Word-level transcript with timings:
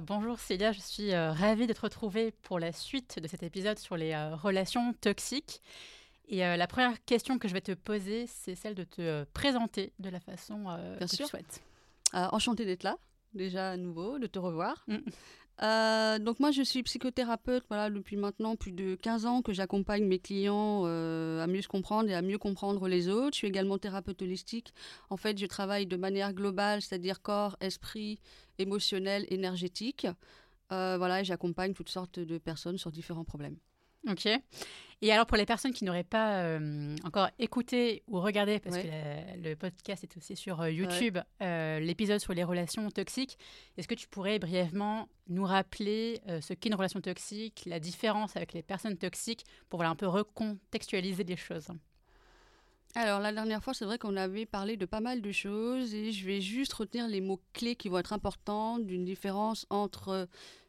bonjour 0.00 0.38
Célia, 0.38 0.72
je 0.72 0.80
suis 0.80 1.12
euh, 1.12 1.32
ravie 1.32 1.66
de 1.66 1.72
te 1.72 1.80
retrouver 1.80 2.32
pour 2.42 2.58
la 2.58 2.72
suite 2.72 3.20
de 3.20 3.28
cet 3.28 3.42
épisode 3.42 3.78
sur 3.78 3.96
les 3.96 4.12
euh, 4.12 4.34
relations 4.34 4.92
toxiques. 4.94 5.62
Et 6.28 6.44
euh, 6.44 6.56
la 6.56 6.66
première 6.66 7.04
question 7.04 7.38
que 7.38 7.46
je 7.46 7.52
vais 7.52 7.60
te 7.60 7.72
poser, 7.72 8.26
c'est 8.26 8.56
celle 8.56 8.74
de 8.74 8.82
te 8.82 9.24
présenter 9.32 9.92
de 10.00 10.10
la 10.10 10.18
façon 10.18 10.64
que 10.98 11.04
tu 11.04 11.24
souhaites. 11.24 11.62
enchantée 12.12 12.64
d'être 12.64 12.82
là, 12.82 12.98
déjà 13.32 13.70
à 13.70 13.76
nouveau, 13.76 14.18
de 14.18 14.26
te 14.26 14.40
revoir. 14.40 14.84
Mm. 14.88 14.96
Euh, 15.62 16.18
donc 16.18 16.38
moi 16.38 16.50
je 16.50 16.60
suis 16.60 16.82
psychothérapeute 16.82 17.64
voilà, 17.68 17.88
depuis 17.88 18.16
maintenant 18.16 18.56
plus 18.56 18.72
de 18.72 18.94
15 18.94 19.24
ans 19.24 19.40
que 19.40 19.54
j'accompagne 19.54 20.04
mes 20.04 20.18
clients 20.18 20.82
euh, 20.84 21.42
à 21.42 21.46
mieux 21.46 21.62
se 21.62 21.68
comprendre 21.68 22.10
et 22.10 22.14
à 22.14 22.20
mieux 22.20 22.38
comprendre 22.38 22.88
les 22.88 23.08
autres. 23.08 23.32
Je 23.32 23.38
suis 23.38 23.48
également 23.48 23.78
thérapeute 23.78 24.20
holistique. 24.20 24.74
En 25.08 25.16
fait 25.16 25.38
je 25.38 25.46
travaille 25.46 25.86
de 25.86 25.96
manière 25.96 26.34
globale, 26.34 26.82
c'est-à-dire 26.82 27.22
corps, 27.22 27.56
esprit, 27.60 28.20
émotionnel, 28.58 29.24
énergétique. 29.30 30.06
Euh, 30.72 30.96
voilà, 30.98 31.20
et 31.20 31.24
j'accompagne 31.24 31.72
toutes 31.72 31.88
sortes 31.88 32.18
de 32.18 32.38
personnes 32.38 32.76
sur 32.76 32.90
différents 32.90 33.24
problèmes. 33.24 33.56
Ok. 34.10 34.28
Et 35.02 35.12
alors 35.12 35.26
pour 35.26 35.36
les 35.36 35.44
personnes 35.44 35.72
qui 35.72 35.84
n'auraient 35.84 36.04
pas 36.04 36.38
euh, 36.38 36.96
encore 37.04 37.28
écouté 37.38 38.02
ou 38.08 38.18
regardé, 38.20 38.58
parce 38.60 38.78
que 38.78 38.88
le 39.42 39.54
podcast 39.54 40.04
est 40.04 40.16
aussi 40.16 40.36
sur 40.36 40.62
euh, 40.62 40.70
YouTube, 40.70 41.18
euh, 41.42 41.80
l'épisode 41.80 42.18
sur 42.18 42.32
les 42.32 42.44
relations 42.44 42.90
toxiques, 42.90 43.36
est-ce 43.76 43.88
que 43.88 43.94
tu 43.94 44.08
pourrais 44.08 44.38
brièvement 44.38 45.08
nous 45.28 45.44
rappeler 45.44 46.20
ce 46.40 46.54
qu'est 46.54 46.70
une 46.70 46.74
relation 46.74 47.00
toxique, 47.00 47.64
la 47.66 47.78
différence 47.78 48.36
avec 48.36 48.54
les 48.54 48.62
personnes 48.62 48.96
toxiques, 48.96 49.44
pour 49.68 49.78
voilà, 49.78 49.90
un 49.90 49.96
peu 49.96 50.06
recontextualiser 50.06 51.24
les 51.24 51.36
choses? 51.36 51.68
Alors 52.94 53.20
la 53.20 53.32
dernière 53.32 53.62
fois, 53.62 53.74
c'est 53.74 53.84
vrai 53.84 53.98
qu'on 53.98 54.16
avait 54.16 54.46
parlé 54.46 54.78
de 54.78 54.86
pas 54.86 55.00
mal 55.00 55.20
de 55.20 55.32
choses 55.32 55.92
et 55.92 56.12
je 56.12 56.24
vais 56.24 56.40
juste 56.40 56.72
retenir 56.72 57.06
les 57.06 57.20
mots 57.20 57.42
clés 57.52 57.76
qui 57.76 57.90
vont 57.90 57.98
être 57.98 58.14
importants 58.14 58.78
d'une 58.78 59.04
différence 59.04 59.66
entre 59.68 60.26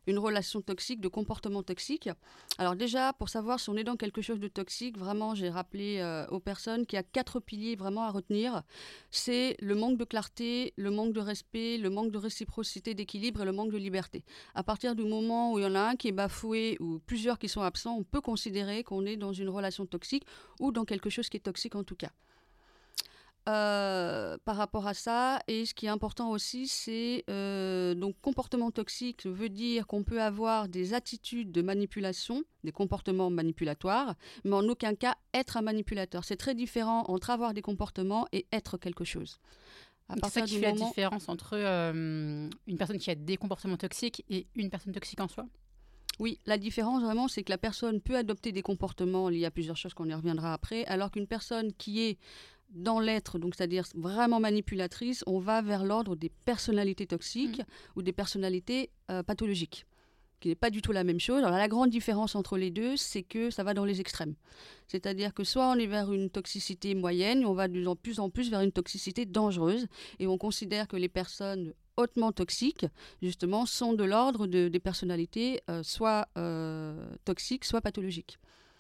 une 0.08 0.18
relation 0.18 0.62
toxique, 0.62 1.02
de 1.02 1.08
comportement 1.08 1.64
toxique. 1.64 2.10
Alors 2.58 2.76
déjà, 2.76 3.14
pour 3.14 3.30
savoir 3.30 3.60
si 3.60 3.70
on 3.70 3.76
est 3.76 3.84
dans 3.84 3.98
quelque 3.98 4.22
chose 4.22 4.40
de 4.40 4.48
toxique, 4.48 4.98
vraiment, 4.98 5.36
j'ai 5.36 5.50
rappelé 5.50 6.00
euh, 6.00 6.26
aux 6.28 6.40
personnes 6.40 6.86
qu'il 6.86 6.96
y 6.98 7.00
a 7.00 7.04
quatre 7.04 7.40
piliers 7.40 7.76
vraiment 7.76 8.04
à 8.04 8.12
retenir. 8.12 8.64
C'est 9.12 9.58
le 9.60 9.76
manque 9.76 9.98
de 9.98 10.06
clarté, 10.06 10.74
le 10.78 10.90
manque 10.90 11.14
de 11.14 11.20
respect, 11.20 11.78
le 11.78 11.90
manque 11.90 12.12
de 12.12 12.18
réciprocité, 12.18 12.94
d'équilibre 12.94 13.42
et 13.42 13.46
le 13.46 13.52
manque 13.52 13.72
de 13.72 13.78
liberté. 13.78 14.24
À 14.56 14.64
partir 14.64 14.96
du 14.96 15.04
moment 15.04 15.52
où 15.54 15.60
il 15.60 15.64
y 15.64 15.68
en 15.68 15.76
a 15.76 15.82
un 15.82 15.96
qui 15.96 16.08
est 16.08 16.14
bafoué 16.14 16.78
ou 16.80 17.00
plusieurs 17.00 17.38
qui 17.38 17.50
sont 17.50 17.62
absents, 17.62 17.96
on 17.98 18.04
peut 18.04 18.22
considérer 18.22 18.84
qu'on 18.84 19.06
est 19.06 19.18
dans 19.18 19.34
une 19.34 19.50
relation 19.50 19.86
toxique 19.86 20.26
ou 20.60 20.72
dans 20.72 20.86
quelque 20.86 21.10
chose 21.10 21.30
qui 21.30 21.38
est 21.38 21.42
toxique 21.42 21.76
en 21.76 21.84
tout 21.84 21.96
cas. 21.96 22.12
Euh, 23.48 24.38
par 24.44 24.58
rapport 24.58 24.88
à 24.88 24.94
ça. 24.94 25.40
Et 25.48 25.66
ce 25.66 25.74
qui 25.74 25.86
est 25.86 25.90
important 25.90 26.32
aussi, 26.32 26.68
c'est 26.68 27.24
euh, 27.30 27.96
donc 27.96 28.20
comportement 28.22 28.72
toxique 28.72 29.26
veut 29.26 29.48
dire 29.48 29.88
qu'on 29.88 30.04
peut 30.04 30.22
avoir 30.22 30.68
des 30.68 30.94
attitudes 30.94 31.54
de 31.54 31.62
manipulation, 31.62 32.44
des 32.66 32.74
comportements 32.74 33.30
manipulatoires, 33.30 34.16
mais 34.44 34.54
en 34.54 34.68
aucun 34.68 34.96
cas 34.96 35.16
être 35.34 35.56
un 35.56 35.62
manipulateur. 35.62 36.26
C'est 36.26 36.36
très 36.36 36.56
différent 36.56 37.06
entre 37.08 37.30
avoir 37.30 37.54
des 37.54 37.62
comportements 37.62 38.28
et 38.34 38.48
être 38.52 38.78
quelque 38.78 39.06
chose. 39.06 39.40
C'est 40.10 40.30
ça 40.30 40.42
qui 40.42 40.56
fait 40.56 40.62
la 40.62 40.72
différence 40.74 41.30
entre 41.30 41.54
euh, 41.54 42.50
une 42.68 42.78
personne 42.78 42.98
qui 42.98 43.12
a 43.12 43.16
des 43.16 43.38
comportements 43.38 43.78
toxiques 43.78 44.26
et 44.30 44.48
une 44.56 44.70
personne 44.70 44.92
toxique 44.92 45.22
en 45.22 45.30
soi? 45.30 45.46
Oui, 46.20 46.40
la 46.46 46.58
différence 46.58 47.04
vraiment, 47.04 47.28
c'est 47.28 47.44
que 47.44 47.52
la 47.52 47.60
personne 47.60 48.02
peut 48.02 48.16
adopter 48.16 48.52
des 48.52 48.64
comportements 48.64 49.30
liés 49.30 49.46
à 49.46 49.52
plusieurs 49.52 49.78
choses 49.78 49.94
qu'on 49.94 50.10
y 50.10 50.14
reviendra 50.14 50.54
après, 50.54 50.84
alors 50.86 51.12
qu'une 51.12 51.28
personne 51.28 51.72
qui 51.74 52.02
est 52.02 52.18
dans 52.70 53.00
l'être, 53.00 53.40
donc 53.40 53.56
c'est-à-dire 53.56 53.86
vraiment 53.96 54.40
manipulatrice, 54.40 55.24
on 55.28 55.40
va 55.40 55.62
vers 55.62 55.84
l'ordre 55.84 56.16
des 56.16 56.30
personnalités 56.30 57.08
toxiques 57.08 57.60
mm. 57.60 57.64
ou 57.96 58.02
des 58.02 58.14
personnalités 58.14 58.90
euh, 59.10 59.24
pathologiques, 59.24 59.86
qui 60.40 60.50
n'est 60.50 60.56
pas 60.56 60.70
du 60.70 60.82
tout 60.82 60.92
la 60.92 61.04
même 61.04 61.20
chose. 61.20 61.44
Alors 61.44 61.58
la 61.58 61.68
grande 61.68 61.90
différence 61.90 62.36
entre 62.36 62.58
les 62.58 62.70
deux, 62.70 62.98
c'est 62.98 63.24
que 63.24 63.50
ça 63.50 63.64
va 63.64 63.74
dans 63.74 63.86
les 63.86 64.02
extrêmes. 64.02 64.36
C'est-à-dire 64.88 65.34
que 65.34 65.44
soit 65.44 65.70
on 65.70 65.76
est 65.76 65.88
vers 65.88 66.12
une 66.12 66.30
toxicité 66.30 66.94
moyenne, 66.94 67.46
on 67.46 67.54
va 67.54 67.68
de 67.68 67.94
plus 67.96 68.20
en 68.20 68.30
plus 68.30 68.50
vers 68.50 68.62
une 68.62 68.72
toxicité 68.72 69.26
dangereuse, 69.26 69.88
et 70.20 70.28
on 70.28 70.38
considère 70.38 70.88
que 70.88 70.98
les 70.98 71.10
personnes 71.10 71.74
hautement 71.96 72.32
toxiques, 72.32 72.86
justement, 73.22 73.66
sont 73.66 73.94
de 73.94 74.04
l'ordre 74.04 74.46
des 74.46 74.80
personnalités 74.80 75.62
euh, 75.70 75.82
soit 75.84 76.28
euh, 76.38 77.08
toxiques, 77.26 77.66
soit 77.66 77.82
pathologiques. 77.82 78.38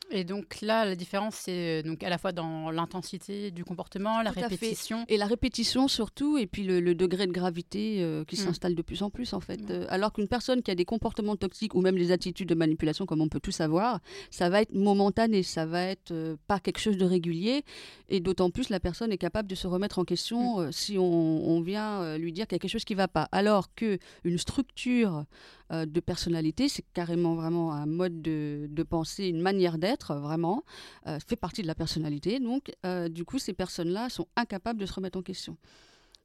Et 0.10 0.24
donc 0.24 0.62
là, 0.62 0.86
la 0.86 0.96
différence, 0.96 1.36
c'est 1.36 1.80
euh, 1.80 1.84
donc 1.84 2.04
à 2.04 2.10
la 2.10 2.18
fois 2.18 2.32
dans 2.32 2.72
l'intensité 2.72 3.52
du 3.52 3.66
comportement, 3.66 4.22
la 4.22 4.32
répétition. 4.32 5.06
Et 5.10 5.18
la 5.18 5.26
répétition 5.26 5.88
surtout, 5.88 6.38
et 6.38 6.48
puis 6.48 6.64
le, 6.64 6.96
degré 6.96 7.28
de 7.28 7.32
gravité 7.32 8.02
euh, 8.02 8.24
qui 8.24 8.36
mm. 8.36 8.40
s'installe 8.40 8.76
de 8.76 8.82
plus 8.82 9.02
en 9.04 9.10
plus 9.10 9.34
en 9.34 9.42
fait. 9.42 9.60
Euh, 9.70 9.86
alors 9.90 10.14
qu'une 10.14 10.28
personne 10.28 10.62
qui 10.62 10.72
a 10.72 10.76
des 10.76 10.86
comportements 10.86 11.36
toxiques 11.36 11.76
ou 11.76 11.82
même 11.82 11.98
des 11.98 12.12
attitudes 12.12 12.48
de 12.48 12.56
manipulation, 12.56 13.06
comme 13.06 13.22
on 13.22 13.28
peut 13.28 13.40
tout 13.40 13.52
savoir, 13.52 14.00
ça 14.32 14.50
va 14.50 14.62
être 14.62 14.74
momentané, 14.74 15.44
ça 15.44 15.66
va 15.66 15.84
être 15.84 16.38
pas 16.48 16.60
quelque 16.60 16.80
chose 16.80 16.98
de 16.98 17.06
régulier. 17.06 17.64
Et 18.10 18.20
d'autant 18.20 18.50
plus, 18.50 18.70
la 18.70 18.80
personne 18.80 19.12
est 19.12 19.18
capable 19.18 19.50
de 19.50 19.56
se 19.56 19.68
remettre 19.68 20.00
en 20.00 20.06
question 20.06 20.62
mm. 20.62 20.72
si 20.72 20.98
on, 20.98 21.62
vient 21.62 22.18
lui 22.18 22.32
dire 22.32 22.48
quelque 22.48 22.68
chose 22.68 22.86
qui 22.86 22.94
ne 22.94 22.98
va 22.98 23.08
pas. 23.08 23.28
Alors 23.32 23.74
que 23.74 23.98
une 24.24 24.38
structure 24.38 25.26
de 25.70 26.00
personnalité, 26.00 26.70
c'est 26.70 26.86
carrément 26.94 27.36
vraiment 27.36 27.74
un 27.74 27.86
mode 27.86 28.22
de, 28.22 28.68
de 28.70 28.84
pensée, 28.84 29.28
une 29.28 29.42
manière 29.42 29.78
d'être 29.78 30.16
vraiment, 30.16 30.64
euh, 31.08 31.20
fait 31.26 31.36
partie 31.36 31.62
de 31.62 31.68
la 31.68 31.76
personnalité. 31.76 32.40
Donc, 32.40 32.72
euh, 32.86 33.10
du 33.10 33.26
coup, 33.26 33.38
ces 33.38 33.54
personnes-là 33.54 34.10
sont 34.10 34.28
incapables 34.36 34.80
de 34.80 34.86
se 34.86 34.94
remettre 34.94 35.20
en 35.20 35.22
question. 35.22 35.58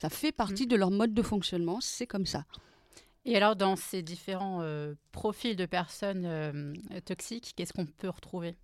Ça 0.01 0.09
fait 0.11 0.33
partie 0.33 0.65
mmh. 0.65 0.69
de 0.69 0.77
leur 0.77 0.91
mode 0.91 1.15
de 1.15 1.23
fonctionnement, 1.23 1.81
c'est 1.81 2.07
comme 2.07 2.27
ça. 2.27 2.45
Et 3.25 3.37
alors, 3.37 3.57
dans 3.57 3.77
ces 3.77 4.03
différents 4.03 4.61
euh, 4.63 4.95
profils 5.13 5.57
de 5.57 5.67
personnes 5.67 6.75
toxiques, 7.05 7.53
qu'est-ce 7.57 7.73
qu'on 7.73 7.87
peut 7.87 8.11
retrouver? 8.11 8.57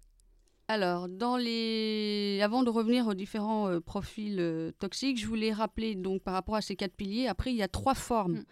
Alors, 0.69 1.09
dans 1.09 1.37
les... 1.37 2.41
avant 2.43 2.63
de 2.63 2.71
revenir 2.71 3.07
aux 3.07 3.15
différents 3.15 3.81
profils 3.81 4.73
toxiques, 4.79 5.19
je 5.19 5.27
voulais 5.27 5.53
rappeler 5.53 5.95
donc 5.95 6.23
par 6.23 6.35
rapport 6.35 6.57
à 6.57 6.61
ces 6.61 6.77
quatre 6.77 6.95
piliers. 6.95 7.27
Après, 7.27 7.51
il 7.53 7.57
y 7.57 7.63
a 7.63 7.69
trois 7.69 7.95
formes 7.95 8.41
mmh. 8.41 8.45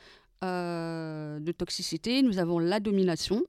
De 0.42 1.52
toxicité. 1.52 2.22
Nous 2.22 2.38
avons 2.38 2.58
la 2.58 2.80
domination, 2.80 3.42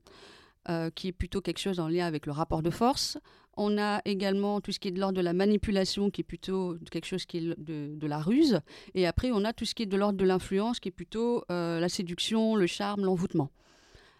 euh, 0.69 0.89
qui 0.89 1.07
est 1.07 1.13
plutôt 1.13 1.39
quelque 1.39 1.59
chose 1.59 1.79
en 1.79 1.87
lien 1.87 2.05
avec 2.05 2.25
le 2.25 2.33
rapport 2.33 2.61
de 2.61 2.69
force. 2.69 3.17
On 3.55 3.77
a 3.77 4.01
également 4.03 4.59
tout 4.59 4.73
ce 4.73 4.79
qui 4.79 4.89
est 4.89 4.91
de 4.91 4.99
l'ordre 4.99 5.17
de 5.17 5.21
la 5.21 5.31
manipulation, 5.31 6.09
qui 6.09 6.21
est 6.21 6.25
plutôt 6.25 6.75
quelque 6.91 7.05
chose 7.05 7.25
qui 7.25 7.37
est 7.37 7.57
de, 7.57 8.05
la 8.05 8.19
ruse. 8.19 8.59
Et 8.93 9.07
après, 9.07 9.31
on 9.31 9.45
a 9.45 9.53
tout 9.53 9.63
ce 9.63 9.73
qui 9.73 9.83
est 9.83 9.85
de 9.85 9.95
l'ordre 9.95 10.17
de 10.17 10.25
l'influence, 10.25 10.81
qui 10.81 10.89
est 10.89 10.91
plutôt 10.91 11.45
euh, 11.51 11.79
la 11.79 11.87
séduction, 11.87 12.57
le 12.57 12.67
charme, 12.67 13.05
l'envoûtement. 13.05 13.49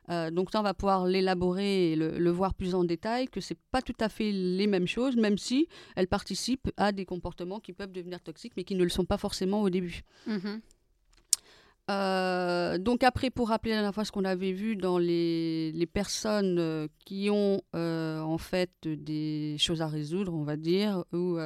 Euh, 0.10 0.32
donc 0.32 0.50
ça, 0.50 0.62
on 0.62 0.64
va 0.64 0.74
pouvoir 0.74 1.06
l'élaborer 1.06 1.92
et 1.92 1.96
le, 1.98 2.32
voir 2.32 2.54
plus 2.54 2.76
en 2.76 2.86
détail, 2.86 3.28
que 3.28 3.42
ce 3.42 3.54
n'est 3.54 3.60
pas 3.72 3.82
tout 3.82 3.98
à 4.00 4.08
fait 4.08 4.32
les 4.32 4.68
mêmes 4.68 4.88
choses, 4.88 5.18
même 5.18 5.38
si 5.38 5.68
elles 5.98 6.08
participent 6.08 6.72
à 6.78 6.94
des 6.94 7.04
comportements 7.04 7.60
qui 7.60 7.74
peuvent 7.74 7.92
devenir 7.92 8.22
toxiques, 8.22 8.54
mais 8.56 8.64
qui 8.64 8.76
ne 8.76 8.84
le 8.86 8.90
sont 8.90 9.06
pas 9.06 9.18
forcément 9.18 9.62
au 9.64 9.70
début. 9.70 10.04
Mm-hmm. 10.30 10.62
Euh, 11.90 12.78
donc 12.78 13.04
après, 13.04 13.30
pour 13.30 13.50
rappeler 13.50 13.72
la 13.72 13.78
dernière 13.78 13.96
fois 13.96 14.04
ce 14.04 14.12
qu'on 14.12 14.26
avait 14.26 14.52
vu 14.52 14.76
dans 14.76 14.98
les, 14.98 15.72
les 15.72 15.86
personnes 15.86 16.58
euh, 16.60 16.88
qui 17.06 17.30
ont 17.32 17.62
euh, 17.76 18.20
en 18.20 18.38
fait 18.38 18.72
des 18.84 19.56
choses 19.58 19.82
à 19.82 19.88
résoudre, 19.88 20.34
on 20.34 20.44
va 20.44 20.58
dire, 20.58 21.04
ou 21.14 21.38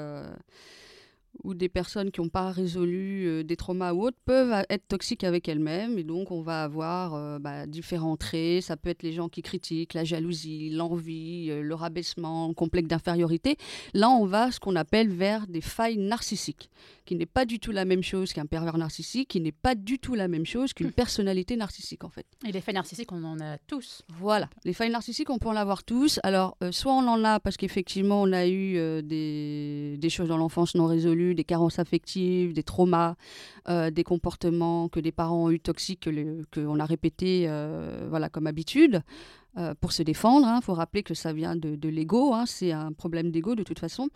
ou 1.44 1.54
des 1.54 1.70
personnes 1.70 2.12
qui 2.12 2.22
n'ont 2.22 2.30
pas 2.30 2.52
résolu 2.52 3.26
euh, 3.28 3.44
des 3.44 3.56
traumas 3.56 3.94
ou 3.94 4.04
autres 4.04 4.18
peuvent 4.26 4.64
être 4.70 4.88
toxiques 4.88 5.24
avec 5.24 5.48
elles-mêmes. 5.48 5.98
Et 5.98 6.04
donc, 6.04 6.32
on 6.32 6.42
va 6.42 6.64
avoir 6.64 7.16
euh, 7.16 7.40
bah, 7.40 7.66
différents 7.68 8.18
traits. 8.18 8.64
Ça 8.64 8.78
peut 8.78 8.90
être 8.90 9.04
les 9.04 9.14
gens 9.14 9.30
qui 9.30 9.42
critiquent, 9.42 9.94
la 9.94 10.04
jalousie, 10.04 10.70
l'envie, 10.70 11.48
euh, 11.50 11.62
le 11.62 11.76
rabaissement, 11.76 12.48
le 12.48 12.54
complexe 12.54 12.88
d'infériorité. 12.88 13.58
Là, 13.94 14.10
on 14.10 14.26
va 14.26 14.52
ce 14.52 14.60
qu'on 14.60 14.76
appelle 14.76 15.10
vers 15.10 15.48
des 15.48 15.62
failles 15.62 15.98
narcissiques, 15.98 16.70
qui 17.06 17.16
n'est 17.16 17.26
pas 17.26 17.46
du 17.46 17.60
tout 17.60 17.72
la 17.72 17.86
même 17.86 18.04
chose 18.04 18.34
qu'un 18.34 18.46
pervers 18.46 18.78
narcissique, 18.78 19.30
qui 19.30 19.42
n'est 19.42 19.52
pas 19.52 19.76
du 19.76 20.00
tout 20.00 20.16
la 20.16 20.28
même 20.28 20.46
chose 20.46 20.74
qu'une 20.74 20.92
personnalité 20.92 21.56
narcissique, 21.56 22.04
en 22.04 22.10
fait. 22.10 22.26
Et 22.48 22.52
les 22.52 22.62
failles 22.62 22.76
narcissiques, 22.76 23.12
on 23.12 23.24
en 23.24 23.40
a 23.40 23.58
tous. 23.68 24.04
Voilà. 24.10 24.50
Les 24.64 24.74
failles 24.74 24.92
narcissiques, 24.92 25.30
on 25.30 25.40
peut 25.40 25.50
en 25.50 25.56
avoir 25.56 25.84
tous. 25.84 26.20
Alors, 26.24 26.58
soit 26.72 26.94
on 26.94 27.08
en 27.08 27.24
a 27.24 27.40
parce 27.40 27.58
qu'effectivement, 27.58 28.22
on 28.22 28.32
a 28.32 28.48
eu 28.48 29.02
des, 29.04 29.98
des 29.98 30.10
choses 30.10 30.30
dans 30.30 30.38
l'enfance 30.38 30.76
non 30.76 30.86
résolues 30.86 31.31
des 31.34 31.44
carences 31.44 31.80
affectives, 31.80 32.54
des 32.54 32.64
traumas, 32.64 33.16
euh, 33.70 33.92
des 33.92 34.04
comportements 34.04 34.90
que 34.90 35.00
des 35.00 35.12
parents 35.12 35.46
ont 35.46 35.52
eu 35.52 35.60
toxiques, 35.60 36.10
qu'on 36.54 36.80
a 36.80 36.86
répété 36.86 37.46
euh, 37.48 38.08
voilà, 38.10 38.30
comme 38.30 38.48
habitude. 38.48 39.02
Euh, 39.58 39.76
pour 39.76 39.92
se 39.92 40.02
défendre. 40.02 40.48
Il 40.48 40.50
hein. 40.50 40.62
faut 40.62 40.74
rappeler 40.74 41.04
que 41.04 41.14
ça 41.14 41.34
vient 41.34 41.58
de, 41.58 41.90
l'ego, 41.90 42.34
hein. 42.34 42.46
c'est 42.46 42.72
un 42.72 42.94
problème 42.94 43.32
d'ego 43.32 43.54
de 43.54 43.64
toute 43.64 43.80
façon. 43.80 44.08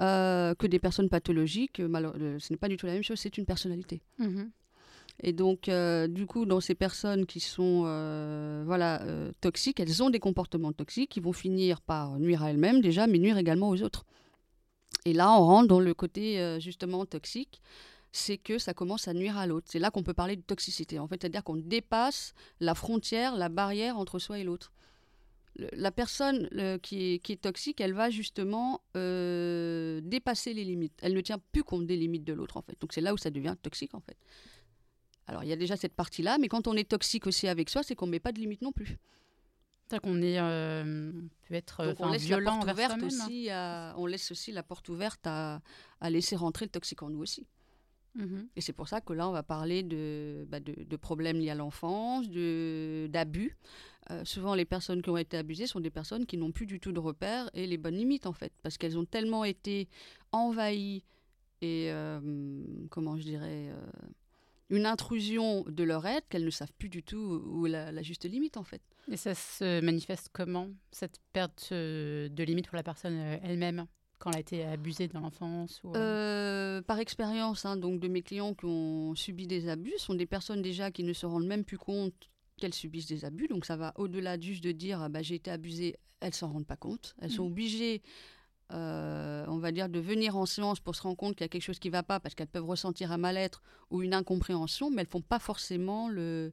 que 0.00 0.66
des 0.66 0.80
personnes 0.80 1.08
pathologiques, 1.08 1.76
ce 1.76 2.52
n'est 2.52 2.56
pas 2.56 2.66
du 2.66 2.76
tout 2.76 2.86
la 2.86 2.94
même 2.94 3.04
chose, 3.04 3.20
c'est 3.20 3.38
une 3.38 3.46
personnalité. 3.46 4.02
Mm-hmm. 4.18 4.48
Et 5.22 5.32
donc, 5.32 5.70
du 6.08 6.26
coup, 6.26 6.46
dans 6.46 6.58
ces 6.60 6.74
personnes 6.74 7.26
qui 7.26 7.38
sont 7.38 7.82
voilà, 8.66 9.04
toxiques, 9.40 9.78
elles 9.78 10.02
ont 10.02 10.10
des 10.10 10.18
comportements 10.18 10.72
toxiques 10.72 11.10
qui 11.10 11.20
vont 11.20 11.32
finir 11.32 11.80
par 11.80 12.18
nuire 12.18 12.42
à 12.42 12.50
elles-mêmes 12.50 12.80
déjà, 12.80 13.06
mais 13.06 13.18
nuire 13.18 13.38
également 13.38 13.68
aux 13.68 13.80
autres. 13.82 14.04
Et 15.04 15.12
là, 15.12 15.32
on 15.32 15.44
rentre 15.44 15.68
dans 15.68 15.80
le 15.80 15.94
côté 15.94 16.40
euh, 16.40 16.60
justement 16.60 17.04
toxique. 17.06 17.60
c'est 18.12 18.36
que 18.36 18.58
ça 18.58 18.74
commence 18.74 19.08
à 19.08 19.14
nuire 19.14 19.38
à 19.38 19.46
l'autre. 19.46 19.68
C'est 19.70 19.78
là 19.78 19.90
qu'on 19.90 20.02
peut 20.02 20.14
parler 20.14 20.36
de 20.36 20.42
toxicité. 20.42 20.98
En 20.98 21.08
fait, 21.08 21.22
c'est-à-dire 21.22 21.42
qu'on 21.44 21.56
dépasse 21.56 22.34
la 22.60 22.74
frontière, 22.74 23.36
la 23.36 23.48
barrière 23.48 23.96
entre 23.98 24.18
soi 24.18 24.38
et 24.38 24.44
l'autre. 24.44 24.72
La 25.56 25.90
personne 25.90 26.48
qui, 26.82 27.20
est, 27.28 27.42
toxique, 27.42 27.80
elle 27.80 27.92
va 27.92 28.08
justement 28.10 28.80
euh, 28.96 30.00
dépasser 30.02 30.54
les 30.54 30.64
limites. 30.64 30.98
Elle 31.02 31.14
ne 31.14 31.20
tient 31.20 31.38
plus 31.52 31.62
compte 31.62 31.86
des 31.86 31.96
limites 31.96 32.24
de 32.24 32.32
l'autre, 32.32 32.56
en 32.56 32.62
fait. 32.62 32.78
Donc 32.80 32.92
c'est 32.92 33.02
là 33.02 33.12
où 33.12 33.18
ça 33.18 33.30
devient 33.30 33.54
toxique, 33.62 33.94
en 33.94 34.00
fait. 34.00 34.16
Alors 35.26 35.44
il 35.44 35.48
y 35.48 35.52
a 35.52 35.56
déjà 35.56 35.76
cette 35.76 35.94
partie-là, 35.94 36.38
mais 36.38 36.48
quand 36.48 36.66
on 36.66 36.74
est 36.74 36.88
toxique 36.88 37.26
aussi 37.26 37.48
avec 37.48 37.70
soi, 37.70 37.82
c'est 37.82 37.94
qu'on 37.94 38.06
ne 38.06 38.12
met 38.12 38.20
pas 38.20 38.32
de 38.32 38.40
limites 38.40 38.62
non 38.62 38.72
plus. 38.72 38.98
Qu'on 40.00 40.22
est 40.22 40.38
euh, 40.38 41.12
peut 41.48 41.54
être 41.54 41.94
on 41.98 42.10
laisse 42.10 42.22
violent 42.22 42.60
la 42.64 42.74
porte 42.74 42.78
ouverte 42.78 43.02
aussi. 43.02 43.48
on 43.96 44.06
laisse 44.06 44.30
aussi 44.30 44.52
la 44.52 44.62
porte 44.62 44.88
ouverte 44.88 45.26
à, 45.26 45.60
à 46.00 46.10
laisser 46.10 46.36
rentrer 46.36 46.66
le 46.66 46.70
toxique 46.70 47.02
en 47.02 47.10
nous 47.10 47.20
aussi. 47.20 47.46
Mhm. 48.14 48.48
Et 48.56 48.60
c'est 48.60 48.72
pour 48.72 48.88
ça 48.88 49.00
que 49.00 49.12
là, 49.12 49.28
on 49.28 49.32
va 49.32 49.42
parler 49.42 49.82
de, 49.82 50.46
bah, 50.48 50.60
de, 50.60 50.96
problèmes 50.96 51.38
liés 51.38 51.50
à 51.50 51.54
l'enfance, 51.54 52.28
d'abus. 52.28 53.56
Euh, 54.10 54.24
souvent, 54.24 54.54
les 54.54 54.64
personnes 54.64 55.00
qui 55.00 55.10
ont 55.10 55.16
été 55.16 55.36
abusées 55.36 55.66
sont 55.66 55.80
des 55.80 55.90
personnes 55.90 56.26
qui 56.26 56.36
n'ont 56.36 56.52
plus 56.52 56.66
du 56.66 56.80
tout 56.80 56.92
de 56.92 56.98
repères 56.98 57.48
et 57.54 57.66
les 57.66 57.78
bonnes 57.78 57.94
limites, 57.94 58.26
en 58.26 58.32
fait, 58.32 58.52
parce 58.62 58.76
qu'elles 58.76 58.98
ont 58.98 59.04
tellement 59.04 59.44
été 59.44 59.88
envahies 60.32 61.04
et, 61.60 61.92
euh, 61.92 62.20
comment 62.90 63.16
je 63.16 63.22
dirais, 63.22 63.70
euh, 63.70 63.80
une 64.72 64.86
intrusion 64.86 65.64
de 65.68 65.84
leur 65.84 66.06
être 66.06 66.26
qu'elles 66.28 66.44
ne 66.44 66.50
savent 66.50 66.72
plus 66.78 66.88
du 66.88 67.02
tout 67.02 67.42
où 67.46 67.66
est 67.66 67.70
la, 67.70 68.02
juste 68.02 68.24
limite, 68.24 68.56
en 68.56 68.64
fait. 68.64 68.82
Et 69.10 69.16
ça 69.16 69.34
se 69.34 69.80
manifeste 69.80 70.30
comment, 70.32 70.68
cette 70.90 71.20
perte 71.32 71.72
de 71.72 72.42
limite 72.42 72.66
pour 72.66 72.76
la 72.76 72.82
personne 72.82 73.14
elle-même 73.42 73.86
quand 74.18 74.30
elle 74.30 74.36
a 74.36 74.40
été 74.40 74.64
abusée 74.64 75.08
dans 75.08 75.20
l'enfance 75.20 75.80
ou... 75.82 75.94
Euh? 75.96 75.96
Euh, 75.96 76.82
par 76.82 77.00
expérience, 77.00 77.66
hein, 77.66 77.76
donc 77.76 77.98
de 77.98 78.06
mes 78.06 78.22
clients 78.22 78.54
qui 78.54 78.66
ont 78.66 79.16
subi 79.16 79.48
des 79.48 79.68
abus, 79.68 79.94
sont 79.98 80.14
des 80.14 80.26
personnes 80.26 80.62
déjà 80.62 80.92
qui 80.92 81.02
ne 81.02 81.12
se 81.12 81.26
rendent 81.26 81.46
même 81.46 81.64
plus 81.64 81.76
compte 81.76 82.14
qu'elles 82.56 82.72
subissent 82.72 83.06
des 83.06 83.24
abus. 83.24 83.48
Donc 83.48 83.64
ça 83.64 83.76
va 83.76 83.92
au-delà 83.96 84.38
juste 84.38 84.62
de 84.62 84.70
dire 84.70 85.02
ah 85.02 85.08
bah, 85.08 85.22
j'ai 85.22 85.34
été 85.34 85.50
abusée, 85.50 85.96
elles 86.20 86.34
s'en 86.34 86.52
rendent 86.52 86.66
pas 86.66 86.76
compte. 86.76 87.16
Elles 87.20 87.32
sont 87.32 87.44
mmh. 87.44 87.52
obligées, 87.52 88.02
euh, 88.72 89.44
on 89.48 89.58
va 89.58 89.72
dire, 89.72 89.88
de 89.88 89.98
venir 89.98 90.36
en 90.36 90.46
séance 90.46 90.80
pour 90.80 90.94
se 90.94 91.02
rendre 91.02 91.16
compte 91.16 91.34
qu'il 91.34 91.44
y 91.44 91.46
a 91.46 91.48
quelque 91.48 91.62
chose 91.62 91.78
qui 91.78 91.88
ne 91.88 91.92
va 91.92 92.02
pas 92.02 92.20
parce 92.20 92.34
qu'elles 92.34 92.46
peuvent 92.46 92.68
ressentir 92.68 93.12
un 93.12 93.18
mal-être 93.18 93.62
ou 93.90 94.02
une 94.02 94.14
incompréhension, 94.14 94.90
mais 94.90 95.02
elles 95.02 95.08
font 95.08 95.20
pas 95.20 95.38
forcément 95.38 96.08
le, 96.08 96.52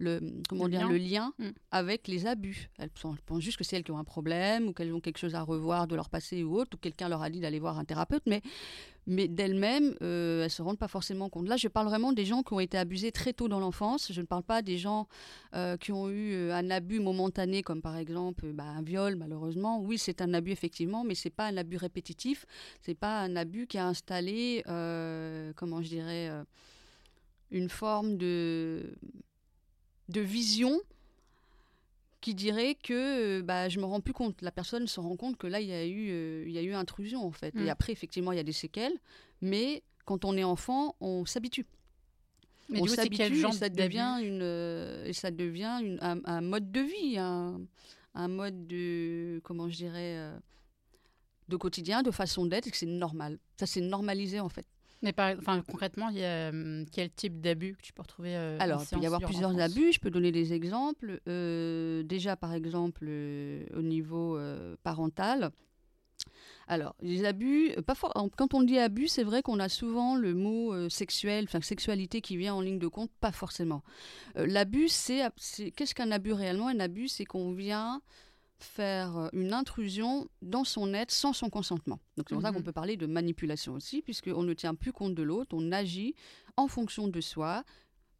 le, 0.00 0.20
comment 0.48 0.64
le 0.64 0.70
dire, 0.70 0.80
lien. 0.80 0.88
le 0.88 0.96
lien 0.96 1.32
mm. 1.38 1.50
avec 1.70 2.08
les 2.08 2.26
abus. 2.26 2.70
Elles, 2.78 2.90
pensent 2.90 3.42
juste 3.42 3.58
que 3.58 3.64
c'est 3.64 3.76
elles 3.76 3.84
qui 3.84 3.92
ont 3.92 3.98
un 3.98 4.04
problème 4.04 4.68
ou 4.68 4.72
qu'elles 4.72 4.92
ont 4.92 5.00
quelque 5.00 5.18
chose 5.18 5.34
à 5.34 5.42
revoir 5.42 5.86
de 5.86 5.94
leur 5.94 6.08
passé 6.08 6.42
ou 6.42 6.56
autre, 6.58 6.76
ou 6.76 6.78
quelqu'un 6.78 7.08
leur 7.08 7.22
a 7.22 7.30
dit 7.30 7.40
d'aller 7.40 7.60
voir 7.60 7.78
un 7.78 7.84
thérapeute, 7.84 8.22
mais, 8.26 8.40
mais 9.06 9.28
d'elles-mêmes, 9.28 9.94
euh, 10.02 10.38
elles 10.40 10.44
ne 10.44 10.48
se 10.48 10.62
rendent 10.62 10.78
pas 10.78 10.88
forcément 10.88 11.28
compte. 11.28 11.48
Là, 11.48 11.56
je 11.56 11.68
parle 11.68 11.86
vraiment 11.86 12.12
des 12.12 12.24
gens 12.24 12.42
qui 12.42 12.54
ont 12.54 12.60
été 12.60 12.78
abusés 12.78 13.12
très 13.12 13.34
tôt 13.34 13.46
dans 13.48 13.60
l'enfance. 13.60 14.10
Je 14.10 14.20
ne 14.20 14.26
parle 14.26 14.42
pas 14.42 14.62
des 14.62 14.78
gens 14.78 15.06
euh, 15.54 15.76
qui 15.76 15.92
ont 15.92 16.08
eu 16.08 16.32
euh, 16.32 16.54
un 16.54 16.70
abus 16.70 17.00
momentané, 17.00 17.62
comme 17.62 17.82
par 17.82 17.96
exemple 17.98 18.52
bah, 18.52 18.64
un 18.64 18.82
viol, 18.82 19.16
malheureusement. 19.16 19.80
Oui, 19.82 19.98
c'est 19.98 20.22
un 20.22 20.32
abus, 20.32 20.52
effectivement, 20.52 21.04
mais 21.04 21.14
ce 21.14 21.28
n'est 21.28 21.32
pas 21.32 21.46
un 21.46 21.56
abus 21.58 21.76
répétitif. 21.76 22.46
Ce 22.84 22.90
n'est 22.90 22.96
pas 22.96 23.20
un 23.20 23.36
abus 23.36 23.66
qui 23.66 23.76
a 23.76 23.86
installé, 23.86 24.62
comment 25.56 25.82
je 25.82 25.88
dirais, 25.88 26.30
une 27.50 27.68
forme 27.68 28.16
de 28.16 28.94
de 30.10 30.20
vision 30.20 30.80
qui 32.20 32.34
dirait 32.34 32.74
que 32.74 33.38
euh, 33.38 33.42
bah, 33.42 33.68
je 33.68 33.78
me 33.78 33.84
rends 33.84 34.00
plus 34.00 34.12
compte. 34.12 34.42
La 34.42 34.50
personne 34.50 34.86
se 34.86 35.00
rend 35.00 35.16
compte 35.16 35.36
que 35.36 35.46
là, 35.46 35.60
il 35.60 35.68
y 35.68 35.72
a 35.72 35.86
eu, 35.86 36.10
euh, 36.10 36.44
il 36.46 36.52
y 36.52 36.58
a 36.58 36.62
eu 36.62 36.74
intrusion, 36.74 37.24
en 37.26 37.30
fait. 37.30 37.54
Et 37.56 37.64
mm. 37.64 37.68
après, 37.68 37.92
effectivement, 37.92 38.32
il 38.32 38.36
y 38.36 38.40
a 38.40 38.44
des 38.44 38.52
séquelles. 38.52 38.98
Mais 39.40 39.82
quand 40.04 40.24
on 40.24 40.36
est 40.36 40.44
enfant, 40.44 40.96
on 41.00 41.24
s'habitue. 41.24 41.66
on 42.74 42.86
s'habitue 42.86 43.22
et 43.22 43.52
ça 43.52 43.68
devient, 43.68 44.18
une, 44.22 44.42
euh, 44.42 45.04
et 45.06 45.12
ça 45.12 45.30
devient 45.30 45.80
une, 45.82 45.98
un, 46.02 46.40
mode 46.42 46.70
de 46.70 46.80
vie, 46.80 47.16
un, 47.16 47.60
un, 48.14 48.28
mode 48.28 48.66
de, 48.66 49.40
comment 49.42 49.68
je 49.70 49.76
dirais, 49.76 50.30
de 51.48 51.56
quotidien, 51.56 52.02
de 52.02 52.10
façon 52.10 52.44
d'être, 52.44 52.66
et 52.66 52.70
que 52.70 52.76
c'est 52.76 52.86
normal. 52.86 53.38
Ça 53.56 53.66
s'est 53.66 53.80
normalisé, 53.80 54.40
en 54.40 54.50
fait. 54.50 54.66
Mais 55.02 55.12
par, 55.12 55.34
enfin, 55.38 55.62
concrètement, 55.66 56.10
il 56.10 56.18
y 56.18 56.24
a, 56.24 56.50
hum, 56.50 56.84
quel 56.92 57.10
type 57.10 57.40
d'abus 57.40 57.74
que 57.76 57.82
tu 57.82 57.92
peux 57.92 58.02
retrouver 58.02 58.36
euh, 58.36 58.58
Alors, 58.60 58.82
il 58.82 58.96
peut 58.96 59.02
y 59.02 59.06
avoir 59.06 59.20
plusieurs 59.22 59.58
abus. 59.58 59.92
Je 59.92 60.00
peux 60.00 60.10
donner 60.10 60.32
des 60.32 60.52
exemples. 60.52 61.20
Euh, 61.28 62.02
déjà, 62.02 62.36
par 62.36 62.52
exemple, 62.52 63.06
euh, 63.08 63.64
au 63.74 63.82
niveau 63.82 64.38
parental. 64.82 65.50
Alors, 66.68 66.94
les 67.00 67.24
abus, 67.24 67.72
pas 67.84 67.94
quand 68.36 68.54
on 68.54 68.62
dit 68.62 68.78
abus, 68.78 69.08
c'est 69.08 69.24
vrai 69.24 69.42
qu'on 69.42 69.58
a 69.58 69.68
souvent 69.68 70.14
le 70.14 70.34
mot 70.34 70.88
sexuel, 70.88 71.46
enfin 71.48 71.60
sexualité 71.62 72.20
qui 72.20 72.36
vient 72.36 72.54
en 72.54 72.60
ligne 72.60 72.78
de 72.78 72.86
compte, 72.86 73.10
pas 73.20 73.32
forcément. 73.32 73.82
L'abus, 74.36 74.88
c'est 74.88 75.22
qu'est-ce 75.74 75.94
qu'un 75.94 76.12
abus 76.12 76.32
réellement? 76.32 76.68
Un 76.68 76.78
abus, 76.78 77.08
c'est 77.08 77.24
qu'on 77.24 77.52
vient 77.52 78.02
faire 78.64 79.16
euh, 79.16 79.28
une 79.32 79.52
intrusion 79.52 80.28
dans 80.42 80.64
son 80.64 80.94
être 80.94 81.10
sans 81.10 81.32
son 81.32 81.50
consentement. 81.50 81.98
Donc 82.16 82.26
c'est 82.28 82.34
pour 82.34 82.42
ça 82.42 82.52
qu'on 82.52 82.58
mhm. 82.58 82.64
peut 82.64 82.72
parler 82.72 82.96
de 82.96 83.06
manipulation 83.06 83.74
aussi, 83.74 84.02
puisqu'on 84.02 84.42
ne 84.42 84.54
tient 84.54 84.74
plus 84.74 84.92
compte 84.92 85.14
de 85.14 85.22
l'autre, 85.22 85.56
on 85.56 85.72
agit 85.72 86.14
en 86.56 86.68
fonction 86.68 87.08
de 87.08 87.20
soi, 87.20 87.64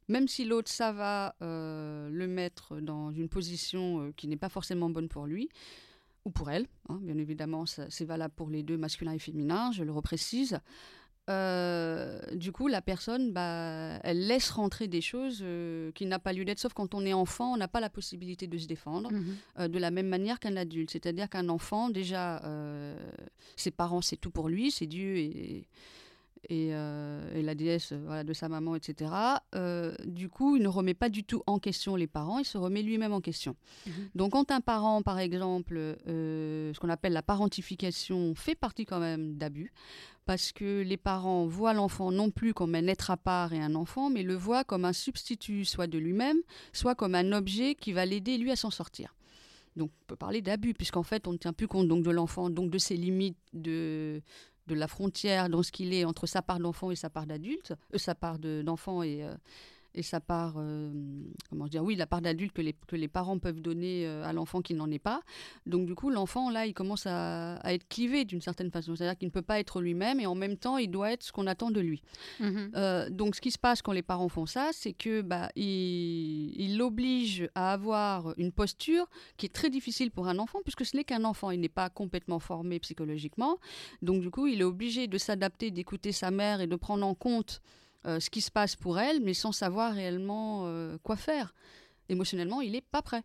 même 0.09 0.27
si 0.27 0.45
l'autre, 0.45 0.71
ça 0.71 0.93
va 0.93 1.37
euh, 1.41 2.09
le 2.11 2.27
mettre 2.27 2.81
dans 2.81 3.13
une 3.13 3.29
position 3.29 4.01
euh, 4.01 4.13
qui 4.17 4.27
n'est 4.27 4.37
pas 4.37 4.49
forcément 4.49 4.91
bonne 4.91 5.09
pour 5.09 5.27
lui 5.27 5.49
ou 6.25 6.31
pour 6.31 6.51
elle. 6.51 6.67
Hein, 6.89 6.99
bien 7.01 7.17
évidemment, 7.17 7.65
c'est 7.67 8.05
valable 8.05 8.35
pour 8.35 8.51
les 8.51 8.63
deux, 8.63 8.77
masculin 8.77 9.13
et 9.13 9.19
féminin, 9.19 9.71
je 9.73 9.85
le 9.85 9.93
reprécise. 9.93 10.59
Euh, 11.31 12.19
du 12.35 12.51
coup, 12.51 12.67
la 12.67 12.83
personne, 12.83 13.33
bah, 13.33 13.99
elle 14.03 14.27
laisse 14.27 14.51
rentrer 14.51 14.89
des 14.89 15.01
choses 15.01 15.41
euh, 15.43 15.93
qui 15.93 16.07
n'ont 16.07 16.19
pas 16.19 16.33
lieu 16.33 16.45
d'être, 16.45 16.59
sauf 16.59 16.73
quand 16.73 16.95
on 16.95 17.05
est 17.05 17.13
enfant, 17.13 17.53
on 17.53 17.57
n'a 17.57 17.69
pas 17.69 17.81
la 17.81 17.91
possibilité 17.91 18.49
de 18.49 18.59
se 18.59 18.67
défendre 18.67 19.13
mhm. 19.13 19.37
euh, 19.61 19.69
de 19.69 19.79
la 19.79 19.91
même 19.91 20.09
manière 20.09 20.41
qu'un 20.41 20.57
adulte. 20.57 20.91
C'est-à-dire 20.91 21.29
qu'un 21.29 21.49
enfant, 21.49 21.89
déjà, 21.89 22.43
ses 23.57 23.71
parents, 23.71 24.01
c'est 24.01 24.17
tout 24.17 24.31
pour 24.31 24.49
lui, 24.49 24.71
c'est 24.71 24.87
Dieu 24.87 25.17
et, 25.17 25.69
et, 26.49 26.73
la 26.73 27.55
déesse 27.55 27.93
voilà, 27.93 28.25
de 28.25 28.33
sa 28.33 28.49
maman, 28.49 28.75
etc. 28.75 29.13
du 30.05 30.29
coup, 30.29 30.57
il 30.57 30.63
ne 30.63 30.69
remet 30.69 30.95
pas 30.95 31.09
du 31.09 31.25
tout 31.25 31.43
en 31.47 31.59
question 31.59 31.97
les 31.97 32.07
parents, 32.07 32.39
il 32.39 32.45
se 32.45 32.59
remet 32.59 32.83
lui-même 32.83 33.13
en 33.13 33.21
question. 33.21 33.57
Mhm. 33.87 33.93
Donc, 34.15 34.33
quand 34.33 34.51
un 34.51 34.61
parent, 34.61 35.03
par 35.03 35.19
exemple, 35.19 35.75
ce 36.07 36.79
qu'on 36.79 36.89
appelle 36.89 37.13
la 37.13 37.23
parentification, 37.23 38.35
fait 38.35 38.55
partie 38.55 38.85
quand 38.85 39.01
même 39.01 39.37
d'abus, 39.37 39.73
parce 40.31 40.53
que 40.53 40.83
les 40.83 40.97
parents 40.97 41.45
voient 41.45 41.75
l'enfant 41.75 42.13
non 42.13 42.31
plus 42.31 42.55
comme 42.55 42.77
un 42.77 42.87
être 42.87 43.11
à 43.11 43.17
part 43.17 43.53
et 43.53 43.61
un 43.61 43.75
enfant, 43.75 44.11
mais 44.11 44.23
le 44.23 44.37
voient 44.37 44.63
comme 44.63 44.85
un 44.85 44.93
substitut, 44.93 45.65
soit 45.65 45.89
de 45.89 45.99
lui-même, 45.99 46.37
soit 46.73 46.95
comme 46.95 47.17
un 47.17 47.33
objet 47.33 47.75
qui 47.75 47.93
va 47.93 48.07
l'aider 48.07 48.39
lui 48.39 48.53
à 48.53 48.55
s'en 48.55 48.71
sortir. 48.71 49.17
Donc 49.75 49.91
on 50.03 50.05
peut 50.07 50.15
parler 50.15 50.41
d'abus, 50.41 50.73
puisqu'en 50.73 51.03
fait 51.03 51.27
on 51.27 51.33
ne 51.33 51.37
tient 51.37 51.53
plus 51.53 51.67
compte 51.67 51.89
donc 51.89 52.05
de 52.05 52.13
l'enfant, 52.13 52.49
donc 52.49 52.71
de 52.71 52.79
ses 52.79 52.97
limites, 52.97 53.41
de, 53.55 54.23
de 54.69 54.75
la 54.77 54.87
frontière 54.87 55.49
dans 55.49 55.65
ce 55.65 55.73
qu'il 55.73 55.93
est 55.93 56.05
entre 56.05 56.29
sa 56.29 56.43
part 56.43 56.61
d'enfant 56.61 56.93
et 56.93 56.97
sa 56.97 57.11
part 57.11 57.27
d'adulte, 57.27 57.75
euh, 57.93 57.99
sa 57.99 58.15
part 58.15 58.39
d'enfant 58.39 59.03
et, 59.03 59.25
euh, 59.25 59.35
et 59.95 60.03
sa 60.03 60.21
part, 60.21 60.55
euh, 60.59 60.91
comment 61.49 61.67
dire, 61.67 61.83
oui, 61.83 61.97
la 61.97 62.07
part 62.07 62.21
d'adulte 62.21 62.53
que 62.53 62.63
les, 62.63 62.75
que 62.87 62.97
les 62.97 63.09
parents 63.09 63.39
peuvent 63.39 63.61
donner 63.61 64.07
euh, 64.07 64.25
à 64.25 64.33
l'enfant 64.33 64.63
qui 64.63 64.75
n'en 64.75 64.91
est 64.91 65.01
pas. 65.01 65.21
Donc 65.67 65.87
du 65.87 65.95
coup, 65.95 66.11
l'enfant, 66.11 66.51
là, 66.51 66.67
il 66.67 66.75
commence 66.75 67.07
à, 67.07 67.57
à 67.57 67.73
être 67.75 67.89
clivé 67.89 68.25
d'une 68.25 68.41
certaine 68.41 68.71
façon. 68.71 68.95
C'est-à-dire 68.95 69.19
qu'il 69.19 69.29
ne 69.29 69.33
peut 69.33 69.43
pas 69.43 69.59
être 69.59 69.81
lui-même 69.81 70.21
et 70.21 70.27
en 70.27 70.35
même 70.35 70.57
temps, 70.57 70.79
il 70.79 70.91
doit 70.91 71.13
être 71.13 71.25
ce 71.25 71.33
qu'on 71.33 71.47
attend 71.47 71.71
de 71.71 71.81
lui. 71.81 72.03
Mhm. 72.39 72.71
Euh, 72.77 73.11
donc 73.11 73.35
ce 73.35 73.41
qui 73.41 73.51
se 73.51 73.59
passe 73.59 73.83
quand 73.83 73.93
les 73.93 74.03
parents 74.03 74.29
font 74.29 74.47
ça, 74.47 74.71
c'est 74.73 74.93
que 74.93 75.23
bah, 75.23 75.51
il 75.57 76.77
l'oblige 76.79 77.49
à 77.55 77.73
avoir 77.73 78.35
une 78.39 78.53
posture 78.53 79.09
qui 79.37 79.47
est 79.47 79.51
très 79.53 79.71
difficile 79.71 80.11
pour 80.11 80.29
un 80.29 80.39
enfant, 80.39 80.61
puisque 80.63 80.85
ce 80.85 80.97
n'est 80.97 81.05
qu'un 81.05 81.25
enfant, 81.25 81.51
il 81.51 81.61
n'est 81.61 81.69
pas 81.69 81.91
complètement 81.91 82.39
formé 82.39 82.79
psychologiquement. 82.79 83.59
Donc 84.03 84.21
du 84.23 84.31
coup, 84.31 84.47
il 84.47 84.61
est 84.61 84.65
obligé 84.65 85.09
de 85.09 85.19
s'adapter, 85.19 85.71
d'écouter 85.71 86.13
sa 86.13 86.31
mère 86.31 86.61
et 86.61 86.67
de 86.67 86.77
prendre 86.77 87.05
en 87.05 87.15
compte 87.15 87.61
euh, 88.07 88.21
ce 88.21 88.31
qui 88.31 88.41
se 88.41 88.51
passe 88.51 88.77
pour 88.77 88.99
elle, 88.99 89.21
mais 89.21 89.35
sans 89.35 89.53
savoir 89.53 89.93
réellement 89.93 90.63
euh, 90.65 90.97
quoi 91.03 91.17
faire. 91.17 91.55
Émotionnellement, 92.09 92.61
il 92.61 92.73
n'est 92.73 92.81
pas 92.81 93.03
prêt. 93.03 93.23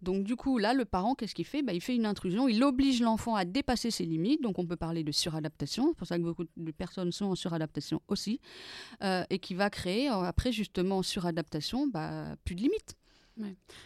Donc 0.00 0.24
du 0.24 0.34
coup, 0.34 0.58
là, 0.58 0.74
le 0.74 0.84
parent, 0.84 1.14
qu'est-ce 1.14 1.34
qu'il 1.34 1.44
fait? 1.44 1.62
Bah, 1.62 1.72
Il 1.72 1.80
fait 1.80 1.94
une 1.94 2.06
intrusion, 2.06 2.48
il 2.48 2.62
oblige 2.64 3.00
l'enfant 3.00 3.36
à 3.36 3.44
dépasser 3.44 3.92
ses 3.92 4.04
limites, 4.04 4.42
donc 4.42 4.58
on 4.58 4.66
peut 4.66 4.76
parler 4.76 5.04
de 5.04 5.12
suradaptation, 5.12 5.90
c'est 5.90 5.96
pour 5.96 6.06
ça 6.08 6.18
que 6.18 6.24
beaucoup 6.24 6.44
de 6.56 6.70
personnes 6.72 7.12
sont 7.12 7.26
en 7.26 7.34
suradaptation 7.36 8.02
aussi, 8.08 8.40
euh, 9.04 9.22
et 9.30 9.38
qui 9.38 9.54
va 9.54 9.70
créer, 9.70 10.08
après 10.08 10.50
justement 10.50 10.98
en 10.98 11.02
suradaptation, 11.02 11.86
bah, 11.86 12.34
plus 12.44 12.56
de 12.56 12.62
limites. 12.62 12.96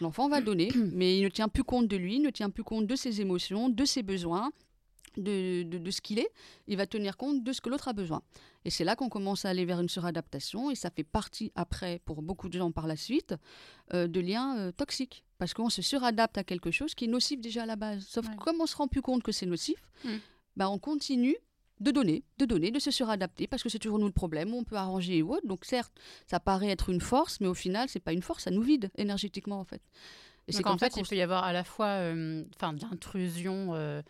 L'enfant 0.01 0.27
va 0.27 0.41
donner, 0.41 0.71
mais 0.93 1.19
il 1.19 1.23
ne 1.23 1.29
tient 1.29 1.47
plus 1.49 1.63
compte 1.63 1.87
de 1.87 1.95
lui, 1.95 2.15
il 2.15 2.21
ne 2.21 2.31
tient 2.31 2.49
plus 2.49 2.63
compte 2.63 2.87
de 2.87 2.95
ses 2.95 3.21
émotions, 3.21 3.69
de 3.69 3.85
ses 3.85 4.01
besoins, 4.01 4.51
de, 5.17 5.91
ce 5.91 6.01
qu'il 6.01 6.19
est, 6.19 6.29
il 6.67 6.77
va 6.77 6.85
tenir 6.85 7.17
compte 7.17 7.43
de 7.43 7.51
ce 7.51 7.61
que 7.61 7.69
l'autre 7.69 7.87
a 7.87 7.93
besoin. 7.93 8.21
Et 8.65 8.69
c'est 8.69 8.83
là 8.83 8.95
qu'on 8.95 9.09
commence 9.09 9.45
à 9.45 9.49
aller 9.49 9.65
vers 9.65 9.79
une 9.79 9.89
suradaptation, 9.89 10.71
et 10.71 10.75
ça 10.75 10.89
fait 10.89 11.03
partie 11.03 11.51
après, 11.55 12.01
pour 12.05 12.21
beaucoup 12.21 12.49
de 12.49 12.57
gens 12.57 12.71
par 12.71 12.87
la 12.87 12.95
suite, 12.95 13.35
euh, 13.93 14.07
de 14.07 14.19
liens 14.19 14.57
euh, 14.57 14.71
toxiques. 14.71 15.23
Parce 15.37 15.53
qu'on 15.53 15.69
se 15.69 15.81
suradapte 15.81 16.37
à 16.37 16.43
quelque 16.43 16.71
chose 16.71 16.95
qui 16.95 17.05
est 17.05 17.07
nocif 17.07 17.39
déjà 17.39 17.63
à 17.63 17.65
la 17.65 17.75
base. 17.75 18.05
Sauf 18.07 18.27
que 18.27 18.35
comme 18.37 18.59
on 18.59 18.65
se 18.65 18.75
rend 18.75 18.87
plus 18.87 19.01
compte 19.01 19.23
que 19.23 19.31
c'est 19.31 19.45
nocif, 19.45 19.87
mm. 20.03 20.15
bah 20.55 20.69
on 20.69 20.79
continue 20.79 21.37
de 21.79 21.91
donner, 21.91 22.23
de 22.39 22.45
donner, 22.45 22.71
de 22.71 22.79
se 22.79 22.91
suradapter, 22.91 23.47
parce 23.47 23.61
que 23.61 23.69
c'est 23.69 23.79
toujours 23.79 23.99
nous 23.99 24.07
le 24.07 24.11
problème, 24.11 24.53
on 24.53 24.63
peut 24.63 24.75
arranger 24.75 25.21
ou 25.21 25.33
autre. 25.33 25.45
Donc 25.45 25.65
certes, 25.65 25.93
ça 26.25 26.39
paraît 26.39 26.69
être 26.69 26.89
une 26.89 27.01
force, 27.01 27.39
mais 27.39 27.47
au 27.47 27.53
final, 27.53 27.87
c'est 27.89 27.99
pas 27.99 28.13
une 28.13 28.23
force, 28.23 28.43
ça 28.43 28.51
nous 28.51 28.63
vide 28.63 28.89
énergétiquement 28.97 29.59
en 29.59 29.65
fait. 29.65 29.81
Et 30.47 30.53
c'est 30.53 30.65
en 30.65 30.77
fait, 30.77 30.95
il 30.95 31.05
peut 31.05 31.15
y 31.15 31.21
avoir 31.21 31.43
à 31.43 31.51
la 31.51 31.63
fois 31.63 31.87
euh, 31.87 32.43
enfin 32.55 32.73
de 32.73 32.81
l'intrusion, 32.81 33.75
euh, 33.75 34.01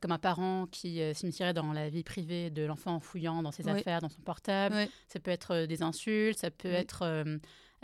comme 0.00 0.12
un 0.12 0.18
parent 0.18 0.66
qui 0.70 1.00
euh, 1.00 1.12
dans 1.54 1.72
la 1.72 1.88
vie 1.88 2.04
privée 2.04 2.50
de 2.50 2.62
l'enfant 2.64 2.94
en 2.96 3.00
fouillant 3.00 3.42
dans 3.42 3.52
ses 3.52 3.68
affaires, 3.68 4.00
dans 4.00 4.08
son 4.08 4.22
portable. 4.22 4.76
Ça 5.08 5.20
peut 5.20 5.30
être 5.30 5.66
des 5.66 5.82
insultes, 5.82 6.38
ça 6.38 6.50
peut 6.50 6.72
être 6.72 7.38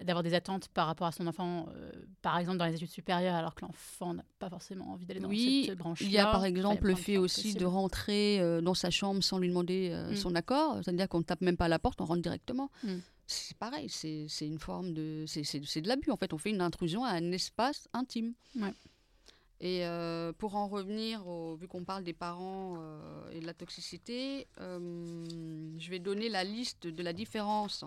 d'avoir 0.05 0.23
des 0.23 0.35
attentes 0.35 0.69
par 0.69 0.87
rapport 0.87 1.07
à 1.07 1.13
son 1.13 1.27
enfant, 1.27 1.69
euh, 1.75 1.91
par 2.23 2.39
exemple 2.39 2.59
dans 2.59 2.67
les 2.67 2.75
études 2.75 2.91
supérieures, 2.91 3.35
alors 3.35 3.55
que 3.55 3.63
l'enfant 3.63 4.15
n'a 4.15 4.25
pas 4.39 4.49
forcément 4.49 4.93
envie 4.93 5.07
d'aller 5.07 5.21
dans 5.21 5.31
cette 5.31 5.79
branche-là. 5.79 6.07
Il 6.07 6.13
y 6.13 6.19
a 6.19 6.27
par 6.27 6.45
exemple 6.45 6.87
le 6.87 6.95
fait 6.95 7.17
aussi 7.17 7.55
de 7.55 7.65
rentrer 7.65 8.41
euh, 8.41 8.61
dans 8.61 8.75
sa 8.75 8.91
chambre 8.91 9.23
sans 9.23 9.39
lui 9.39 9.49
demander 9.49 9.91
euh, 9.93 10.13
mm. 10.13 10.17
son 10.17 10.35
accord, 10.35 10.79
c'est-à-dire 10.83 11.09
qu'on 11.09 11.19
ne 11.19 11.25
tape 11.25 11.41
même 11.41 11.57
pas 11.57 11.67
à 11.67 11.69
la 11.69 11.79
porte, 11.79 12.01
on 12.01 12.05
rentre 12.05 12.23
directement. 12.23 12.71
Mm. 12.85 12.97
C'est 13.27 13.57
pareil, 13.57 13.89
c'est 13.89 14.27
une 14.43 14.59
forme 14.59 14.93
de... 14.93 15.25
C'est 15.27 15.81
de 15.81 15.89
l'abus 15.89 16.11
en 16.11 16.17
fait, 16.17 16.33
on 16.35 16.39
fait 16.39 16.51
une 16.51 16.61
intrusion 16.61 17.05
à 17.05 17.13
un 17.13 17.33
espace 17.33 17.89
intime. 17.93 18.35
Et 19.65 19.85
pour 20.39 20.57
en 20.57 20.67
revenir, 20.67 21.23
vu 21.55 21.69
qu'on 21.69 21.85
parle 21.85 22.03
des 22.03 22.13
parents 22.13 22.79
et 23.31 23.39
de 23.39 23.47
la 23.47 23.55
toxicité, 23.55 24.49
je 24.59 25.89
vais 25.89 26.01
donner 26.01 26.29
la 26.29 26.43
liste 26.43 26.89
de 26.89 27.03
la 27.03 27.13
différence 27.13 27.85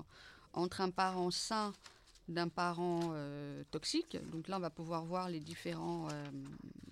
entre 0.54 0.80
un 0.80 0.90
parent 0.90 1.32
sain 1.32 1.74
d'un 2.28 2.48
parent 2.48 3.12
euh, 3.14 3.64
toxique. 3.72 4.18
Donc 4.32 4.48
là, 4.48 4.58
on 4.58 4.60
va 4.60 4.70
pouvoir 4.70 5.06
voir 5.06 5.30
les 5.30 5.40
différents, 5.40 6.08
euh, 6.12 6.26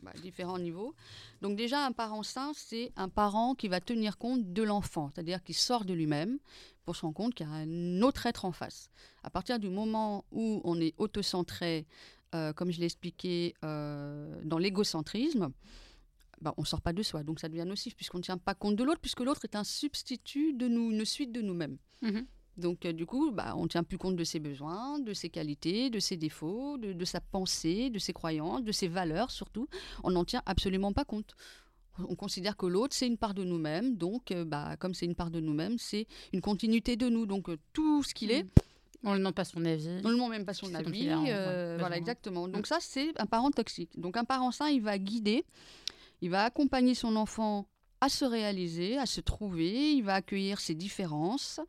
bah, 0.01 0.11
différents 0.21 0.59
niveaux. 0.59 0.93
Donc 1.41 1.55
déjà, 1.57 1.85
un 1.85 1.91
parent 1.91 2.23
sain, 2.23 2.51
c'est 2.55 2.91
un 2.95 3.09
parent 3.09 3.55
qui 3.55 3.67
va 3.67 3.79
tenir 3.79 4.17
compte 4.17 4.53
de 4.53 4.63
l'enfant, 4.63 5.11
c'est-à-dire 5.13 5.43
qui 5.43 5.53
sort 5.53 5.85
de 5.85 5.93
lui-même 5.93 6.37
pour 6.85 6.95
se 6.95 7.01
rendre 7.01 7.15
compte 7.15 7.33
qu'il 7.33 7.47
y 7.47 7.49
a 7.49 7.53
un 7.53 8.01
autre 8.01 8.25
être 8.25 8.45
en 8.45 8.51
face. 8.51 8.89
À 9.23 9.29
partir 9.29 9.57
du 9.57 9.69
moment 9.69 10.25
où 10.31 10.61
on 10.63 10.79
est 10.79 10.93
autocentré, 10.97 11.87
euh, 12.33 12.53
comme 12.53 12.71
je 12.71 12.79
l'ai 12.79 12.85
expliqué, 12.85 13.53
dans 13.61 14.57
l'égocentrisme, 14.59 15.51
bah, 16.41 16.53
on 16.57 16.61
ne 16.61 16.67
sort 16.67 16.81
pas 16.81 16.93
de 16.93 17.01
soi. 17.03 17.23
Donc 17.23 17.39
ça 17.39 17.47
devient 17.47 17.65
nocif 17.65 17.95
puisqu'on 17.95 18.17
ne 18.17 18.23
tient 18.23 18.37
pas 18.37 18.53
compte 18.53 18.75
de 18.75 18.83
l'autre, 18.83 18.99
puisque 18.99 19.21
l'autre 19.21 19.45
est 19.45 19.55
un 19.55 19.63
substitut 19.63 20.53
de 20.53 20.67
nous, 20.67 20.91
une 20.91 21.05
suite 21.05 21.31
de 21.31 21.41
nous-mêmes. 21.41 21.77
Mm-hmm. 22.01 22.25
Donc, 22.57 22.85
euh, 22.85 22.93
du 22.93 23.05
coup, 23.05 23.31
bah, 23.31 23.53
on 23.55 23.63
ne 23.63 23.67
tient 23.67 23.83
plus 23.83 23.97
compte 23.97 24.15
de 24.15 24.23
ses 24.23 24.39
besoins, 24.39 24.99
de 24.99 25.13
ses 25.13 25.29
qualités, 25.29 25.89
de 25.89 25.99
ses 25.99 26.17
défauts, 26.17 26.77
de, 26.77 27.05
sa 27.05 27.19
pensée, 27.19 27.89
de 27.89 27.99
ses 27.99 28.13
croyances, 28.13 28.63
de 28.63 28.71
ses 28.71 28.87
valeurs 28.87 29.31
surtout. 29.31 29.67
On 30.03 30.11
n'en 30.11 30.25
tient 30.25 30.43
absolument 30.45 30.93
pas 30.93 31.05
compte. 31.05 31.35
On 31.99 32.15
considère 32.15 32.57
que 32.57 32.65
l'autre, 32.65 32.95
c'est 32.95 33.07
une 33.07 33.17
part 33.17 33.33
de 33.33 33.43
nous-mêmes. 33.43 33.95
Donc, 33.95 34.31
euh, 34.31 34.45
bah, 34.45 34.75
comme 34.77 34.93
c'est 34.93 35.05
une 35.05 35.15
part 35.15 35.31
de 35.31 35.39
nous-mêmes, 35.39 35.77
c'est 35.77 36.07
une 36.31 36.41
continuité 36.41 36.95
de 36.95 37.09
nous. 37.09 37.25
Donc, 37.25 37.49
euh, 37.49 37.57
tout 37.71 38.03
ce 38.03 38.13
qu'il 38.13 38.31
est. 38.31 38.45
On 39.03 39.13
ne 39.13 39.17
demande 39.17 39.36
pas 39.36 39.45
son 39.45 39.63
avis. 39.65 39.89
On 40.03 40.10
ne 40.10 40.13
demande 40.13 40.31
même 40.31 40.45
pas 40.45 40.53
son 40.53 40.74
avis. 40.74 41.07
voilà, 41.79 41.98
exactement. 41.98 42.48
Donc, 42.48 42.67
ça, 42.67 42.77
c'est 42.79 43.19
un 43.19 43.25
parent 43.25 43.51
toxique. 43.51 44.00
Donc, 44.00 44.17
un 44.17 44.24
parent 44.24 44.51
sain, 44.51 44.69
il 44.69 44.81
va 44.81 44.98
guider, 44.98 45.45
il 46.22 46.29
va 46.29 46.43
accompagner 46.43 46.95
son 46.95 47.15
enfant 47.15 47.67
à 48.03 48.10
se 48.10 48.25
réaliser, 48.25 48.98
à 48.98 49.05
se 49.05 49.22
trouver, 49.22 49.93
il 49.93 50.01
va 50.01 50.15
accueillir 50.15 50.60
ses 50.60 50.75
différences, 50.75 51.62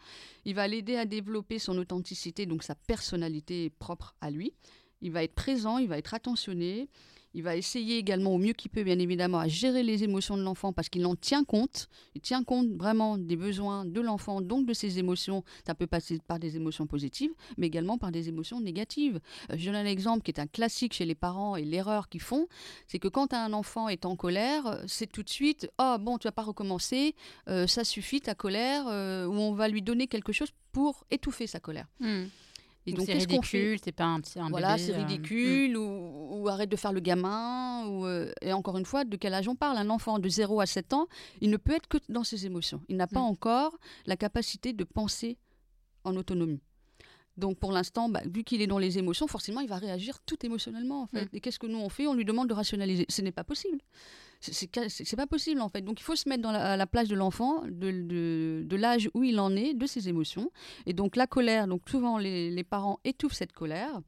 il 0.45 0.57
va 0.57 0.67
l'aider 0.67 0.97
à 0.97 1.07
développer 1.07 1.61
son 1.61 1.79
authenticité, 1.79 2.45
donc 2.45 2.65
sa 2.65 2.75
personnalité 2.75 3.71
propre 3.79 4.17
à 4.21 4.33
lui, 4.33 4.53
il 5.01 5.13
va 5.13 5.23
être 5.23 5.35
présent, 5.35 5.79
il 5.79 5.89
va 5.89 5.97
être 5.97 6.13
attentionné, 6.13 6.89
il 7.35 7.43
va 7.43 7.57
essayer 7.57 7.99
également 7.99 8.35
au 8.35 8.39
mieux 8.39 8.53
qu'il 8.53 8.71
peut, 8.71 8.85
bien 8.85 8.99
évidemment, 8.99 9.39
à 9.39 9.49
gérer 9.49 9.83
les 9.83 10.05
émotions 10.05 10.37
de 10.37 10.43
l'enfant 10.43 10.73
parce 10.73 10.89
qu'il 10.89 11.05
en 11.07 11.17
tient 11.17 11.45
compte. 11.45 11.89
Il 12.15 12.21
tient 12.21 12.45
compte 12.45 12.69
vraiment 12.71 13.19
des 13.19 13.37
besoins 13.37 13.85
de 13.85 14.01
l'enfant, 14.01 14.41
donc 14.41 14.67
de 14.67 14.73
ses 14.73 14.99
émotions. 14.99 15.45
Ça 15.67 15.75
peut 15.75 15.87
passer 15.87 16.19
par 16.27 16.39
des 16.39 16.57
émotions 16.57 16.87
positives, 16.87 17.33
mais 17.59 17.67
également 17.67 17.99
par 17.99 18.13
des 18.13 18.29
émotions 18.29 18.61
négatives. 18.61 19.21
Euh, 19.51 19.57
je 19.59 19.67
donne 19.67 19.77
un 19.77 19.85
exemple 19.85 20.23
qui 20.23 20.31
est 20.31 20.41
un 20.41 20.47
classique 20.47 20.95
chez 20.95 21.05
les 21.05 21.15
parents 21.15 21.57
et 21.57 21.65
l'erreur 21.65 22.09
qu'ils 22.09 22.21
font, 22.23 22.47
c'est 22.87 22.99
que 22.99 23.09
quand 23.09 23.35
un 23.35 23.53
enfant 23.53 23.89
est 23.89 24.05
en 24.05 24.17
colère, 24.17 24.83
c'est 24.87 25.11
tout 25.11 25.23
de 25.23 25.31
suite 25.31 25.69
oh 25.79 25.97
bon, 26.01 26.19
tu 26.19 26.29
vas 26.29 26.33
pas 26.33 26.43
recommencer, 26.43 27.15
euh, 27.49 27.67
ça 27.67 27.85
suffit 27.85 28.21
ta 28.21 28.35
colère, 28.35 28.87
euh, 28.89 29.27
ou 29.27 29.35
on 29.35 29.53
va 29.53 29.69
lui 29.69 29.83
donner 29.83 30.07
quelque 30.07 30.33
chose 30.33 30.51
pour 30.73 31.05
étouffer 31.11 31.47
sa 31.47 31.61
colère. 31.61 31.87
Hmm. 32.01 32.25
Et 32.87 32.93
donc, 32.93 33.07
c'est 33.07 33.15
ridicule, 33.15 33.79
c'est 33.83 33.93
pas 33.93 34.05
un 34.05 34.21
petit 34.21 34.39
un 34.39 34.51
Voilà, 34.51 34.77
c'est 34.77 34.93
euh, 34.93 34.99
ridicule, 34.99 35.77
ou, 35.77 36.47
arrête 36.49 36.69
de 36.69 36.77
faire 36.77 36.93
le 36.93 37.01
gamin. 37.01 37.87
Ou, 37.87 38.05
euh, 38.07 38.31
et 38.43 38.53
encore 38.53 38.77
une 38.77 38.85
fois, 38.85 39.05
de 39.05 39.17
quel 39.17 39.33
âge 39.33 39.49
on 39.49 39.57
parle? 39.57 39.79
Un 39.79 39.89
enfant 39.89 40.19
de 40.19 40.29
0 40.29 40.61
à 40.61 40.67
7 40.67 40.93
ans, 40.93 41.07
il 41.41 41.51
ne 41.51 41.57
peut 41.57 41.73
être 41.73 41.89
que 41.89 41.99
dans 42.09 42.25
ses 42.25 42.45
émotions. 42.45 42.83
Il 42.89 42.97
n'a 42.97 43.07
pas 43.07 43.21
mm. 43.21 43.25
encore 43.25 43.79
la 44.07 44.17
capacité 44.17 44.73
de 44.73 44.85
penser 44.85 45.39
en 46.05 46.15
autonomie. 46.17 46.61
Donc 47.37 47.59
pour 47.59 47.73
l'instant, 47.73 48.09
bah, 48.09 48.21
vu 48.27 48.45
qu'il 48.45 48.63
est 48.63 48.67
dans 48.67 48.79
les 48.79 48.99
émotions, 48.99 49.27
forcément, 49.27 49.61
il 49.61 49.69
va 49.69 49.77
réagir 49.77 50.21
tout 50.27 50.45
émotionnellement. 50.45 51.03
En 51.03 51.07
fait. 51.07 51.25
Mm. 51.25 51.37
Et 51.37 51.41
qu'est-ce 51.41 51.59
que 51.59 51.67
nous 51.67 51.79
on 51.79 51.89
fait? 51.89 52.07
On 52.07 52.15
lui 52.15 52.25
demande 52.25 52.49
de 52.49 52.55
rationaliser. 52.55 53.07
Ce 53.09 53.23
n'est 53.23 53.33
pas 53.33 53.45
possible. 53.45 53.79
C'est 54.53 55.17
pas 55.17 55.27
possible 55.27 55.61
en 55.61 55.69
fait. 55.69 55.83
Donc 55.83 56.01
il 56.01 56.03
faut 56.03 56.17
se 56.17 56.29
mettre 56.29 56.43
dans 56.43 56.53
la, 56.53 56.73
à 56.73 56.77
la 56.77 56.87
place 56.87 57.09
de 57.09 57.15
l'enfant, 57.15 57.63
de, 57.67 58.63
de, 58.63 58.77
l'âge 58.77 59.09
où 59.15 59.25
il 59.25 59.41
en 59.41 59.55
est, 59.57 59.75
de 59.75 59.87
ses 59.87 60.09
émotions. 60.09 60.51
Et 60.87 60.93
donc 60.93 61.17
la 61.17 61.27
colère, 61.27 61.67
donc 61.67 61.89
souvent 61.89 62.19
les, 62.19 62.51
les 62.51 62.65
parents 62.65 62.99
étouffent 63.05 63.35
cette 63.35 63.53
colère. 63.53 64.01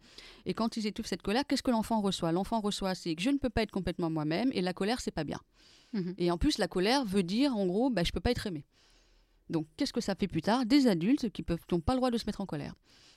Et 0.44 0.54
quand 0.54 0.76
ils 0.76 0.86
étouffent 0.86 1.06
cette 1.06 1.22
colère, 1.22 1.44
qu'est-ce 1.46 1.62
que 1.62 1.70
l'enfant 1.70 2.00
reçoit? 2.00 2.32
L'enfant 2.32 2.60
reçoit 2.60 2.94
c'est 2.94 3.14
que 3.14 3.22
je 3.22 3.30
ne 3.30 3.38
peux 3.38 3.50
pas 3.50 3.62
être 3.62 3.70
complètement 3.70 4.10
moi-même 4.10 4.50
et 4.52 4.60
la 4.60 4.72
colère 4.72 5.00
c'est 5.00 5.10
pas 5.10 5.24
bien. 5.24 5.40
Mm-hmm. 5.94 6.14
Et 6.18 6.30
en 6.30 6.38
plus 6.38 6.58
la 6.58 6.68
colère 6.68 7.04
veut 7.04 7.22
dire 7.22 7.56
en 7.56 7.66
gros 7.66 7.90
bah, 7.90 8.02
je 8.04 8.12
peux 8.12 8.20
pas 8.20 8.30
être 8.30 8.46
aimé. 8.46 8.64
Donc 9.48 9.66
qu'est-ce 9.76 9.92
que 9.92 10.00
ça 10.00 10.14
fait 10.14 10.28
plus 10.28 10.42
tard? 10.42 10.66
Des 10.66 10.86
adultes 10.86 11.30
qui 11.30 11.44
n'ont 11.70 11.80
pas 11.80 11.92
le 11.92 11.98
droit 11.98 12.10
de 12.10 12.18
se 12.18 12.26
mettre 12.26 12.40
en 12.40 12.46
colère. 12.46 12.74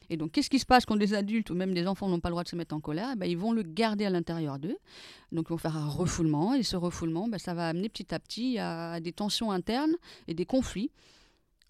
Et 0.10 0.18
donc, 0.18 0.32
qu'est-ce 0.32 0.50
qui 0.50 0.60
se 0.60 0.66
passe 0.66 0.86
quand 0.86 0.96
des 0.96 1.13
adultes 1.13 1.50
ou 1.50 1.56
même 1.56 1.74
des 1.74 1.88
enfants 1.88 2.08
n'ont 2.08 2.20
pas 2.20 2.30
le 2.30 2.34
droit 2.34 2.44
de 2.44 2.50
se 2.50 2.56
mettre 2.56 2.75
en 2.75 2.80
colère? 2.80 3.12
Eh 3.13 3.16
ben, 3.16 3.25
Ils 3.25 3.38
vont 3.38 3.51
le 3.51 3.63
garder 3.63 4.06
à 4.06 4.10
l'intérieur 4.10 4.60
d'eux. 4.60 4.78
Donc, 5.32 5.48
ils 5.50 5.51
vont 5.51 5.58
faire 5.58 5.78
un 5.78 5.88
refoulement. 5.88 6.54
Et 6.54 6.63
ce 6.63 6.75
refoulement, 6.75 7.28
ben, 7.28 7.38
ça 7.38 7.54
va 7.54 7.68
amener 7.68 7.89
petit 7.89 8.13
à 8.13 8.20
petit 8.20 8.58
à, 8.60 9.00
des 9.00 9.13
tensions 9.13 9.51
internes 9.51 9.96
et 10.28 10.34
des 10.34 10.46
conflits 10.46 10.92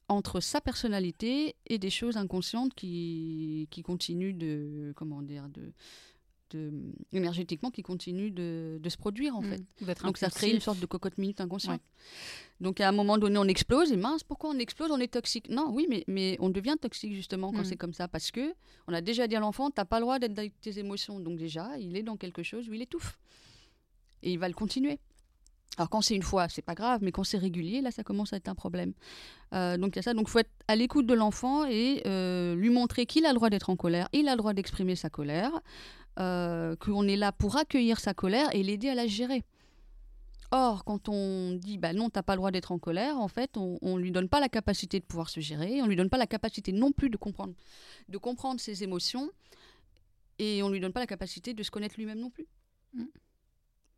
entre 0.08 0.40
sa 0.40 0.60
personnalité 0.60 1.56
et 1.68 1.78
des 1.78 1.92
choses 1.92 2.18
inconscientes 2.18 2.74
qui, 2.74 3.68
qui 3.70 3.84
continuent 3.84 4.36
de, 4.36 4.92
comment 4.96 5.22
dire, 5.22 5.48
de, 5.50 5.72
énergétiquement 7.12 7.72
qui 7.72 7.82
continue 7.82 8.32
de, 8.32 8.80
se 8.88 8.98
produire 8.98 9.36
en 9.36 9.42
mm. 9.42 9.50
fait. 9.82 10.04
Donc 10.04 10.18
ça 10.18 10.30
crée 10.30 10.52
une 10.52 10.60
sorte 10.60 10.80
de 10.80 10.86
cocotte 10.86 11.18
minute 11.18 11.42
inconsciente. 11.42 11.82
Donc 12.60 12.82
à 12.82 12.90
un 12.90 12.92
moment 12.92 13.18
donné 13.18 13.38
on 13.38 13.46
explose 13.46 13.92
et 13.92 13.98
mince 13.98 14.24
pourquoi 14.24 14.50
on 14.52 14.60
explose 14.60 14.92
on 14.92 15.00
est 15.00 15.14
toxique? 15.14 15.50
Non 15.50 15.70
oui 15.72 15.88
mais, 15.90 16.04
mais 16.08 16.38
on 16.40 16.50
devient 16.50 16.76
toxique 16.80 17.14
justement 17.14 17.52
quand 17.52 17.62
mm. 17.62 17.66
c'est 17.66 17.78
comme 17.78 17.94
ça 17.94 18.08
parce 18.08 18.32
que 18.32 18.54
on 18.88 18.94
a 18.94 19.02
déjà 19.02 19.28
dit 19.28 19.36
à 19.36 19.40
l'enfant 19.40 19.70
t'as 19.72 19.86
pas 19.86 20.00
le 20.00 20.04
droit 20.04 20.20
d'être 20.20 20.38
avec 20.38 20.60
tes 20.62 20.80
émotions 20.80 21.20
donc 21.20 21.38
déjà 21.38 21.78
il 21.78 21.96
est 21.96 22.04
dans 22.04 22.18
quelque 22.18 22.44
chose 22.44 22.68
où 22.70 22.74
il 22.74 22.82
étouffe 22.82 23.18
et 24.24 24.32
il 24.34 24.40
va 24.40 24.48
le 24.48 24.54
continuer. 24.54 25.00
Alors 25.78 25.90
quand 25.90 26.02
c'est 26.02 26.16
une 26.16 26.24
fois, 26.24 26.50
c'est 26.50 26.62
pas 26.62 26.76
grave, 26.76 27.00
mais 27.02 27.12
quand 27.12 27.24
c'est 27.24 27.38
régulier, 27.38 27.80
là, 27.80 27.92
ça 27.92 28.04
commence 28.04 28.34
à 28.34 28.38
être 28.38 28.50
un 28.50 28.56
problème. 28.56 28.92
Euh, 29.54 29.78
donc 29.78 29.96
il 29.96 29.96
y 29.96 30.00
a 30.00 30.02
ça. 30.02 30.14
Donc 30.14 30.28
faut 30.28 30.40
être 30.40 30.52
à 30.68 30.76
l'écoute 30.76 31.06
de 31.06 31.14
l'enfant 31.14 31.66
et 31.66 32.02
euh, 32.06 32.54
lui 32.56 32.70
montrer 32.70 33.06
qu'il 33.06 33.26
a 33.26 33.30
le 33.30 33.36
droit 33.36 33.50
d'être 33.50 33.70
en 33.70 33.78
colère, 33.78 34.10
il 34.12 34.28
a 34.28 34.32
le 34.32 34.38
droit 34.38 34.54
d'exprimer 34.54 34.96
sa 34.96 35.10
colère, 35.10 35.52
euh, 36.20 36.76
qu'on 36.76 37.08
est 37.08 37.16
là 37.16 37.32
pour 37.32 37.58
accueillir 37.58 38.00
sa 38.00 38.14
colère 38.14 38.54
et 38.54 38.64
l'aider 38.64 38.90
à 38.90 38.96
la 38.96 39.08
gérer. 39.08 39.44
Or, 40.52 40.84
quand 40.84 41.10
on 41.10 41.54
dit 41.54 41.78
bah 41.78 41.94
non, 41.94 42.10
t'as 42.10 42.24
pas 42.24 42.34
le 42.34 42.38
droit 42.38 42.52
d'être 42.52 42.72
en 42.72 42.80
colère, 42.80 43.18
en 43.18 43.28
fait, 43.28 43.56
on, 43.56 43.78
ne 43.84 44.00
lui 44.00 44.12
donne 44.12 44.28
pas 44.28 44.40
la 44.40 44.50
capacité 44.50 45.00
de 45.00 45.06
pouvoir 45.06 45.30
se 45.30 45.40
gérer, 45.40 45.82
on 45.82 45.86
lui 45.86 45.96
donne 45.96 46.10
pas 46.10 46.18
la 46.18 46.26
capacité 46.28 46.72
non 46.72 46.92
plus 46.92 47.10
de 47.10 47.18
comprendre, 47.18 47.54
de 48.08 48.18
comprendre 48.18 48.60
ses 48.60 48.84
émotions, 48.84 49.30
et 50.40 50.64
on 50.64 50.70
lui 50.70 50.80
donne 50.80 50.94
pas 50.94 51.02
la 51.02 51.08
capacité 51.08 51.54
de 51.54 51.62
se 51.62 51.70
connaître 51.70 51.96
lui-même 51.98 52.20
non 52.20 52.32
plus. 52.32 52.48
Mm. 52.94 53.06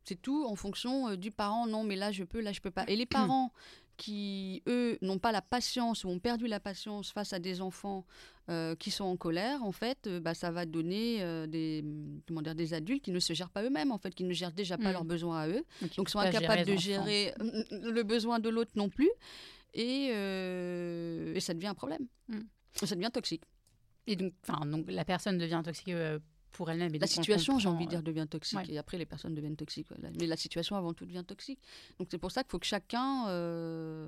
C'est 0.04 0.22
tout 0.22 0.46
en 0.46 0.56
fonction 0.56 1.10
euh, 1.10 1.16
du 1.16 1.32
parent. 1.32 1.68
Non, 1.68 1.84
mais 1.84 1.96
là 1.96 2.12
je 2.12 2.24
peux, 2.24 2.42
là 2.42 2.52
je 2.52 2.60
peux 2.60 2.72
pas. 2.72 2.84
Et 2.88 2.96
les 2.96 3.06
parents 3.06 3.52
qui, 3.98 4.64
eux, 4.68 4.98
n'ont 5.02 5.20
pas 5.20 5.32
la 5.32 5.42
patience 5.42 6.04
ou 6.04 6.10
ont 6.10 6.20
perdu 6.20 6.48
la 6.48 6.60
patience 6.60 7.12
face 7.12 7.34
à 7.34 7.40
des 7.40 7.62
enfants 7.62 8.06
euh, 8.50 8.76
qui 8.76 8.92
sont 8.92 9.04
en 9.04 9.18
colère, 9.18 9.64
en 9.64 9.72
fait, 9.72 10.08
euh, 10.08 10.20
bah, 10.20 10.34
ça 10.34 10.52
va 10.52 10.66
donner 10.66 11.20
des, 11.48 11.84
comment 12.28 12.42
dire, 12.42 12.56
des 12.56 12.74
adultes 12.74 13.04
qui 13.04 13.12
ne 13.12 13.20
se 13.20 13.34
gèrent 13.34 13.50
pas 13.50 13.64
eux-mêmes, 13.64 13.92
en 13.92 13.98
fait, 13.98 14.14
qui 14.14 14.24
ne 14.24 14.34
gèrent 14.34 14.52
déjà 14.52 14.78
pas 14.78 14.90
mm. 14.90 14.94
leurs 14.94 15.06
besoins 15.06 15.42
à 15.42 15.48
eux, 15.48 15.64
donc, 15.82 15.96
donc 15.96 16.10
sont 16.10 16.20
incapables 16.20 16.66
de 16.66 16.76
gérer 16.76 17.34
le 17.40 18.02
besoin 18.04 18.40
de 18.40 18.50
l'autre 18.50 18.72
non 18.76 18.90
plus, 18.90 19.12
et, 19.74 20.08
et, 20.08 21.40
ça 21.40 21.54
devient 21.54 21.68
un 21.68 21.76
problème. 21.76 22.08
Mm. 22.28 22.40
Ça 22.74 22.96
devient 22.96 23.12
toxique. 23.14 23.44
Et 24.08 24.16
donc, 24.16 24.34
donc 24.66 24.90
la 24.90 25.06
personne 25.06 25.38
devient 25.38 25.62
toxique 25.64 25.94
pour 26.52 26.70
elle-même. 26.70 26.94
La 26.94 27.08
situation, 27.08 27.60
j'ai 27.60 27.70
envie 27.70 27.86
de 27.86 27.92
dire, 27.92 28.04
devient 28.04 28.28
toxique. 28.30 28.70
Et 28.70 28.78
après, 28.78 28.98
les 28.98 29.06
personnes 29.06 29.36
deviennent 29.36 29.56
toxiques. 29.56 29.88
Mais 30.20 30.28
la 30.28 30.38
situation, 30.38 30.76
avant 30.76 30.94
tout, 30.94 31.06
devient 31.06 31.24
toxique. 31.26 31.60
Donc 32.00 32.08
c'est 32.12 32.18
pour 32.18 32.32
ça 32.32 32.44
qu'il 32.44 32.52
faut 32.52 32.60
que 32.60 32.66
chacun 32.66 33.28
euh, 33.30 34.08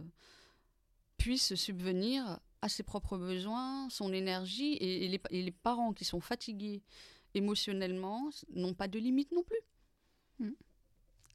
puisse 1.17 1.55
subvenir 1.55 2.39
à 2.61 2.69
ses 2.69 2.83
propres 2.83 3.17
besoins, 3.17 3.89
son 3.89 4.13
énergie. 4.13 4.77
Et, 4.79 5.07
les, 5.07 5.21
les, 5.31 5.51
parents 5.51 5.93
qui 5.93 6.05
sont 6.05 6.21
fatigués 6.21 6.81
émotionnellement 7.33 8.29
n'ont 8.53 8.73
pas 8.73 8.87
de 8.87 8.99
limite 8.99 9.31
non 9.31 9.43
plus. 9.43 9.59
Mm. 10.39 10.51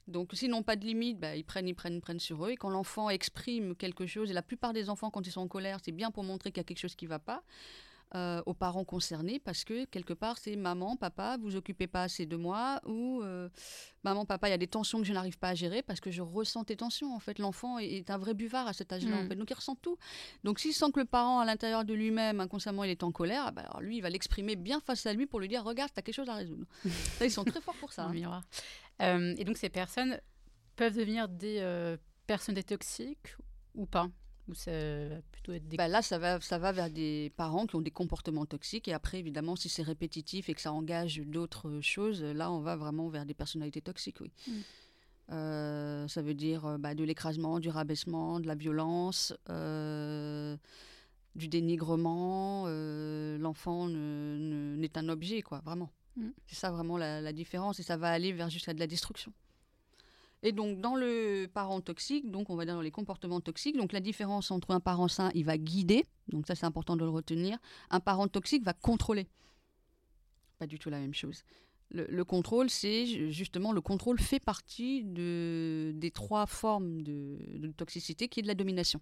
Donc, 0.07 0.31
s'ils 0.33 0.49
n'ont 0.49 0.63
pas 0.63 0.75
de 0.75 0.85
limite, 0.85 1.19
bah, 1.19 1.35
ils 1.35 1.45
prennent, 1.45 1.67
ils 1.67 1.75
prennent, 1.75 1.93
ils 1.93 2.01
prennent 2.01 2.19
sur 2.19 2.43
eux. 2.45 2.49
Et 2.49 2.55
quand 2.57 2.71
l'enfant 2.71 3.11
exprime 3.11 3.75
quelque 3.75 4.07
chose, 4.07 4.31
et 4.31 4.33
la 4.33 4.41
plupart 4.41 4.73
des 4.73 4.89
enfants, 4.89 5.11
quand 5.11 5.25
ils 5.25 5.31
sont 5.31 5.41
en 5.41 5.47
colère, 5.47 5.77
c'est 5.83 5.91
bien 5.91 6.09
pour 6.09 6.23
montrer 6.23 6.51
qu'il 6.51 6.57
y 6.57 6.61
a 6.61 6.63
quelque 6.63 6.79
chose 6.79 6.95
qui 6.95 7.05
ne 7.05 7.09
va 7.09 7.19
pas. 7.19 7.43
Euh, 8.15 8.41
aux 8.47 8.55
parents 8.55 8.85
concernés 8.85 9.37
parce 9.37 9.63
que 9.63 9.85
quelque 9.85 10.13
part 10.13 10.39
c'est 10.39 10.55
maman, 10.55 10.95
papa, 10.95 11.37
vous 11.39 11.55
occupez 11.55 11.85
pas 11.85 12.01
assez 12.01 12.25
de 12.25 12.35
moi 12.35 12.81
ou 12.87 13.21
euh, 13.21 13.49
maman, 14.03 14.25
papa, 14.25 14.47
il 14.47 14.51
y 14.51 14.55
a 14.55 14.57
des 14.57 14.65
tensions 14.65 14.97
que 14.97 15.03
je 15.03 15.13
n'arrive 15.13 15.37
pas 15.37 15.49
à 15.49 15.53
gérer 15.53 15.83
parce 15.83 15.99
que 15.99 16.09
je 16.09 16.23
ressens 16.23 16.63
tes 16.63 16.75
tensions. 16.75 17.13
En 17.15 17.19
fait, 17.19 17.37
l'enfant 17.37 17.77
est, 17.77 18.09
un 18.09 18.17
vrai 18.17 18.33
buvard 18.33 18.65
à 18.65 18.73
cet 18.73 18.91
âge-là. 18.91 19.15
En 19.15 19.23
mm. 19.25 19.27
fait. 19.27 19.35
Donc 19.35 19.51
il 19.51 19.53
ressent 19.53 19.75
tout. 19.75 19.95
Donc 20.43 20.57
s'il 20.57 20.73
sent 20.73 20.91
que 20.91 21.01
le 21.01 21.05
parent 21.05 21.39
à 21.39 21.45
l'intérieur 21.45 21.85
de 21.85 21.93
lui-même 21.93 22.39
inconsciemment 22.39 22.83
il 22.83 22.89
est 22.89 23.03
en 23.03 23.11
colère, 23.11 23.43
ah 23.45 23.51
bah, 23.51 23.61
alors 23.61 23.79
lui 23.79 23.97
il 23.97 24.01
va 24.01 24.09
l'exprimer 24.09 24.55
bien 24.55 24.79
face 24.79 25.05
à 25.05 25.13
lui 25.13 25.27
pour 25.27 25.39
lui 25.39 25.47
dire 25.47 25.63
regarde, 25.63 25.91
tu 25.93 25.99
as 25.99 26.01
quelque 26.01 26.15
chose 26.15 26.29
à 26.29 26.33
résoudre. 26.33 26.65
ils 27.21 27.29
sont 27.29 27.43
très 27.43 27.61
forts 27.61 27.75
pour 27.75 27.93
ça. 27.93 28.05
Hein. 28.07 28.41
Euh, 29.03 29.35
et 29.37 29.43
donc 29.43 29.57
ces 29.57 29.69
personnes 29.69 30.19
peuvent 30.75 30.97
devenir 30.97 31.29
des 31.29 31.95
personnes 32.25 32.55
toxiques 32.63 33.35
ou 33.75 33.85
pas? 33.85 34.09
Ou 34.47 34.55
ça 34.55 34.71
plutôt 35.39 35.53
être 35.53 35.67
bah 35.77 35.87
là, 35.87 36.01
ça 36.01 36.17
va, 36.17 36.39
ça 36.41 36.57
va 36.57 36.71
vers 36.71 36.89
des 36.89 37.31
parents 37.37 37.65
qui 37.65 37.75
ont 37.75 37.81
des 37.81 37.91
comportements 37.91 38.45
toxiques. 38.45 38.87
Et 38.87 38.93
après, 38.93 39.19
évidemment, 39.19 39.55
si 39.55 39.69
c'est 39.69 39.83
répétitif 39.83 40.49
et 40.49 40.53
que 40.53 40.61
ça 40.61 40.71
engage 40.71 41.21
d'autres 41.25 41.79
choses, 41.81 42.23
là, 42.23 42.51
on 42.51 42.59
va 42.59 42.75
vraiment 42.75 43.07
vers 43.09 43.25
des 43.25 43.33
personnalités 43.33 43.81
toxiques, 43.81 44.21
oui. 44.21 44.31
Mm. 44.47 44.51
Euh, 45.31 46.07
ça 46.07 46.21
veut 46.21 46.33
dire 46.33 46.65
euh, 46.65 46.77
bah, 46.77 46.95
de 46.95 47.03
l'écrasement, 47.03 47.59
du 47.59 47.69
rabaissement, 47.69 48.39
de 48.39 48.47
la 48.47 48.55
violence, 48.55 49.33
euh, 49.49 50.57
du 51.35 51.47
dénigrement. 51.47 52.65
L'enfant 52.67 53.87
n'est 53.87 54.97
un 54.97 55.09
objet, 55.09 55.41
quoi, 55.41 55.59
vraiment. 55.59 55.91
Mm. 56.17 56.29
C'est 56.47 56.55
ça 56.55 56.71
vraiment 56.71 56.97
la, 56.97 57.21
la 57.21 57.33
différence. 57.33 57.79
Et 57.79 57.83
ça 57.83 57.97
va 57.97 58.09
aller 58.09 58.33
vers 58.33 58.49
jusqu'à 58.49 58.73
de 58.73 58.79
la 58.79 58.87
destruction. 58.87 59.31
Et 60.41 60.53
donc, 60.53 60.79
dans 60.79 60.95
le 60.95 61.47
parent 61.53 61.81
toxique, 61.81 62.31
donc 62.31 62.49
on 62.49 62.55
va 62.55 62.65
dire 62.65 62.75
dans 62.75 62.81
les 62.81 62.91
comportements 62.91 63.41
toxiques, 63.41 63.75
donc 63.75 63.91
la 63.91 63.99
différence 63.99 64.51
entre 64.51 64.71
un 64.71 64.79
parent 64.79 65.09
sain, 65.09 65.31
il 65.35 65.43
va 65.43 65.57
guider, 65.57 66.05
donc 66.29 66.47
ça 66.47 66.55
c'est 66.55 66.65
important 66.65 66.95
de 66.95 67.03
le 67.03 67.09
retenir. 67.09 67.57
Un 67.89 67.99
parent 67.99 68.27
toxique 68.27 68.63
va 68.63 68.73
contrôler. 68.73 69.27
Pas 70.57 70.67
du 70.67 70.79
tout 70.79 70.89
la 70.89 70.99
même 70.99 71.13
chose. 71.13 71.43
Le, 71.91 72.23
contrôle, 72.23 72.69
c'est 72.69 73.31
justement 73.31 73.71
le 73.71 73.81
contrôle 73.81 74.19
fait 74.19 74.39
partie 74.39 75.03
de, 75.03 75.91
des 75.95 76.11
trois 76.11 76.45
formes 76.45 77.01
de, 77.01 77.71
toxicité 77.75 78.27
qui 78.27 78.39
est 78.39 78.43
de 78.43 78.47
la 78.47 78.53
domination. 78.53 79.01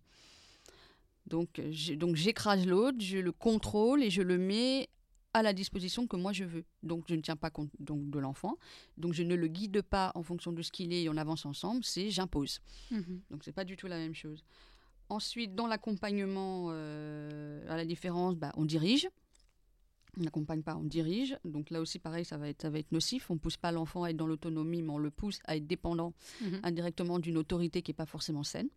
Donc, 1.25 1.61
j'écrase 1.69 2.65
l'autre, 2.65 2.99
je 3.01 3.17
le 3.17 3.33
contrôle 3.33 4.01
et 4.01 4.09
je 4.09 4.21
le 4.21 4.37
mets 4.37 4.87
à 5.33 5.43
la 5.43 5.53
disposition 5.53 6.07
que 6.07 6.15
moi 6.15 6.33
je 6.33 6.43
veux. 6.43 6.65
Donc 6.83 7.05
je 7.07 7.15
ne 7.15 7.21
tiens 7.21 7.35
pas 7.35 7.49
compte 7.49 7.69
donc, 7.79 8.09
de 8.09 8.19
l'enfant, 8.19 8.57
donc 8.97 9.13
je 9.13 9.23
ne 9.23 9.35
le 9.35 9.47
guide 9.47 9.81
pas 9.81 10.11
en 10.15 10.23
fonction 10.23 10.51
de 10.51 10.61
ce 10.61 10.71
qu'il 10.71 10.93
est 10.93 11.03
et 11.03 11.09
on 11.09 11.17
avance 11.17 11.45
ensemble, 11.45 11.83
c'est 11.83 12.09
j'impose. 12.09 12.61
Mhm. 12.91 13.21
Donc 13.31 13.43
c'est 13.43 13.51
pas 13.51 13.65
du 13.65 13.77
tout 13.77 13.87
la 13.87 13.97
même 13.97 14.15
chose. 14.15 14.43
Ensuite, 15.09 15.55
dans 15.55 15.67
l'accompagnement, 15.67 16.67
euh, 16.69 17.65
à 17.69 17.77
la 17.77 17.85
différence, 17.85 18.35
bah, 18.35 18.51
on 18.57 18.65
dirige. 18.65 19.07
On 20.19 20.23
n'accompagne 20.23 20.63
pas, 20.63 20.75
on 20.75 20.83
dirige. 20.83 21.37
Donc 21.45 21.69
là 21.69 21.79
aussi, 21.79 21.99
pareil, 21.99 22.25
ça 22.25 22.37
va 22.37 22.49
être, 22.49 22.63
ça 22.63 22.69
va 22.69 22.79
être 22.79 22.91
nocif. 22.91 23.29
On 23.29 23.35
ne 23.35 23.39
pousse 23.39 23.55
pas 23.55 23.71
l'enfant 23.71 24.03
à 24.03 24.09
être 24.09 24.17
dans 24.17 24.27
l'autonomie, 24.27 24.81
mais 24.81 24.91
on 24.91 24.97
le 24.97 25.11
pousse 25.11 25.39
à 25.45 25.55
être 25.55 25.67
dépendant 25.67 26.13
mhm. 26.41 26.59
indirectement 26.63 27.19
d'une 27.19 27.37
autorité 27.37 27.81
qui 27.81 27.91
n'est 27.91 27.95
pas 27.95 28.05
forcément 28.05 28.43
saine. 28.43 28.69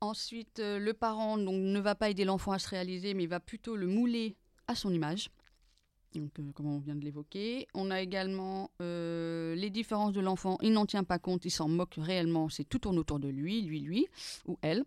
Ensuite, 0.00 0.60
euh, 0.60 0.78
le 0.78 0.94
parent 0.94 1.36
donc, 1.36 1.56
ne 1.56 1.78
va 1.78 1.94
pas 1.94 2.08
aider 2.08 2.24
l'enfant 2.24 2.52
à 2.52 2.58
se 2.58 2.68
réaliser, 2.68 3.12
mais 3.12 3.24
il 3.24 3.28
va 3.28 3.40
plutôt 3.40 3.76
le 3.76 3.86
mouler 3.86 4.36
son 4.74 4.92
image. 4.92 5.30
Donc, 6.14 6.38
euh, 6.38 6.52
comme 6.52 6.66
on 6.66 6.78
vient 6.78 6.96
de 6.96 7.04
l'évoquer. 7.04 7.68
On 7.74 7.90
a 7.90 8.00
également 8.00 8.70
euh, 8.80 9.54
les 9.54 9.70
différences 9.70 10.12
de 10.12 10.20
l'enfant. 10.20 10.58
Il 10.60 10.72
n'en 10.72 10.86
tient 10.86 11.04
pas 11.04 11.18
compte, 11.18 11.44
il 11.44 11.50
s'en 11.50 11.68
moque 11.68 11.94
réellement. 11.98 12.48
C'est 12.48 12.64
tout 12.64 12.78
tourne 12.78 12.98
autour 12.98 13.20
de 13.20 13.28
lui, 13.28 13.62
lui, 13.62 13.80
lui 13.80 14.06
ou 14.46 14.58
elle. 14.62 14.84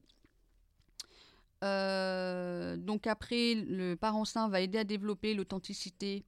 Euh, 1.63 2.75
donc 2.75 3.07
après, 3.07 3.55
le 3.55 3.95
parent 3.95 4.25
sain 4.25 4.49
va 4.49 4.59
aider 4.59 4.77
à 4.77 4.83
développer 4.83 5.33
l'authenticité 5.33 6.25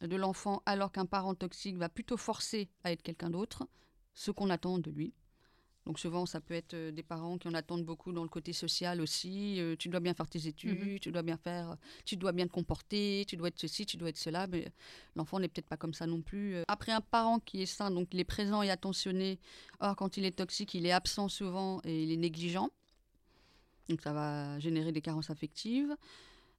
de 0.00 0.14
l'enfant, 0.14 0.62
alors 0.66 0.92
qu'un 0.92 1.06
parent 1.06 1.34
toxique 1.34 1.76
va 1.76 1.88
plutôt 1.88 2.16
forcer 2.16 2.68
à 2.84 2.92
être 2.92 3.02
quelqu'un 3.02 3.30
d'autre, 3.30 3.66
ce 4.14 4.30
qu'on 4.30 4.50
attend 4.50 4.78
de 4.78 4.90
lui. 4.90 5.12
Donc 5.86 6.00
souvent, 6.00 6.26
ça 6.26 6.40
peut 6.40 6.54
être 6.54 6.74
euh, 6.74 6.90
des 6.90 7.04
parents 7.04 7.38
qui 7.38 7.46
en 7.46 7.54
attendent 7.54 7.84
beaucoup 7.84 8.12
dans 8.12 8.24
le 8.24 8.28
côté 8.28 8.52
social 8.52 9.00
aussi. 9.00 9.60
Euh, 9.60 9.76
tu 9.78 9.88
dois 9.88 10.00
bien 10.00 10.14
faire 10.14 10.28
tes 10.28 10.48
études, 10.48 10.84
mhm. 10.84 10.98
tu 10.98 11.12
dois 11.12 11.22
bien 11.22 11.36
faire, 11.36 11.76
tu 12.04 12.16
dois 12.16 12.32
bien 12.32 12.48
te 12.48 12.52
comporter, 12.52 13.24
tu 13.26 13.36
dois 13.36 13.48
être 13.48 13.58
ceci, 13.58 13.86
tu 13.86 13.96
dois 13.96 14.08
être 14.08 14.18
cela. 14.18 14.48
Mais 14.48 14.72
l'enfant 15.14 15.38
n'est 15.38 15.46
peut-être 15.46 15.68
pas 15.68 15.76
comme 15.76 15.94
ça 15.94 16.06
non 16.06 16.22
plus. 16.22 16.56
Euh, 16.56 16.62
après, 16.66 16.90
un 16.90 17.00
parent 17.00 17.38
qui 17.38 17.62
est 17.62 17.66
sain, 17.66 17.92
donc 17.92 18.08
il 18.12 18.18
est 18.18 18.24
présent 18.24 18.62
et 18.62 18.70
attentionné. 18.70 19.38
Or, 19.78 19.94
quand 19.94 20.16
il 20.16 20.24
est 20.24 20.36
toxique, 20.36 20.74
il 20.74 20.86
est 20.86 20.92
absent 20.92 21.28
souvent 21.28 21.80
et 21.84 22.02
il 22.02 22.10
est 22.10 22.16
négligent. 22.16 22.68
Donc 23.88 24.00
ça 24.00 24.12
va 24.12 24.58
générer 24.58 24.90
des 24.90 25.00
carences 25.00 25.30
affectives. 25.30 25.94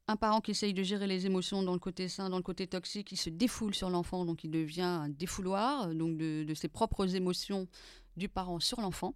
Un 0.07 0.15
parent 0.15 0.39
qui 0.39 0.51
essaye 0.51 0.73
de 0.73 0.83
gérer 0.83 1.05
les 1.05 1.25
émotions 1.25 1.63
dans 1.63 1.73
le 1.73 1.79
côté 1.79 2.07
sain, 2.07 2.29
dans 2.29 2.37
le 2.37 2.43
côté 2.43 2.65
toxique, 2.65 3.11
il 3.11 3.17
se 3.17 3.29
défoule 3.29 3.75
sur 3.75 3.89
l'enfant, 3.89 4.23
donc 4.23 4.45
il 4.45 4.51
devient 4.51 4.83
un 4.83 5.09
défouloir 5.09 5.93
donc 5.93 6.15
de 6.17 6.53
ses 6.53 6.69
propres 6.69 7.13
émotions 7.13 7.67
du 8.17 8.27
parent 8.29 8.59
sur 8.59 8.81
l'enfant. 8.81 9.15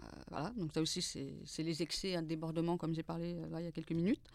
Euh, 0.00 0.06
voilà, 0.30 0.50
donc 0.56 0.72
ça 0.72 0.80
aussi, 0.80 1.02
c'est 1.02 1.62
les 1.62 1.82
excès, 1.82 2.16
un 2.16 2.22
débordement, 2.22 2.76
comme 2.76 2.94
j'ai 2.94 3.02
parlé 3.02 3.34
euh, 3.34 3.48
là 3.50 3.60
il 3.60 3.64
y 3.64 3.68
a 3.68 3.72
quelques 3.72 3.92
minutes. 3.92 4.26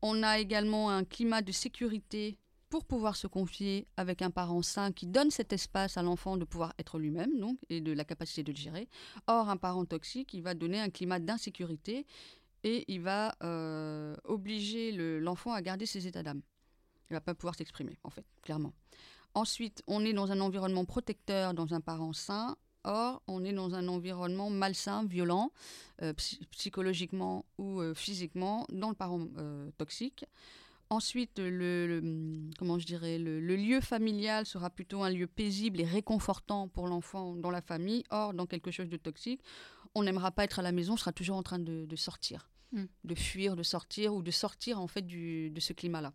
On 0.00 0.22
a 0.22 0.38
également 0.38 0.90
un 0.90 1.04
climat 1.04 1.42
de 1.42 1.52
sécurité 1.52 2.38
pour 2.70 2.84
pouvoir 2.84 3.14
se 3.16 3.26
confier 3.26 3.86
avec 3.96 4.22
un 4.22 4.30
parent 4.30 4.62
sain 4.62 4.90
qui 4.90 5.06
donne 5.06 5.30
cet 5.30 5.52
espace 5.52 5.96
à 5.96 6.02
l'enfant 6.02 6.36
de 6.36 6.44
pouvoir 6.44 6.74
être 6.78 6.98
lui-même 6.98 7.38
donc 7.38 7.58
et 7.68 7.80
de 7.80 7.92
la 7.92 8.04
capacité 8.04 8.42
de 8.42 8.50
le 8.50 8.56
gérer. 8.56 8.88
Or, 9.26 9.48
un 9.48 9.56
parent 9.56 9.84
toxique, 9.84 10.34
il 10.34 10.42
va 10.42 10.54
donner 10.54 10.80
un 10.80 10.90
climat 10.90 11.20
d'insécurité 11.20 12.06
et 12.64 12.84
il 12.88 13.00
va 13.00 13.34
euh, 13.42 14.16
obliger 14.24 14.90
l'enfant 15.20 15.52
à 15.52 15.62
garder 15.62 15.86
ses 15.86 16.06
états 16.06 16.22
d'âme. 16.22 16.42
Il 17.10 17.12
va 17.14 17.20
pas 17.20 17.34
pouvoir 17.34 17.54
s'exprimer, 17.54 17.98
en 18.02 18.10
fait, 18.10 18.24
clairement. 18.42 18.72
Ensuite, 19.34 19.82
on 19.86 20.04
est 20.04 20.12
dans 20.12 20.32
un 20.32 20.40
environnement 20.40 20.84
protecteur, 20.84 21.54
dans 21.54 21.74
un 21.74 21.80
parent 21.80 22.12
sain. 22.12 22.56
Or, 22.84 23.22
on 23.26 23.44
est 23.44 23.52
dans 23.52 23.74
un 23.74 23.88
environnement 23.88 24.50
malsain, 24.50 25.04
violent, 25.04 25.50
euh, 26.02 26.12
psychologiquement 26.50 27.46
ou 27.56 27.80
euh, 27.80 27.94
physiquement, 27.94 28.66
dans 28.70 28.90
le 28.90 28.94
parent 28.94 29.26
euh, 29.38 29.70
toxique. 29.78 30.26
Ensuite, 30.90 31.38
le, 31.38 32.02
comment 32.58 32.78
je 32.78 32.84
dirais, 32.84 33.18
le, 33.18 33.40
lieu 33.40 33.80
familial 33.80 34.44
sera 34.44 34.68
plutôt 34.68 35.02
un 35.02 35.10
lieu 35.10 35.26
paisible 35.26 35.80
et 35.80 35.84
réconfortant 35.84 36.68
pour 36.68 36.86
l'enfant 36.86 37.34
dans 37.34 37.50
la 37.50 37.62
famille. 37.62 38.04
Or, 38.10 38.34
dans 38.34 38.44
quelque 38.44 38.70
chose 38.70 38.90
de 38.90 38.98
toxique, 38.98 39.40
on 39.94 40.02
n'aimera 40.02 40.30
pas 40.30 40.44
être 40.44 40.58
à 40.58 40.62
la 40.62 40.72
maison, 40.72 40.92
on 40.92 40.96
sera 40.98 41.12
toujours 41.12 41.36
en 41.36 41.42
train 41.42 41.58
de, 41.58 41.96
sortir, 41.96 42.50
hmm. 42.72 42.84
de 43.04 43.14
fuir, 43.14 43.56
de 43.56 43.62
sortir 43.62 44.14
ou 44.14 44.22
de 44.22 44.30
sortir 44.30 44.78
en 44.78 44.86
fait 44.86 45.06
de 45.06 45.60
ce 45.60 45.72
climat-là. 45.72 46.12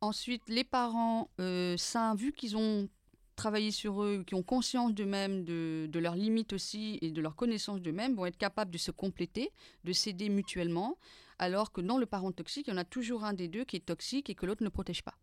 Ensuite, 0.00 0.42
les 0.48 0.64
parents 0.64 1.28
sains, 1.76 2.14
vu 2.14 2.32
qu'ils 2.32 2.56
ont 2.56 2.88
travailler 3.36 3.70
sur 3.70 4.02
eux, 4.02 4.24
qui 4.26 4.34
ont 4.34 4.42
conscience 4.42 4.94
d'eux-mêmes, 4.94 5.44
de, 5.44 5.86
de, 5.90 5.98
leurs 5.98 6.16
limites 6.16 6.52
aussi 6.52 6.98
et 7.02 7.10
de 7.10 7.20
leur 7.20 7.34
connaissance 7.36 7.80
d'eux-mêmes, 7.80 8.14
vont 8.14 8.26
être 8.26 8.36
capables 8.36 8.70
de 8.70 8.78
se 8.78 8.90
compléter, 8.90 9.50
de 9.84 9.92
s'aider 9.92 10.28
mutuellement, 10.28 10.98
alors 11.38 11.72
que 11.72 11.80
dans 11.80 11.98
le 11.98 12.06
parent 12.06 12.32
toxique, 12.32 12.68
il 12.68 12.70
y 12.70 12.74
en 12.74 12.78
a 12.78 12.84
toujours 12.84 13.24
un 13.24 13.32
des 13.32 13.48
deux 13.48 13.64
qui 13.64 13.76
est 13.76 13.84
toxique 13.86 14.30
et 14.30 14.34
que 14.34 14.46
l'autre 14.46 14.62
ne 14.62 14.68
protège 14.68 15.02
pas. 15.02 15.14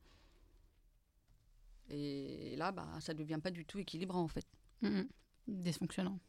Et 1.89 2.55
là, 2.57 2.71
bah, 2.71 2.87
ça 2.99 3.13
ne 3.13 3.19
devient 3.19 3.39
pas 3.41 3.51
du 3.51 3.65
tout 3.65 3.79
équilibrant 3.79 4.21
en 4.21 4.27
fait. 4.27 4.45
Mmh 4.81 5.01
Dysfonctionnant. 5.47 6.19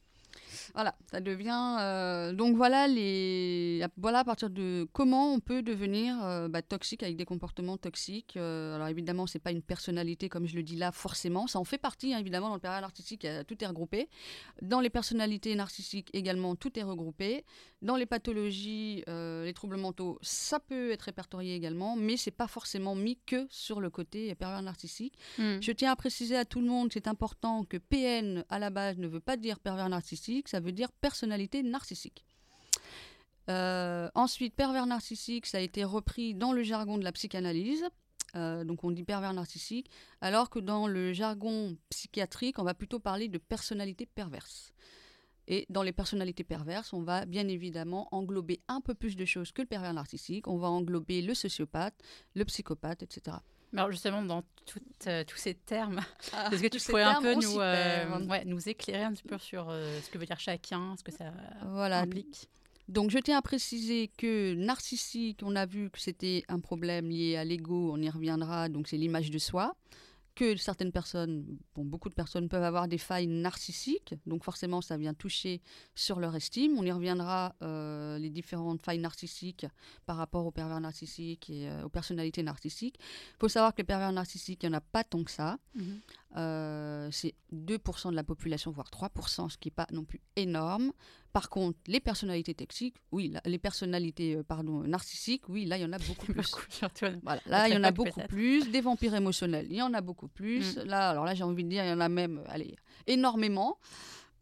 Voilà, 0.75 0.95
ça 1.11 1.21
devient. 1.21 1.77
Euh, 1.81 2.33
donc 2.33 2.57
voilà, 2.57 2.87
les, 2.87 3.85
voilà 3.97 4.21
à 4.21 4.25
partir 4.25 4.51
de 4.51 4.87
comment 4.93 5.33
on 5.33 5.41
peut 5.41 5.63
devenir 5.63 6.23
euh, 6.25 6.49
bah, 6.49 6.63
toxique 6.63 7.03
avec 7.03 7.17
des 7.17 7.25
comportements 7.25 7.77
toxiques. 7.77 8.37
Euh, 8.37 8.77
alors 8.77 8.89
évidemment, 8.89 9.27
c'est 9.27 9.39
pas 9.39 9.51
une 9.51 9.63
personnalité 9.63 10.29
comme 10.29 10.47
je 10.47 10.57
le 10.57 10.63
dis 10.63 10.77
là 10.77 10.93
forcément. 10.93 11.47
Ça 11.47 11.59
en 11.59 11.65
fait 11.65 11.79
partie 11.79 12.15
hein, 12.15 12.19
évidemment 12.19 12.49
dans 12.49 12.55
le 12.55 12.61
période 12.61 12.83
narcissique, 12.83 13.27
tout 13.47 13.63
est 13.63 13.67
regroupé. 13.67 14.09
Dans 14.63 14.81
les 14.81 14.91
personnalités 14.91 15.55
narcissiques 15.55 16.11
également, 16.13 16.55
tout 16.57 16.79
est 16.79 16.83
regroupé. 16.83 17.45
Dans 17.83 17.97
les 17.97 18.07
pathologies, 18.07 19.03
les 19.07 19.53
troubles 19.55 19.79
mentaux, 19.79 20.19
ça 20.21 20.61
peut 20.61 20.91
être 20.91 21.03
répertorié 21.03 21.55
également, 21.55 21.97
mais 21.97 22.19
c'est 22.19 22.31
pas 22.31 22.47
forcément 22.47 22.95
mis 22.95 23.19
que 23.25 23.47
sur 23.49 23.81
le 23.81 23.89
côté 23.89 24.35
pervers 24.35 24.63
narcissique. 24.63 25.15
Hmm. 25.39 25.61
Je 25.61 25.73
tiens 25.73 25.91
à 25.91 25.97
préciser 25.97 26.37
à 26.37 26.45
tout 26.45 26.61
le 26.61 26.67
monde, 26.67 26.91
c'est 26.93 27.09
important 27.09 27.65
que 27.65 27.79
PN 27.79 28.45
à 28.51 28.59
la 28.59 28.69
base 28.69 28.99
ne 28.99 29.09
veut 29.09 29.21
pas 29.21 29.39
dire 29.39 29.59
pervers 29.61 29.89
narcissique 29.89 30.20
ça 30.47 30.61
veut 30.61 30.73
dire 30.73 30.93
personnalité 30.93 31.63
narcissique. 31.63 32.25
Euh, 33.49 34.09
ensuite, 34.15 34.55
pervers 34.55 34.87
narcissique, 34.87 35.47
ça 35.47 35.59
a 35.59 35.61
été 35.61 35.85
repris 35.85 36.35
dans 36.35 36.53
le 36.53 36.63
jargon 36.63 36.99
de 36.99 37.05
la 37.05 37.13
psychanalyse. 37.13 37.85
Euh, 38.37 38.63
donc 38.63 38.85
on 38.85 38.93
dit 38.93 39.03
pervers 39.03 39.33
narcissique, 39.33 39.91
alors 40.21 40.51
que 40.51 40.61
dans 40.61 40.87
le 40.87 41.13
jargon 41.13 41.77
psychiatrique, 41.89 42.61
on 42.61 42.63
va 42.63 42.75
plutôt 42.75 43.01
parler 43.01 43.29
de 43.29 43.39
personnalité 43.39 44.07
perverse. 44.07 44.73
Et 45.49 45.67
dans 45.69 45.83
les 45.83 45.91
personnalités 45.91 46.45
perverses, 46.45 46.93
on 46.93 47.03
va 47.03 47.27
bien 47.27 47.49
évidemment 47.49 48.07
englober 48.13 48.61
un 48.69 48.81
peu 48.81 48.95
plus 48.95 49.17
de 49.17 49.25
choses 49.25 49.51
que 49.51 49.63
le 49.63 49.67
pervers 49.67 49.93
narcissique. 49.93 50.47
On 50.47 50.59
va 50.59 50.69
englober 50.69 51.23
le 51.23 51.35
sociopathe, 51.35 52.01
le 52.37 52.45
psychopathe, 52.45 53.03
etc. 53.03 53.39
Alors 53.73 53.91
justement, 53.91 54.23
dans 54.23 54.43
tous 54.67 55.37
ces 55.37 55.55
termes, 55.55 56.01
ah, 56.33 56.49
est-ce 56.53 56.63
que 56.63 56.69
tu 56.69 56.81
pourrais 56.81 57.03
un 57.03 57.21
peu 57.21 57.35
nous, 57.35 58.51
nous 58.51 58.69
éclairer 58.69 59.05
un 59.05 59.13
petit 59.13 59.23
peu 59.23 59.39
sur 59.39 59.71
ce 59.71 60.11
que 60.11 60.19
veut 60.19 60.27
dire 60.27 60.41
chacun, 60.41 60.95
ce 60.97 61.05
que 61.05 61.13
ça 61.13 61.33
voilà. 61.67 62.01
implique? 62.01 62.49
Donc 62.89 63.11
je 63.11 63.19
tiens 63.19 63.39
à 63.39 63.43
préciser 63.43 64.11
que 64.17 64.55
narcissique, 64.55 65.41
on 65.45 65.55
a 65.55 65.65
vu 65.65 65.91
que 65.91 66.01
c'était 66.01 66.43
un 66.49 66.59
problème 66.59 67.09
lié 67.09 67.37
à 67.37 67.45
l'ego, 67.45 67.93
on 67.93 68.03
y 68.03 68.11
reviendra, 68.11 68.69
donc 68.69 68.89
c'est 68.89 68.97
l'image 68.97 69.31
de 69.31 69.39
soi 69.39 69.77
que 70.41 70.57
certaines 70.57 70.91
personnes, 70.91 71.45
beaucoup 71.77 72.09
de 72.09 72.15
personnes 72.15 72.49
peuvent 72.49 72.63
avoir 72.63 72.89
des 72.89 72.97
failles 72.97 73.27
narcissiques, 73.27 74.15
donc 74.25 74.43
forcément 74.43 74.81
ça 74.81 74.97
vient 74.97 75.13
toucher 75.13 75.61
sur 75.95 76.19
leur 76.19 76.35
estime. 76.35 76.79
On 76.79 76.83
y 76.83 76.91
reviendra, 76.91 77.55
euh, 77.61 78.17
les 78.19 78.31
différentes 78.31 78.81
failles 78.81 79.01
narcissiques 79.01 79.67
par 80.07 80.17
rapport 80.17 80.47
aux 80.47 80.51
pervers 80.51 80.81
narcissiques 80.81 81.51
et 81.51 81.69
euh, 81.69 81.85
aux 81.85 81.91
personnalités 81.91 82.43
narcissiques. 82.43 82.97
Il 82.99 83.37
faut 83.39 83.49
savoir 83.49 83.75
que 83.75 83.83
les 83.83 83.85
pervers 83.85 84.13
narcissiques, 84.13 84.63
il 84.63 84.71
n'y 84.71 84.75
en 84.75 84.79
a 84.79 84.81
pas 84.81 85.05
tant 85.05 85.23
que 85.25 85.31
ça. 85.31 85.59
Mhm. 85.75 86.01
Euh, 86.37 87.09
c'est 87.11 87.35
2% 87.53 88.11
de 88.11 88.15
la 88.15 88.23
population, 88.23 88.71
voire 88.71 88.89
3%, 88.89 89.49
ce 89.49 89.59
qui 89.59 89.69
n'est 89.69 89.73
pas 89.73 89.87
non 89.93 90.05
plus 90.05 90.21
énorme. 90.37 90.93
Par 91.33 91.49
contre, 91.49 91.79
les 91.87 92.01
personnalités 92.01 92.55
toxiques, 92.55 92.97
oui, 93.11 93.35
les 93.45 93.59
personnalités 93.59 94.37
euh, 94.37 94.43
pardon, 94.43 94.83
narcissiques, 94.83 95.49
oui, 95.49 95.65
là, 95.65 95.77
il 95.77 95.83
y 95.83 95.85
en 95.85 95.93
a 95.93 95.99
beaucoup 95.99 96.27
plus. 96.33 96.53
voilà, 97.23 97.41
là, 97.47 97.69
il 97.69 97.75
y 97.75 97.77
en 97.77 97.83
a 97.83 97.91
beaucoup 97.93 98.21
plus. 98.29 98.71
Des 98.71 98.81
vampires 98.81 99.15
émotionnels, 99.15 99.67
il 99.71 99.77
y 99.77 99.83
en 99.83 99.93
a 99.93 100.01
beaucoup 100.01 100.29
plus. 100.29 100.77
Mm. 100.77 100.83
Là, 100.85 101.11
alors 101.11 101.25
là, 101.25 101.35
j'ai 101.35 101.45
envie 101.45 101.65
de 101.65 101.69
dire, 101.69 101.85
il 101.85 101.91
y 101.91 101.93
en 101.93 102.01
a 102.01 102.09
même, 102.09 102.39
euh, 102.39 102.45
allez, 102.49 102.77
énormément. 103.09 103.79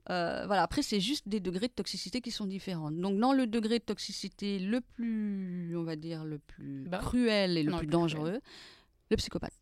voilà, 0.07 0.63
après, 0.63 0.83
c'est 0.83 1.01
juste 1.01 1.27
des 1.27 1.41
degrés 1.41 1.69
de 1.69 1.73
toxicité 1.73 2.21
qui 2.21 2.31
sont 2.31 2.47
différents. 2.47 2.91
Donc, 2.91 3.19
dans 3.19 3.33
le 3.33 3.47
degré 3.47 3.79
de 3.79 3.85
toxicité 3.85 4.59
le 4.59 4.83
plus, 4.83 5.75
on 5.75 5.85
va 5.85 5.97
dire, 5.97 6.25
le 6.25 6.39
plus 6.39 6.87
bah. 6.89 6.99
cruel 6.99 7.57
et 7.57 7.63
le 7.63 7.73
plus 7.73 7.87
dangereux, 7.87 8.41
le 9.11 9.17
psychopathe. 9.17 9.59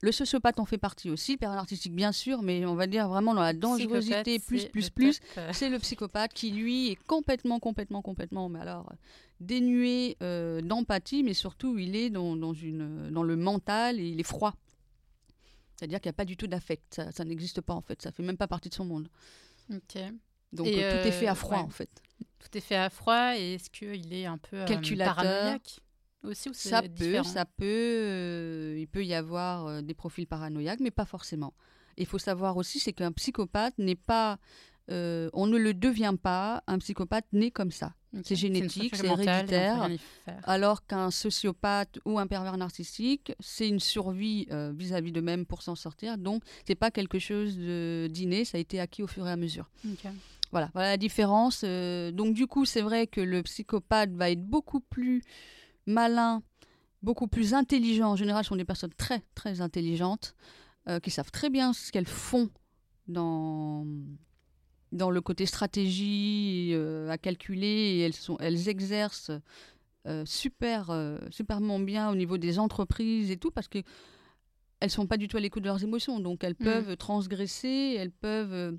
Le 0.00 0.12
sociopathe 0.12 0.60
en 0.60 0.64
fait 0.64 0.78
partie 0.78 1.10
aussi, 1.10 1.32
le 1.32 1.38
pervers 1.38 1.56
narcissique 1.56 1.94
bien 1.94 2.12
sûr, 2.12 2.42
mais 2.42 2.64
on 2.64 2.76
va 2.76 2.86
dire 2.86 3.08
vraiment 3.08 3.34
dans 3.34 3.42
la 3.42 3.52
dangerosité 3.52 4.38
plus 4.38 4.66
plus 4.66 4.90
plus, 4.90 5.20
euh. 5.36 5.50
c'est 5.52 5.68
le 5.68 5.78
psychopathe 5.80 6.32
qui 6.32 6.52
lui 6.52 6.90
est 6.90 6.94
complètement 7.06 7.58
complètement 7.58 8.00
complètement, 8.00 8.48
mais 8.48 8.60
alors 8.60 8.92
dénué 9.40 10.16
euh, 10.22 10.60
d'empathie, 10.60 11.24
mais 11.24 11.34
surtout 11.34 11.78
il 11.78 11.96
est 11.96 12.10
dans, 12.10 12.36
dans, 12.36 12.52
une, 12.52 13.10
dans 13.10 13.24
le 13.24 13.36
mental 13.36 13.98
et 13.98 14.08
il 14.08 14.20
est 14.20 14.24
froid. 14.24 14.54
C'est-à-dire 15.76 16.00
qu'il 16.00 16.08
n'y 16.08 16.14
a 16.14 16.16
pas 16.16 16.24
du 16.24 16.36
tout 16.36 16.48
d'affect, 16.48 17.00
ça, 17.12 17.24
n'existe 17.24 17.60
pas 17.60 17.74
en 17.74 17.80
fait, 17.80 18.00
ça 18.02 18.12
fait 18.12 18.22
même 18.22 18.36
pas 18.36 18.48
partie 18.48 18.68
de 18.68 18.74
son 18.74 18.84
monde. 18.84 19.08
Ok. 19.72 19.98
Donc 20.52 20.66
tout 20.66 20.72
est 20.72 21.10
fait 21.10 21.26
à 21.26 21.32
euh, 21.32 21.34
froid 21.34 21.58
en 21.58 21.68
fait. 21.68 21.90
Tout 22.38 22.56
est 22.56 22.60
fait 22.60 22.76
à 22.76 22.88
froid 22.88 23.36
et 23.36 23.54
est-ce 23.54 23.68
qu'il 23.68 24.12
est 24.12 24.26
un 24.26 24.38
peu 24.38 24.64
Calculateur. 24.64 25.16
paranoïaque? 25.16 25.80
Aussi 26.22 26.50
ça 26.52 26.82
peut, 26.82 27.22
ça 27.22 27.44
peut, 27.44 27.64
euh, 27.64 28.76
il 28.78 28.88
peut 28.88 29.04
y 29.04 29.14
avoir 29.14 29.66
euh, 29.66 29.82
des 29.82 29.94
profils 29.94 30.26
paranoïaques, 30.26 30.80
mais 30.80 30.90
pas 30.90 31.04
forcément. 31.04 31.54
Il 31.96 32.06
faut 32.06 32.18
savoir 32.18 32.56
aussi, 32.56 32.78
c'est 32.78 32.92
qu'un 32.92 33.12
psychopathe 33.12 33.74
n'est 33.78 33.96
pas, 33.96 34.38
euh, 34.90 35.30
on 35.32 35.46
ne 35.46 35.56
le 35.58 35.74
devient 35.74 36.14
pas. 36.20 36.62
Un 36.66 36.78
psychopathe 36.78 37.26
naît 37.32 37.50
comme 37.50 37.70
ça. 37.70 37.94
C'est 38.22 38.36
génétique, 38.36 38.96
c'est 38.96 39.06
héréditaire. 39.06 39.88
Alors 40.44 40.86
qu'un 40.86 41.10
sociopathe 41.10 41.98
ou 42.04 42.18
un 42.18 42.26
pervers 42.26 42.56
narcissique, 42.56 43.32
c'est 43.38 43.68
une 43.68 43.80
survie 43.80 44.48
vis-à-vis 44.50 45.12
de 45.12 45.20
même 45.20 45.44
pour 45.44 45.62
s'en 45.62 45.74
sortir. 45.74 46.16
Donc, 46.16 46.42
c'est 46.66 46.74
pas 46.74 46.90
quelque 46.90 47.18
chose 47.18 47.58
d'inné, 47.58 48.44
ça 48.44 48.56
a 48.56 48.60
été 48.60 48.80
acquis 48.80 49.02
au 49.02 49.08
fur 49.08 49.26
et 49.26 49.30
à 49.30 49.36
mesure. 49.36 49.68
Voilà, 50.50 50.70
voilà 50.72 50.90
la 50.90 50.96
différence. 50.96 51.64
donc, 51.64 52.32
du 52.32 52.46
coup, 52.46 52.64
c'est 52.64 52.80
vrai 52.80 53.06
que 53.08 53.20
le 53.20 53.42
psychopathe 53.42 54.12
va 54.12 54.30
être 54.30 54.42
beaucoup 54.42 54.80
plus 54.80 55.22
malins, 55.88 56.42
beaucoup 57.02 57.26
plus 57.26 57.54
intelligents. 57.54 58.12
En 58.12 58.16
général, 58.16 58.44
ce 58.44 58.48
sont 58.48 58.56
des 58.56 58.64
personnes 58.64 58.94
très, 58.96 59.22
très 59.34 59.60
intelligentes, 59.60 60.34
euh, 60.88 61.00
qui 61.00 61.10
savent 61.10 61.30
très 61.30 61.50
bien 61.50 61.72
ce 61.72 61.90
qu'elles 61.90 62.06
font 62.06 62.50
dans, 63.06 63.86
dans 64.92 65.10
le 65.10 65.20
côté 65.20 65.46
stratégie 65.46 66.70
euh, 66.72 67.08
à 67.10 67.18
calculer. 67.18 67.66
Et 67.66 68.00
elles, 68.00 68.14
sont, 68.14 68.36
elles 68.38 68.68
exercent 68.68 69.32
euh, 70.06 70.24
super, 70.24 71.18
superment 71.30 71.80
bien 71.80 72.10
au 72.10 72.14
niveau 72.14 72.38
des 72.38 72.58
entreprises 72.58 73.30
et 73.30 73.36
tout, 73.36 73.50
parce 73.50 73.68
que 73.68 73.82
elles 74.80 74.90
sont 74.90 75.08
pas 75.08 75.16
du 75.16 75.26
tout 75.26 75.36
à 75.36 75.40
l'écoute 75.40 75.64
de 75.64 75.68
leurs 75.68 75.82
émotions. 75.82 76.20
Donc, 76.20 76.44
elles 76.44 76.56
mmh. 76.60 76.64
peuvent 76.64 76.96
transgresser, 76.96 77.96
elles 77.98 78.12
peuvent 78.12 78.78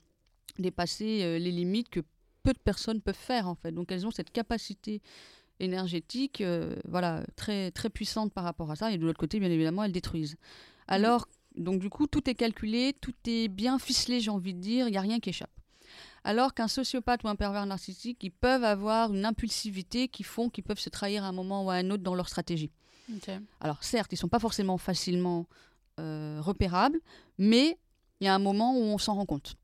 dépasser 0.57 1.37
les 1.39 1.51
limites 1.51 1.89
que 1.89 1.99
peu 2.43 2.53
de 2.53 2.59
personnes 2.59 3.01
peuvent 3.01 3.15
faire, 3.15 3.49
en 3.49 3.55
fait. 3.55 3.73
Donc, 3.73 3.91
elles 3.91 4.07
ont 4.07 4.11
cette 4.11 4.31
capacité 4.31 5.01
énergétique 5.59 6.41
euh, 6.41 6.75
voilà, 6.87 7.23
très, 7.35 7.71
très 7.71 7.89
puissante 7.89 8.33
par 8.33 8.43
rapport 8.43 8.71
à 8.71 8.75
ça. 8.75 8.91
Et 8.91 8.97
de 8.97 9.05
l'autre 9.05 9.19
côté, 9.19 9.39
bien 9.39 9.49
évidemment, 9.49 9.83
elles 9.83 9.91
détruisent. 9.91 10.35
Alors, 10.87 11.27
donc 11.55 11.79
du 11.79 11.89
coup, 11.89 12.07
tout 12.07 12.29
est 12.29 12.35
calculé, 12.35 12.95
tout 12.99 13.13
est 13.25 13.47
bien 13.47 13.79
ficelé, 13.79 14.19
j'ai 14.19 14.31
envie 14.31 14.53
de 14.53 14.59
dire, 14.59 14.87
il 14.87 14.91
n'y 14.91 14.97
a 14.97 15.01
rien 15.01 15.19
qui 15.19 15.29
échappe. 15.29 15.51
Alors 16.23 16.53
qu'un 16.53 16.67
sociopathe 16.67 17.23
ou 17.23 17.27
un 17.27 17.35
pervers 17.35 17.65
narcissique, 17.65 18.23
ils 18.23 18.31
peuvent 18.31 18.63
avoir 18.63 19.13
une 19.13 19.25
impulsivité 19.25 20.07
qui 20.07 20.23
font 20.23 20.49
qu'ils 20.49 20.63
peuvent 20.63 20.79
se 20.79 20.89
trahir 20.89 21.23
à 21.23 21.27
un 21.27 21.31
moment 21.31 21.65
ou 21.65 21.69
à 21.69 21.75
un 21.75 21.89
autre 21.89 22.03
dans 22.03 22.15
leur 22.15 22.27
stratégie. 22.27 22.71
Alors 23.59 23.83
certes, 23.83 24.11
ils 24.11 24.15
ne 24.15 24.19
sont 24.19 24.27
pas 24.27 24.39
forcément 24.39 24.77
facilement 24.77 25.47
euh, 25.99 26.39
repérables, 26.41 26.99
mais 27.37 27.77
il 28.19 28.25
y 28.25 28.27
a 28.27 28.35
un 28.35 28.39
moment 28.39 28.77
où 28.77 28.81
on 28.81 28.97
s'en 28.97 29.15
rend 29.15 29.25
compte. 29.25 29.55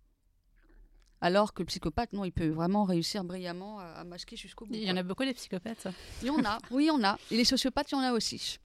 Alors 1.22 1.54
que 1.54 1.62
le 1.62 1.68
psychopathe, 1.68 2.14
non, 2.14 2.26
il 2.26 2.32
peut 2.32 2.50
vraiment 2.50 2.84
réussir 2.84 3.24
brillamment 3.24 3.80
à, 3.80 4.04
masquer 4.04 4.36
jusqu'au 4.36 4.66
bout. 4.66 4.76
Il 4.76 4.84
y 4.84 4.92
en 4.92 4.98
a 4.98 5.04
beaucoup 5.04 5.24
des 5.24 5.34
psychopathes. 5.34 5.88
Il 6.22 6.28
y 6.28 6.30
en 6.30 6.44
a, 6.44 6.60
oui, 6.72 6.86
il 6.86 6.88
y 6.88 6.92
en 6.92 7.04
a. 7.04 7.18
Et 7.32 7.38
les 7.38 7.46
sociopathes, 7.46 7.92
il 7.92 7.96
y 7.96 7.98
en 7.98 8.02
a 8.02 8.12
aussi. 8.12 8.60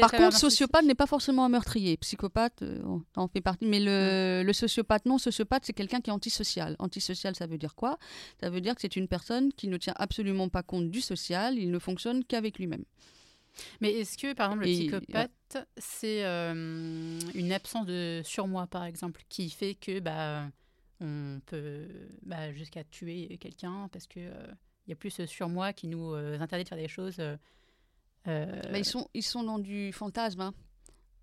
Par 0.00 0.12
contre, 0.12 0.36
sociopathe 0.36 0.84
n'est 0.84 0.94
pas 0.94 1.06
forcément 1.06 1.44
un 1.44 1.48
meurtrier. 1.48 1.96
Psychopathe, 1.98 2.62
euh, 2.62 2.82
on 2.84 3.02
en 3.16 3.28
fait 3.28 3.40
partie. 3.40 3.64
Mais 3.64 3.80
le, 3.80 4.52
sociopathe, 4.52 5.06
non, 5.06 5.18
sociopathe, 5.18 5.64
c'est 5.64 5.72
quelqu'un 5.72 6.00
qui 6.00 6.10
est 6.10 6.12
antisocial. 6.12 6.76
Antisocial, 6.78 7.34
ça 7.34 7.46
veut 7.46 7.58
dire 7.58 7.74
quoi? 7.74 7.98
Ça 8.40 8.50
veut 8.50 8.60
dire 8.60 8.74
que 8.74 8.80
c'est 8.80 8.96
une 8.96 9.08
personne 9.08 9.52
qui 9.52 9.68
ne 9.68 9.76
tient 9.76 9.94
absolument 9.96 10.48
pas 10.48 10.62
compte 10.62 10.90
du 10.90 11.00
social, 11.00 11.58
il 11.58 11.70
ne 11.70 11.78
fonctionne 11.78 12.24
qu'avec 12.24 12.58
lui-même. 12.58 12.84
Mais 13.80 13.92
est-ce 13.92 14.18
que, 14.18 14.32
par 14.34 14.50
exemple, 14.50 14.66
le 14.66 14.72
psychopathe, 14.72 15.68
c'est 15.76 16.24
euh, 16.24 17.20
une 17.34 17.52
absence 17.52 17.86
de 17.86 18.20
surmoi, 18.24 18.66
par 18.66 18.84
exemple, 18.84 19.22
qui 19.28 19.48
fait 19.48 19.74
que 19.74 20.00
bah, 20.00 20.48
on 21.00 21.40
peut 21.46 21.86
bah, 22.22 22.52
jusqu'à 22.52 22.84
tuer 22.84 23.36
quelqu'un 23.38 23.88
parce 23.92 24.06
que 24.06 24.20
euh, 24.20 24.46
il 24.86 24.90
y 24.90 24.92
a 24.92 24.96
plus 24.96 25.24
sur 25.26 25.48
moi 25.48 25.72
qui 25.72 25.88
nous 25.88 26.12
euh, 26.12 26.38
interdit 26.38 26.64
de 26.64 26.68
faire 26.68 26.78
des 26.78 26.88
choses. 26.88 27.16
Euh, 27.18 27.36
bah, 28.26 28.78
ils, 28.78 28.84
sont, 28.84 29.08
ils 29.14 29.22
sont 29.22 29.42
dans 29.42 29.58
du 29.58 29.92
fantasme. 29.92 30.40
Hein. 30.40 30.54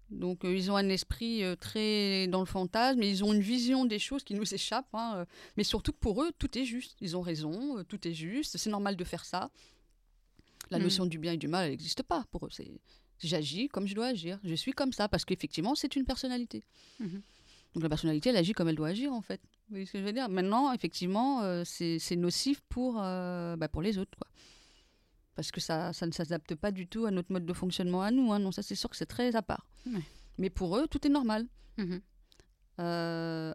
Donc 0.09 0.41
ils 0.43 0.69
ont 0.69 0.75
un 0.75 0.89
esprit 0.89 1.43
très 1.61 2.27
dans 2.27 2.41
le 2.41 2.45
fantasme, 2.45 3.01
ils 3.01 3.23
ont 3.23 3.31
une 3.31 3.41
vision 3.41 3.85
des 3.85 3.99
choses 3.99 4.25
qui 4.25 4.35
nous 4.35 4.53
échappent. 4.53 4.93
Hein, 4.93 5.25
mais 5.55 5.63
surtout 5.63 5.93
pour 5.93 6.21
eux, 6.21 6.31
tout 6.37 6.57
est 6.57 6.65
juste. 6.65 6.97
Ils 6.99 7.15
ont 7.15 7.21
raison, 7.21 7.83
tout 7.85 8.05
est 8.07 8.13
juste, 8.13 8.57
c'est 8.57 8.69
normal 8.69 8.97
de 8.97 9.03
faire 9.05 9.23
ça. 9.23 9.51
La 10.69 10.79
hmm. 10.79 10.83
notion 10.83 11.05
du 11.05 11.17
bien 11.17 11.33
et 11.33 11.37
du 11.37 11.47
mal, 11.47 11.65
elle 11.65 11.71
n'existe 11.71 12.03
pas 12.03 12.25
pour 12.29 12.45
eux. 12.45 12.49
J'agis 13.19 13.69
comme 13.69 13.87
je 13.87 13.95
dois 13.95 14.07
agir. 14.07 14.39
Je 14.43 14.55
suis 14.55 14.73
comme 14.73 14.91
ça 14.91 15.07
parce 15.07 15.23
qu'effectivement, 15.23 15.75
c'est 15.75 15.95
une 15.95 16.05
personnalité. 16.05 16.63
Mhm. 16.99 17.21
Donc 17.73 17.83
la 17.83 17.89
personnalité, 17.89 18.29
elle 18.29 18.37
agit 18.37 18.53
comme 18.53 18.67
elle 18.67 18.75
doit 18.75 18.89
agir 18.89 19.13
en 19.13 19.21
fait. 19.21 19.41
Vous 19.71 19.75
voyez 19.75 19.85
ce 19.85 19.93
que 19.93 19.99
je 19.99 20.03
veux 20.03 20.11
dire? 20.11 20.27
Maintenant, 20.27 20.73
effectivement, 20.73 21.43
euh, 21.43 21.63
c'est 21.63 22.17
nocif 22.17 22.59
pour, 22.67 23.01
euh, 23.01 23.55
bah, 23.55 23.69
pour 23.69 23.81
les 23.81 23.97
autres. 23.97 24.17
Quoi. 24.19 24.27
Parce 25.33 25.49
que 25.49 25.61
ça, 25.61 25.93
ça 25.93 26.05
ne 26.05 26.11
s'adapte 26.11 26.55
pas 26.55 26.71
du 26.71 26.87
tout 26.87 27.05
à 27.05 27.11
notre 27.11 27.31
mode 27.31 27.45
de 27.45 27.53
fonctionnement 27.53 28.01
à 28.01 28.11
nous. 28.11 28.33
Hein. 28.33 28.39
Non, 28.39 28.51
ça 28.51 28.63
c'est 28.63 28.75
sûr 28.75 28.89
que 28.89 28.97
c'est 28.97 29.05
très 29.05 29.33
à 29.37 29.41
part. 29.41 29.65
Mais 30.37 30.49
pour 30.49 30.77
eux, 30.77 30.87
tout 30.87 31.07
est 31.07 31.09
normal. 31.09 31.47
Mmh 31.77 31.97
euh, 32.79 33.53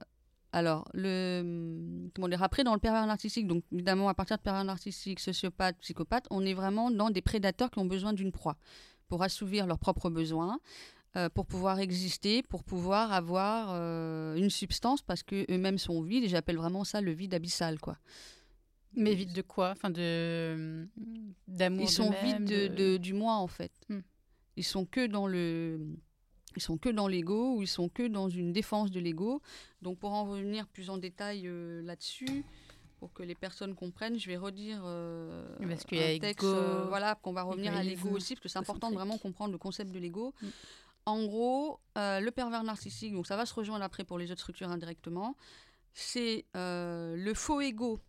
alors, 0.52 0.88
le, 0.94 2.09
comment 2.14 2.29
dire, 2.29 2.42
après, 2.42 2.64
dans 2.64 2.72
le 2.72 2.81
pervers 2.81 3.07
narcissique, 3.07 3.46
donc 3.46 3.62
évidemment, 3.72 4.09
à 4.09 4.14
partir 4.14 4.38
de 4.38 4.42
pervers 4.42 4.64
narcissique, 4.64 5.20
sociopathe, 5.20 5.76
psychopathe, 5.81 6.26
on 6.31 6.46
est 6.46 6.55
vraiment 6.55 6.90
dans 6.90 7.11
des 7.11 7.20
prédateurs 7.20 7.70
qui 7.70 7.79
ont 7.79 7.85
besoin 7.85 8.14
d'une 8.14 8.33
proie 8.33 8.57
pour 9.09 9.22
assouvir 9.22 9.66
leurs 9.66 9.79
propres 9.79 10.09
besoins. 10.09 10.61
Euh, 11.16 11.31
pour 11.31 11.46
pouvoir 11.46 11.79
exister, 11.79 12.42
pour 12.42 12.62
pouvoir 12.62 13.11
avoir 13.11 13.70
euh, 13.70 14.35
une 14.35 14.50
substance, 14.50 15.00
parce 15.00 15.22
que 15.22 15.50
eux-mêmes 15.50 15.79
sont 15.79 16.02
vides, 16.02 16.24
et 16.24 16.29
j'appelle 16.29 16.59
vraiment 16.59 16.85
ça 16.85 17.00
le 17.00 17.12
vide 17.12 17.33
abyssal, 17.33 17.79
quoi. 17.81 17.96
Mais 18.92 19.14
vide 19.14 19.33
de 19.33 19.40
quoi? 19.40 19.70
Enfin, 19.70 19.88
de 19.88 20.87
d'amour. 21.48 21.85
Ils 21.85 21.88
sont 21.88 22.11
vides 22.22 22.44
de, 22.44 22.98
du 22.98 23.14
moi, 23.14 23.35
en 23.37 23.46
fait. 23.46 23.72
Hmm. 23.88 24.00
Ils 24.57 24.64
sont 24.64 24.85
que 24.85 25.07
dans 25.07 25.26
le 25.26 25.81
ils 26.55 26.62
sont 26.62 26.76
que 26.76 26.90
dans 26.90 27.09
l'ego 27.09 27.57
ou 27.57 27.62
ils 27.62 27.68
sont 27.68 27.88
que 27.88 28.07
dans 28.07 28.29
une 28.29 28.52
défense 28.52 28.90
de 28.90 29.00
l'ego. 29.00 29.40
Donc 29.81 29.98
pour 29.98 30.12
en 30.12 30.24
revenir 30.24 30.66
plus 30.66 30.90
en 30.90 30.98
détail 30.98 31.42
euh, 31.46 31.83
là-dessus, 31.83 32.44
pour 32.98 33.12
que 33.12 33.22
les 33.22 33.35
personnes 33.35 33.74
comprennent, 33.74 34.18
je 34.18 34.26
vais 34.26 34.38
redire 34.38 34.83
parce 35.61 35.85
qu'il 35.85 35.98
y 35.98 36.02
a 36.02 36.18
texte, 36.18 36.44
voilà, 36.88 37.14
qu'on 37.14 37.33
va 37.33 37.42
revenir 37.42 37.74
à 37.74 37.83
l'ego 37.83 38.11
aussi, 38.11 38.35
parce 38.35 38.42
que 38.42 38.48
c'est 38.48 38.59
important 38.59 38.90
de 38.90 38.94
vraiment 38.94 39.18
comprendre 39.18 39.52
le 39.52 39.59
concept 39.59 39.92
de 39.92 39.98
l'ego. 39.98 40.35
Hmm. 40.42 40.48
En 41.07 41.25
gros, 41.25 41.81
euh, 41.97 42.21
le 42.21 42.31
pervers 42.33 42.64
narcissique, 42.64 43.14
donc 43.14 43.27
ça 43.27 43.37
va 43.37 43.47
se 43.47 43.55
rejoindre 43.55 43.85
après 43.85 44.05
pour 44.05 44.19
les 44.19 44.31
autres 44.33 44.40
structures 44.40 44.71
indirectement, 44.71 45.37
c'est 45.95 46.45
euh, 46.57 47.16
le 47.16 47.33
faux 47.33 47.61
ego 47.61 48.01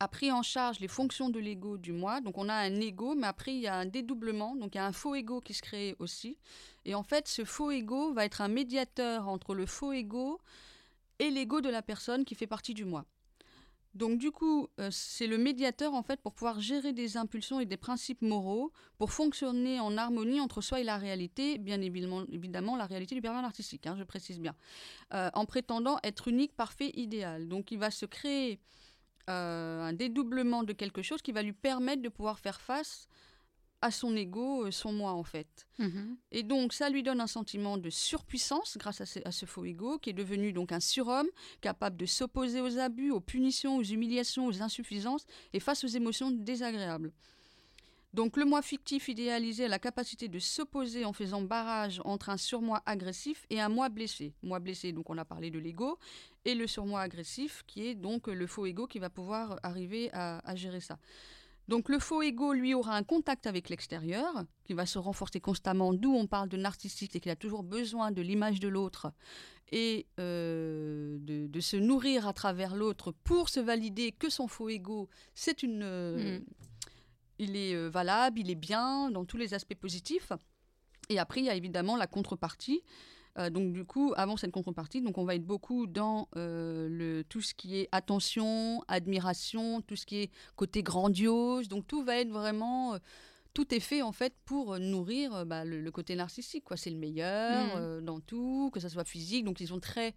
a 0.00 0.08
pris 0.08 0.32
en 0.32 0.42
charge 0.42 0.80
les 0.80 0.88
fonctions 0.88 1.28
de 1.28 1.38
l'ego 1.38 1.78
du 1.78 1.92
moi. 1.92 2.20
Donc 2.20 2.38
on 2.38 2.48
a 2.48 2.54
un 2.54 2.80
ego, 2.80 3.14
mais 3.14 3.26
après 3.26 3.54
il 3.54 3.60
y 3.60 3.66
a 3.66 3.76
un 3.76 3.86
dédoublement, 3.86 4.56
donc 4.56 4.74
il 4.74 4.78
y 4.78 4.80
a 4.80 4.86
un 4.86 4.92
faux 4.92 5.14
ego 5.14 5.40
qui 5.40 5.54
se 5.54 5.62
crée 5.62 5.94
aussi. 5.98 6.38
Et 6.84 6.94
en 6.94 7.02
fait, 7.02 7.28
ce 7.28 7.44
faux 7.44 7.70
ego 7.70 8.12
va 8.12 8.24
être 8.24 8.40
un 8.40 8.48
médiateur 8.48 9.28
entre 9.28 9.54
le 9.54 9.66
faux 9.66 9.92
ego 9.92 10.40
et 11.18 11.30
l'ego 11.30 11.60
de 11.60 11.68
la 11.68 11.82
personne 11.82 12.24
qui 12.24 12.34
fait 12.34 12.46
partie 12.46 12.74
du 12.74 12.84
moi. 12.84 13.04
Donc 13.94 14.18
du 14.18 14.32
coup, 14.32 14.68
euh, 14.80 14.88
c'est 14.90 15.28
le 15.28 15.38
médiateur 15.38 15.94
en 15.94 16.02
fait 16.02 16.20
pour 16.20 16.34
pouvoir 16.34 16.60
gérer 16.60 16.92
des 16.92 17.16
impulsions 17.16 17.60
et 17.60 17.64
des 17.64 17.76
principes 17.76 18.22
moraux, 18.22 18.72
pour 18.98 19.12
fonctionner 19.12 19.78
en 19.78 19.96
harmonie 19.96 20.40
entre 20.40 20.60
soi 20.60 20.80
et 20.80 20.84
la 20.84 20.98
réalité, 20.98 21.58
bien 21.58 21.80
évidemment, 21.80 22.76
la 22.76 22.86
réalité 22.86 23.14
du 23.14 23.22
pervers 23.22 23.44
artistique, 23.44 23.86
hein, 23.86 23.94
je 23.96 24.02
précise 24.02 24.40
bien, 24.40 24.54
euh, 25.12 25.30
en 25.34 25.46
prétendant 25.46 25.98
être 26.02 26.26
unique, 26.26 26.56
parfait, 26.56 26.90
idéal. 26.94 27.48
Donc 27.48 27.70
il 27.70 27.78
va 27.78 27.92
se 27.92 28.04
créer 28.04 28.58
euh, 29.30 29.82
un 29.82 29.92
dédoublement 29.92 30.64
de 30.64 30.72
quelque 30.72 31.02
chose 31.02 31.22
qui 31.22 31.32
va 31.32 31.42
lui 31.42 31.52
permettre 31.52 32.02
de 32.02 32.08
pouvoir 32.08 32.40
faire 32.40 32.60
face 32.60 33.08
à 33.84 33.90
son 33.90 34.16
ego, 34.16 34.64
euh, 34.64 34.70
son 34.70 34.94
moi 34.94 35.12
en 35.12 35.24
fait. 35.24 35.66
Mhm. 35.78 36.16
Et 36.32 36.42
donc 36.42 36.72
ça 36.72 36.88
lui 36.88 37.02
donne 37.02 37.20
un 37.20 37.26
sentiment 37.26 37.76
de 37.76 37.90
surpuissance 37.90 38.78
grâce 38.78 39.02
à 39.02 39.30
ce, 39.30 39.44
faux 39.44 39.66
ego 39.66 39.98
qui 39.98 40.08
est 40.08 40.14
devenu 40.14 40.54
donc 40.54 40.72
un 40.72 40.80
surhomme 40.80 41.28
capable 41.60 41.98
de 41.98 42.06
s'opposer 42.06 42.62
aux 42.62 42.78
abus, 42.78 43.10
aux 43.10 43.20
punitions, 43.20 43.76
aux 43.76 43.82
humiliations, 43.82 44.46
aux 44.46 44.62
insuffisances 44.62 45.26
et 45.52 45.60
face 45.60 45.84
aux 45.84 45.88
émotions 45.88 46.30
désagréables. 46.30 47.12
Donc 48.14 48.38
le 48.38 48.46
moi 48.46 48.62
fictif 48.62 49.08
idéalisé 49.08 49.66
a 49.66 49.68
la 49.68 49.78
capacité 49.78 50.28
de 50.28 50.38
s'opposer 50.38 51.04
en 51.04 51.12
faisant 51.12 51.42
barrage 51.42 52.00
entre 52.06 52.30
un 52.30 52.38
surmoi 52.38 52.82
agressif 52.86 53.44
et 53.50 53.60
un 53.60 53.68
moi 53.68 53.90
blessé. 53.90 54.32
Moi 54.42 54.60
blessé, 54.60 54.92
donc 54.92 55.10
on 55.10 55.18
a 55.18 55.26
parlé 55.26 55.50
de 55.50 55.58
l'ego, 55.58 55.98
et 56.46 56.54
le 56.54 56.66
surmoi 56.66 57.02
agressif 57.02 57.64
qui 57.66 57.86
est 57.86 57.94
donc 57.94 58.28
le 58.28 58.46
faux 58.46 58.64
ego 58.64 58.86
qui 58.86 58.98
va 58.98 59.10
pouvoir 59.10 59.58
arriver 59.62 60.10
à 60.14 60.54
gérer 60.54 60.80
ça. 60.80 60.98
Donc 61.68 61.88
le 61.88 61.98
faux 61.98 62.22
ego, 62.22 62.52
lui, 62.52 62.74
aura 62.74 62.96
un 62.96 63.02
contact 63.02 63.46
avec 63.46 63.68
l'extérieur, 63.68 64.44
qui 64.64 64.74
va 64.74 64.86
se 64.86 64.98
renforcer 64.98 65.40
constamment, 65.40 65.94
d'où 65.94 66.14
on 66.14 66.26
parle 66.26 66.48
de 66.48 66.56
narcissiste 66.56 67.16
et 67.16 67.20
qu'il 67.20 67.30
a 67.32 67.36
toujours 67.36 67.62
besoin 67.62 68.10
de 68.10 68.20
l'image 68.20 68.60
de 68.60 68.68
l'autre 68.68 69.12
et 69.72 70.06
euh, 70.20 71.16
de, 71.20 71.60
se 71.60 71.76
nourrir 71.76 72.28
à 72.28 72.32
travers 72.32 72.76
l'autre 72.76 73.12
pour 73.24 73.48
se 73.48 73.60
valider 73.60 74.12
que 74.12 74.28
son 74.28 74.46
faux 74.46 74.68
ego, 74.68 75.08
c'est 75.34 75.62
une... 75.62 75.82
Euh, 75.82 76.38
mm. 76.38 76.44
Il 77.40 77.56
est 77.56 77.74
euh, 77.74 77.88
valable, 77.88 78.38
il 78.38 78.48
est 78.48 78.54
bien 78.54 79.10
dans 79.10 79.24
tous 79.24 79.36
les 79.36 79.54
aspects 79.54 79.74
positifs. 79.74 80.32
Et 81.08 81.18
après, 81.18 81.40
il 81.40 81.46
y 81.46 81.50
a 81.50 81.56
évidemment 81.56 81.96
la 81.96 82.06
contrepartie, 82.06 82.84
euh, 83.38 83.50
donc 83.50 83.72
du 83.72 83.84
coup, 83.84 84.12
avant 84.16 84.36
cette 84.36 84.52
contrepartie, 84.52 85.00
donc 85.00 85.18
on 85.18 85.24
va 85.24 85.34
être 85.34 85.44
beaucoup 85.44 85.86
dans 85.86 86.28
euh, 86.36 86.88
le, 86.88 87.24
tout 87.24 87.40
ce 87.40 87.54
qui 87.54 87.78
est 87.78 87.88
attention, 87.90 88.82
admiration, 88.86 89.80
tout 89.80 89.96
ce 89.96 90.06
qui 90.06 90.22
est 90.22 90.30
côté 90.56 90.82
grandiose. 90.82 91.68
Donc 91.68 91.86
tout 91.86 92.02
va 92.02 92.16
être 92.18 92.30
vraiment... 92.30 92.94
Euh, 92.94 92.98
tout 93.52 93.72
est 93.72 93.80
fait 93.80 94.02
en 94.02 94.10
fait 94.10 94.34
pour 94.44 94.80
nourrir 94.80 95.46
bah, 95.46 95.64
le, 95.64 95.88
côté 95.92 96.16
narcissique. 96.16 96.64
Quoi. 96.64 96.76
C'est 96.76 96.90
le 96.90 96.96
meilleur 96.96 97.76
mmh. 97.76 98.00
dans 98.00 98.18
tout, 98.18 98.70
que 98.72 98.80
ça 98.80 98.88
soit 98.88 99.04
physique. 99.04 99.44
Donc 99.44 99.60
ils 99.60 99.68
sont 99.68 99.78
très... 99.78 100.12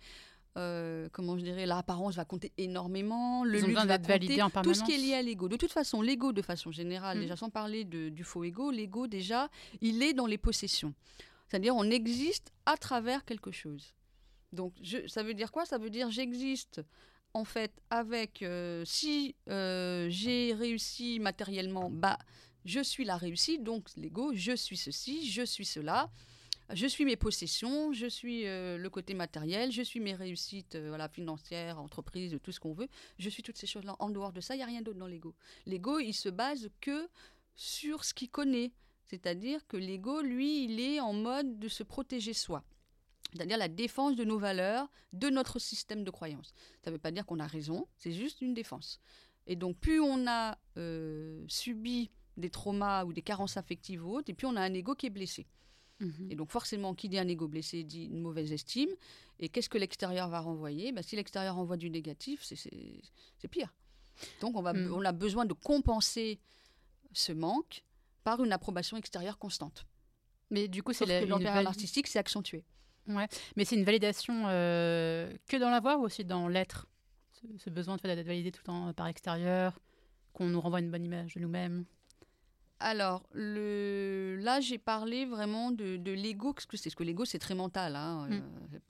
comment 0.56 1.38
je 1.38 1.44
dirais, 1.44 1.68
l'apparence 1.68 2.16
va 2.16 2.26
compter 2.26 2.52
énormément, 2.58 3.44
le 3.44 3.60
luxe 3.60 3.86
va 3.86 4.00
compter, 4.00 4.42
en 4.42 4.50
tout 4.50 4.74
ce 4.74 4.84
qui 4.84 4.94
est 4.94 4.98
lié 4.98 5.14
à 5.14 5.22
l'ego. 5.22 5.50
De 5.50 5.56
toute 5.56 5.72
façon, 5.72 6.02
l'ego, 6.02 6.32
de 6.32 6.42
façon 6.42 6.72
générale, 6.72 7.20
mmh. 7.20 7.22
déjà 7.22 7.36
sans 7.36 7.52
parler 7.52 7.84
du 7.84 8.24
faux 8.24 8.44
ego, 8.44 8.72
l'ego 8.72 9.06
déjà, 9.06 9.50
il 9.82 10.02
est 10.02 10.14
dans 10.14 10.26
les 10.26 10.40
possessions. 10.40 10.96
C'est-à-dire 11.48 11.76
on 11.76 11.90
existe 11.90 12.52
à 12.66 12.78
travers 12.78 13.26
quelque 13.26 13.52
chose. 13.52 13.94
Donc 14.52 14.74
ça 15.08 15.24
veut 15.24 15.34
dire 15.34 15.52
quoi? 15.52 15.66
Ça 15.66 15.78
veut 15.78 15.90
dire 15.90 16.10
j'existe 16.10 16.82
en 17.34 17.46
fait 17.46 17.72
avec 17.90 18.42
euh, 18.42 18.84
si 18.86 19.36
euh, 19.50 20.08
j'ai 20.10 20.54
réussi 20.54 21.20
matériellement, 21.20 21.90
bah 21.90 22.18
je 22.66 22.82
suis 22.82 23.06
la 23.06 23.16
réussite, 23.16 23.64
donc 23.64 23.90
l'ego, 23.96 24.32
je 24.34 24.56
suis 24.56 24.78
ceci, 24.78 25.30
je 25.30 25.44
suis 25.44 25.66
cela. 25.66 26.10
Je 26.74 26.86
suis 26.86 27.06
mes 27.06 27.16
possessions, 27.16 27.94
je 27.94 28.08
suis 28.08 28.46
euh, 28.46 28.78
le 28.78 28.90
côté 28.90 29.14
matériel, 29.14 29.72
je 29.72 29.82
suis 29.82 30.02
mes 30.02 30.14
réussites 30.14 30.76
voilà, 30.76 31.08
financières, 31.08 31.80
entreprises, 31.80 32.38
tout 32.44 32.52
ce 32.52 32.60
qu'on 32.60 32.74
veut. 32.74 32.90
Je 33.20 33.30
suis 33.30 33.42
toutes 33.42 33.58
ces 33.58 33.68
choses-là. 33.68 33.96
En 34.00 34.10
dehors 34.10 34.34
de 34.34 34.42
ça, 34.42 34.54
il 34.54 34.58
n'y 34.58 34.64
a 34.64 34.68
rien 34.68 34.82
d'autre 34.82 35.00
dans 35.00 35.08
l'ego. 35.08 35.34
L'ego, 35.66 36.00
il 36.00 36.12
se 36.12 36.28
base 36.28 36.70
que 36.82 37.08
sur 37.56 38.04
ce 38.04 38.14
qu'il 38.14 38.30
connaît, 38.30 38.74
c'est-à-dire 39.08 39.65
que 39.67 39.78
l'ego, 39.78 40.22
lui, 40.22 40.65
il 40.65 40.80
est 40.80 41.00
en 41.00 41.13
mode 41.13 41.60
de 41.60 41.67
se 41.67 41.84
protéger 41.84 42.34
soi. 42.34 42.63
C'est-à-dire 43.34 43.58
la 43.58 43.67
défense 43.67 44.15
de 44.15 44.24
nos 44.24 44.39
valeurs, 44.39 44.89
de 45.13 45.30
notre 45.30 45.60
système 45.60 46.04
de 46.04 46.12
croyance. 46.12 46.54
Ça 46.84 46.91
ne 46.91 46.96
veut 46.96 47.02
pas 47.02 47.12
dire 47.12 47.26
qu'on 47.26 47.39
a 47.39 47.48
raison, 47.48 47.88
c'est 47.98 48.13
juste 48.13 48.41
une 48.41 48.54
défense. 48.54 49.00
Et 49.48 49.56
donc, 49.56 49.78
plus 49.78 50.00
on 50.00 50.28
a 50.28 50.58
euh, 50.78 51.43
subi 51.48 52.12
des 52.36 52.50
traumas 52.50 53.06
ou 53.06 53.13
des 53.13 53.22
carences 53.22 53.58
affectives 53.58 54.06
ou 54.06 54.15
autres, 54.17 54.30
et 54.30 54.34
puis 54.34 54.46
on 54.46 54.56
a 54.56 54.62
un 54.62 54.74
ego 54.74 54.96
qui 54.96 55.08
est 55.08 55.12
blessé. 55.12 55.48
Mhm. 56.00 56.28
Et 56.30 56.36
donc 56.36 56.52
forcément, 56.52 56.93
qui 56.93 57.10
dit 57.10 57.17
un 57.17 57.28
ego 57.28 57.48
blessé 57.48 57.84
dit 57.84 58.06
une 58.06 58.22
mauvaise 58.22 58.52
estime. 58.52 58.89
Et 59.39 59.50
qu'est-ce 59.50 59.70
que 59.70 59.78
l'extérieur 59.78 60.30
va 60.30 60.39
renvoyer? 60.39 60.91
Ben, 60.91 61.02
Si 61.02 61.15
l'extérieur 61.15 61.56
renvoie 61.56 61.78
du 61.78 61.89
négatif, 61.89 62.43
c'est 62.43 63.48
pire. 63.50 63.74
Donc 64.41 64.56
on, 64.56 64.62
va, 64.62 64.74
mhm. 64.74 64.93
on 64.93 65.04
a 65.04 65.12
besoin 65.12 65.46
de 65.46 65.54
compenser 65.54 66.39
ce 67.13 67.32
manque 67.32 67.84
par 68.28 68.44
une 68.44 68.52
approbation 68.52 68.98
extérieure 68.98 69.38
constante. 69.38 69.86
Mais 70.50 70.68
du 70.68 70.84
coup, 70.84 70.92
c'est 70.92 71.26
l'empire 71.26 71.66
artistique, 71.66 72.08
c'est 72.08 72.20
accentué. 72.20 72.66
Ouais. 73.08 73.26
Mais 73.56 73.63
c'est 73.63 73.78
une 73.78 73.86
validation 73.86 74.44
euh, 74.48 75.32
que 75.48 75.56
dans 75.56 75.70
la 75.70 75.80
voix 75.80 75.96
ou 75.98 76.02
aussi 76.04 76.26
dans 76.26 76.50
l'être? 76.50 76.88
Ce, 77.58 77.70
besoin 77.70 77.96
de 77.96 78.02
d'être 78.02 78.28
validé 78.28 78.52
tout 78.52 78.60
le 78.63 78.66
temps 78.66 78.94
par 78.94 79.08
l'extérieur, 79.08 79.80
qu'on 80.34 80.48
nous 80.48 80.60
renvoie 80.60 80.82
une 80.82 80.92
bonne 80.92 81.06
image 81.06 81.36
de 81.36 81.40
nous-mêmes? 81.40 81.86
Alors, 82.80 83.24
le... 83.34 84.38
là, 84.40 84.60
j'ai 84.60 84.78
parlé 84.78 85.26
vraiment 85.26 85.72
de, 85.72 85.98
de 85.98 86.12
l'ego, 86.12 86.54
parce 86.54 86.68
que 86.68 86.78
c'est 86.78 86.92
ce 86.92 86.96
que 86.96 87.04
l'ego, 87.04 87.26
c'est 87.26 87.40
très 87.40 87.56
mental. 87.56 87.96
Hein, 87.96 88.28
mm. 88.30 88.42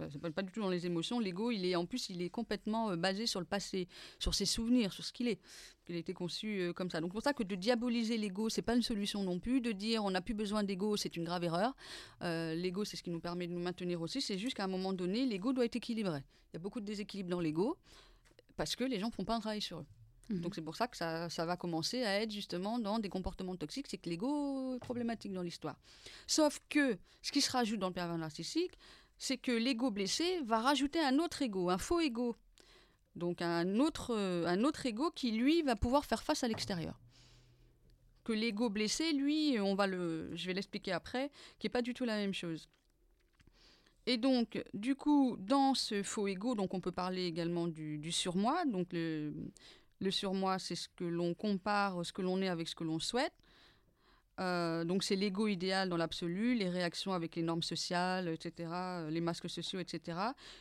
euh, 0.01 0.07
c'est 0.11 0.19
pas, 0.33 0.41
du 0.41 0.51
tout 0.51 0.61
dans 0.61 0.69
les 0.69 0.85
émotions. 0.85 1.19
L'ego, 1.19 1.51
il 1.51 1.65
est 1.65 1.75
en 1.75 1.85
plus, 1.85 2.09
il 2.09 2.21
est 2.21 2.29
complètement 2.29 2.91
euh, 2.91 2.95
basé 2.97 3.27
sur 3.27 3.39
le 3.39 3.45
passé, 3.45 3.87
sur 4.19 4.35
ses 4.35 4.45
souvenirs, 4.45 4.91
sur 4.91 5.05
ce 5.05 5.13
qu'il 5.13 5.29
est. 5.29 5.39
Il 5.87 5.95
a 5.95 5.99
été 5.99 6.13
conçu 6.13 6.59
euh, 6.59 6.73
comme 6.73 6.89
ça. 6.89 6.99
Donc, 6.99 7.13
pour 7.13 7.21
ça 7.21 7.33
que 7.33 7.43
de 7.43 7.55
diaboliser 7.55 8.17
l'ego, 8.17 8.49
c'est 8.49 8.61
pas 8.61 8.75
une 8.75 8.81
solution 8.81 9.23
non 9.23 9.39
plus. 9.39 9.61
De 9.61 9.71
dire 9.71 10.03
on 10.03 10.11
n'a 10.11 10.21
plus 10.21 10.33
besoin 10.33 10.63
d'ego, 10.63 10.97
c'est 10.97 11.15
une 11.15 11.23
grave 11.23 11.45
erreur. 11.45 11.73
l'ego, 12.21 12.83
c'est 12.83 12.97
ce 12.97 13.03
qui 13.03 13.09
nous 13.09 13.21
permet 13.21 13.47
de 13.47 13.53
nous 13.53 13.61
maintenir 13.61 14.01
aussi. 14.01 14.19
C'est 14.21 14.37
juste 14.37 14.57
qu'à 14.57 14.65
un 14.65 14.67
moment 14.67 14.91
donné, 14.91 15.25
l'ego 15.25 15.53
doit 15.53 15.63
être 15.63 15.77
équilibré. 15.77 16.19
Il 16.51 16.55
y 16.55 16.57
a 16.57 16.59
beaucoup 16.59 16.81
de 16.81 16.85
déséquilibre 16.85 17.29
dans 17.29 17.39
l'ego 17.39 17.77
parce 18.57 18.75
que 18.75 18.83
les 18.83 18.99
gens 18.99 19.11
font 19.11 19.23
pas 19.23 19.35
un 19.35 19.39
travail 19.39 19.61
sur 19.61 19.79
eux. 19.79 19.85
Mhm. 20.29 20.41
Donc 20.41 20.55
c'est 20.55 20.61
pour 20.61 20.75
ça 20.75 20.87
que 20.87 20.97
ça, 20.97 21.27
va 21.29 21.57
commencer 21.57 22.03
à 22.03 22.21
être 22.21 22.31
justement 22.31 22.79
dans 22.79 22.99
des 22.99 23.09
comportements 23.09 23.55
toxiques, 23.55 23.87
c'est 23.89 23.97
que 23.97 24.09
l'ego 24.09 24.75
est 24.75 24.79
problématique 24.79 25.33
dans 25.33 25.41
l'histoire. 25.41 25.77
Sauf 26.27 26.59
que 26.69 26.97
ce 27.21 27.31
qui 27.31 27.41
se 27.41 27.51
rajoute 27.51 27.79
dans 27.79 27.87
le 27.87 27.93
pervers 27.93 28.17
narcissique, 28.17 28.73
c'est 29.17 29.37
que 29.37 29.51
l'ego 29.51 29.89
blessé 29.89 30.41
va 30.43 30.59
rajouter 30.59 30.99
un 30.99 31.17
autre 31.19 31.41
ego, 31.41 31.69
un 31.69 31.77
faux 31.77 31.99
ego. 31.99 32.35
Donc 33.15 33.41
un 33.41 33.79
autre, 33.79 34.15
un 34.15 34.63
autre 34.63 34.85
ego 34.85 35.11
qui, 35.11 35.31
lui, 35.31 35.63
va 35.63 35.75
pouvoir 35.75 36.05
faire 36.05 36.21
face 36.21 36.43
à 36.43 36.47
l'extérieur. 36.47 36.99
Que 38.23 38.33
l'ego 38.33 38.69
blessé, 38.69 39.13
lui, 39.13 39.59
on 39.59 39.73
va 39.73 39.87
le, 39.87 40.29
je 40.35 40.45
vais 40.45 40.53
l'expliquer 40.53 40.91
après, 40.91 41.31
qui 41.57 41.65
n'est 41.65 41.71
pas 41.71 41.81
du 41.81 41.93
tout 41.93 42.05
la 42.05 42.17
même 42.17 42.33
chose. 42.33 42.69
Et 44.05 44.17
donc, 44.17 44.63
du 44.73 44.95
coup, 44.95 45.35
dans 45.39 45.73
ce 45.73 46.03
faux 46.03 46.27
ego, 46.27 46.55
donc 46.55 46.73
on 46.73 46.79
peut 46.79 46.93
parler 46.93 47.25
également 47.25 47.67
du, 47.67 47.97
du 47.97 48.11
surmoi, 48.11 48.63
donc 48.65 48.93
le, 48.93 49.33
le 49.99 50.11
surmoi, 50.11 50.59
c'est 50.59 50.75
ce 50.75 50.89
que 50.89 51.03
l'on 51.03 51.33
compare, 51.33 52.05
ce 52.05 52.13
que 52.13 52.21
l'on 52.21 52.41
est 52.41 52.49
avec 52.49 52.67
ce 52.67 52.75
que 52.75 52.83
l'on 52.83 52.99
souhaite. 52.99 53.33
Euh, 54.39 54.83
donc 54.83 55.03
c'est 55.03 55.15
l'ego 55.15 55.47
idéal 55.47 55.89
dans 55.89 55.97
l'absolu, 55.97 56.53
les 56.53 56.69
réactions 56.69 57.13
avec 57.13 57.35
les 57.35 57.41
normes 57.41 57.63
sociales, 57.63 58.27
etc., 58.27 58.69
euh, 58.71 59.09
les 59.09 59.21
masques 59.21 59.49
sociaux, 59.49 59.79
etc. 59.79 60.19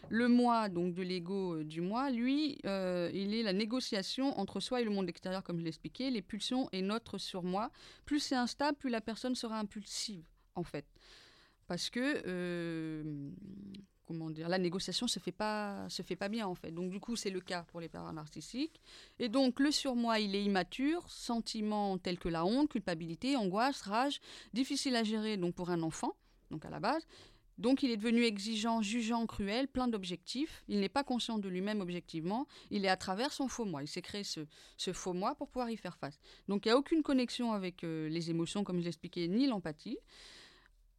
Le 0.09 0.29
moi, 0.29 0.69
donc 0.69 0.95
de 0.95 1.03
l'ego 1.03 1.57
euh, 1.57 1.65
du 1.65 1.83
moi, 1.83 2.11
lui, 2.11 2.59
il 2.65 3.35
est 3.35 3.43
la 3.43 3.53
négociation 3.53 4.39
entre 4.39 4.61
soi 4.61 4.81
et 4.81 4.85
le 4.85 4.91
monde 4.91 5.09
extérieur, 5.09 5.43
comme 5.43 5.59
je 5.59 5.65
l'expliquais, 5.65 6.11
les 6.11 6.23
pulsions 6.23 6.69
et 6.73 6.83
notre 6.83 7.19
surmoi. 7.19 7.71
Plus 8.07 8.21
c'est 8.21 8.35
instable, 8.35 8.79
plus 8.79 8.91
la 8.91 9.01
personne 9.01 9.35
sera 9.35 9.59
impulsive, 9.59 10.25
en 10.55 10.63
fait. 10.63 10.87
Parce 11.67 11.91
que 11.91 12.23
comment 14.07 14.31
dire, 14.31 14.49
la 14.49 14.59
négociation 14.59 15.07
se 15.09 15.19
fait 15.19 15.33
pas 15.33 15.89
se 15.89 16.03
fait 16.03 16.17
pas 16.17 16.29
bien 16.29 16.47
en 16.47 16.55
fait. 16.55 16.71
Donc 16.71 16.91
du 16.91 17.01
coup, 17.01 17.17
c'est 17.17 17.31
le 17.31 17.41
cas 17.41 17.65
pour 17.65 17.81
les 17.81 17.89
parents 17.89 18.13
narcissiques. 18.13 18.81
Et 19.19 19.29
donc 19.29 19.61
le 19.61 19.71
surmoi, 19.71 20.21
il 20.21 20.35
est 20.35 20.43
immature, 20.43 21.09
sentiments 21.11 21.99
tels 21.99 22.19
que 22.19 22.29
la 22.29 22.45
honte, 22.45 22.71
culpabilité, 22.71 23.37
angoisse, 23.37 23.83
rage, 23.83 24.21
difficile 24.55 24.97
à 24.97 25.05
gérer 25.05 25.37
donc 25.37 25.55
pour 25.55 25.71
un 25.71 25.83
enfant, 25.83 26.17
donc 26.51 26.65
à 26.65 26.71
la 26.71 26.81
base. 26.81 27.07
Donc 27.59 27.83
il 27.83 27.91
est 27.91 27.97
devenu 27.97 28.23
exigeant, 28.25 28.83
jugeant, 28.83 29.27
cruel, 29.27 29.67
plein 29.67 29.89
d'objectifs. 29.89 30.63
Il 30.69 30.81
n'est 30.81 30.91
pas 30.91 31.05
conscient 31.05 31.39
de 31.39 31.49
lui-même 31.49 31.81
objectivement. 31.81 32.47
Il 32.71 32.85
est 32.85 32.89
à 32.89 32.97
travers 32.97 33.33
son 33.33 33.49
faux 33.49 33.65
moi. 33.65 33.83
Il 33.83 33.89
s'est 33.89 34.03
créé 34.03 34.25
ce, 34.25 34.47
faux 34.93 35.15
moi 35.15 35.35
pour 35.35 35.49
pouvoir 35.49 35.71
y 35.71 35.77
faire 35.77 35.97
face. 35.97 36.19
Donc 36.49 36.67
il 36.67 36.69
n'y 36.69 36.73
a 36.73 36.79
aucune 36.79 37.03
connexion 37.03 37.53
avec 37.53 37.83
euh, 37.83 38.09
les 38.09 38.31
émotions, 38.31 38.63
comme 38.63 38.81
je 38.81 38.85
l'expliquais, 38.85 39.27
ni 39.27 39.47
l'empathie. 39.47 39.99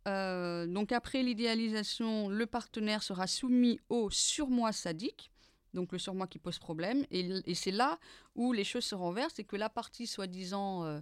Euh, 0.08 0.65
donc 0.65 0.91
après 0.91 1.22
l'idéalisation, 1.22 2.30
le 2.30 2.46
partenaire 2.46 3.04
sera 3.04 3.28
soumis 3.28 3.80
au 3.89 4.10
surmoi 4.10 4.72
sadique. 4.72 5.32
donc 5.74 5.91
le 5.91 6.00
surmoi 6.00 6.28
qui 6.28 6.39
pose 6.39 6.60
problème. 6.60 7.06
Et, 7.12 7.54
c'est 7.54 7.72
là 7.72 8.00
où 8.36 8.54
les 8.54 8.63
choses 8.63 8.86
se 8.86 8.96
renversent, 8.96 9.34
c'est 9.36 9.43
que 9.43 9.58
la 9.58 9.70
partie 9.70 10.08
soi-disant, 10.08 10.86
euh, 10.86 11.00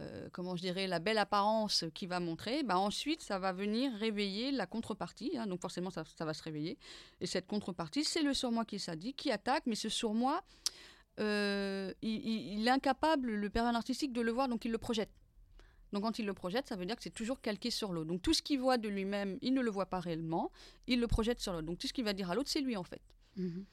euh, 0.00 0.28
comment 0.32 0.54
je 0.56 0.62
dirais, 0.62 0.86
la 0.86 1.00
belle 1.00 1.18
apparence 1.18 1.84
qui 1.94 2.06
va 2.06 2.20
montrer, 2.20 2.62
bah 2.62 2.78
ensuite 2.78 3.22
ça 3.22 3.38
va 3.38 3.52
venir 3.52 3.92
réveiller 3.94 4.52
la 4.52 4.66
contrepartie, 4.66 5.36
hein. 5.36 5.46
donc 5.46 5.60
forcément 5.60 5.90
ça, 5.90 6.04
va 6.20 6.34
se 6.34 6.42
réveiller. 6.42 6.78
Et 7.20 7.26
cette 7.26 7.46
contrepartie, 7.46 8.04
c'est 8.04 8.22
le 8.22 8.32
surmoi 8.34 8.64
qui 8.64 8.76
est 8.76 8.78
sadique, 8.78 9.16
qui 9.16 9.32
attaque, 9.32 9.64
mais 9.66 9.74
ce 9.74 9.88
surmoi, 9.88 10.42
euh, 11.18 11.92
il, 12.00 12.66
est 12.66 12.70
incapable, 12.70 13.34
le 13.34 13.50
père 13.50 13.66
artistique, 13.66 14.12
de 14.12 14.20
le 14.20 14.30
voir, 14.30 14.48
donc 14.48 14.64
il 14.64 14.70
le 14.70 14.78
projette. 14.78 15.10
Donc 15.92 16.02
quand 16.02 16.18
il 16.18 16.26
le 16.26 16.34
projette, 16.34 16.68
ça 16.68 16.76
veut 16.76 16.86
dire 16.86 16.96
que 16.96 17.02
c'est 17.02 17.10
toujours 17.10 17.40
calqué 17.40 17.70
sur 17.70 17.92
l'autre. 17.92 18.08
Donc 18.08 18.22
tout 18.22 18.34
ce 18.34 18.42
qu'il 18.42 18.60
voit 18.60 18.78
de 18.78 18.88
lui-même, 18.88 19.38
il 19.42 19.54
ne 19.54 19.60
le 19.60 19.70
voit 19.70 19.86
pas 19.86 20.00
réellement, 20.00 20.50
il 20.86 21.00
le 21.00 21.06
projette 21.06 21.40
sur 21.40 21.52
l'autre. 21.52 21.66
Donc 21.66 21.78
tout 21.78 21.86
ce 21.86 21.92
qu'il 21.92 22.04
va 22.04 22.12
dire 22.12 22.30
à 22.30 22.34
l'autre, 22.34 22.50
c'est 22.50 22.60
lui 22.60 22.76
en 22.76 22.84
fait. 22.84 23.00
Mhm. 23.36 23.64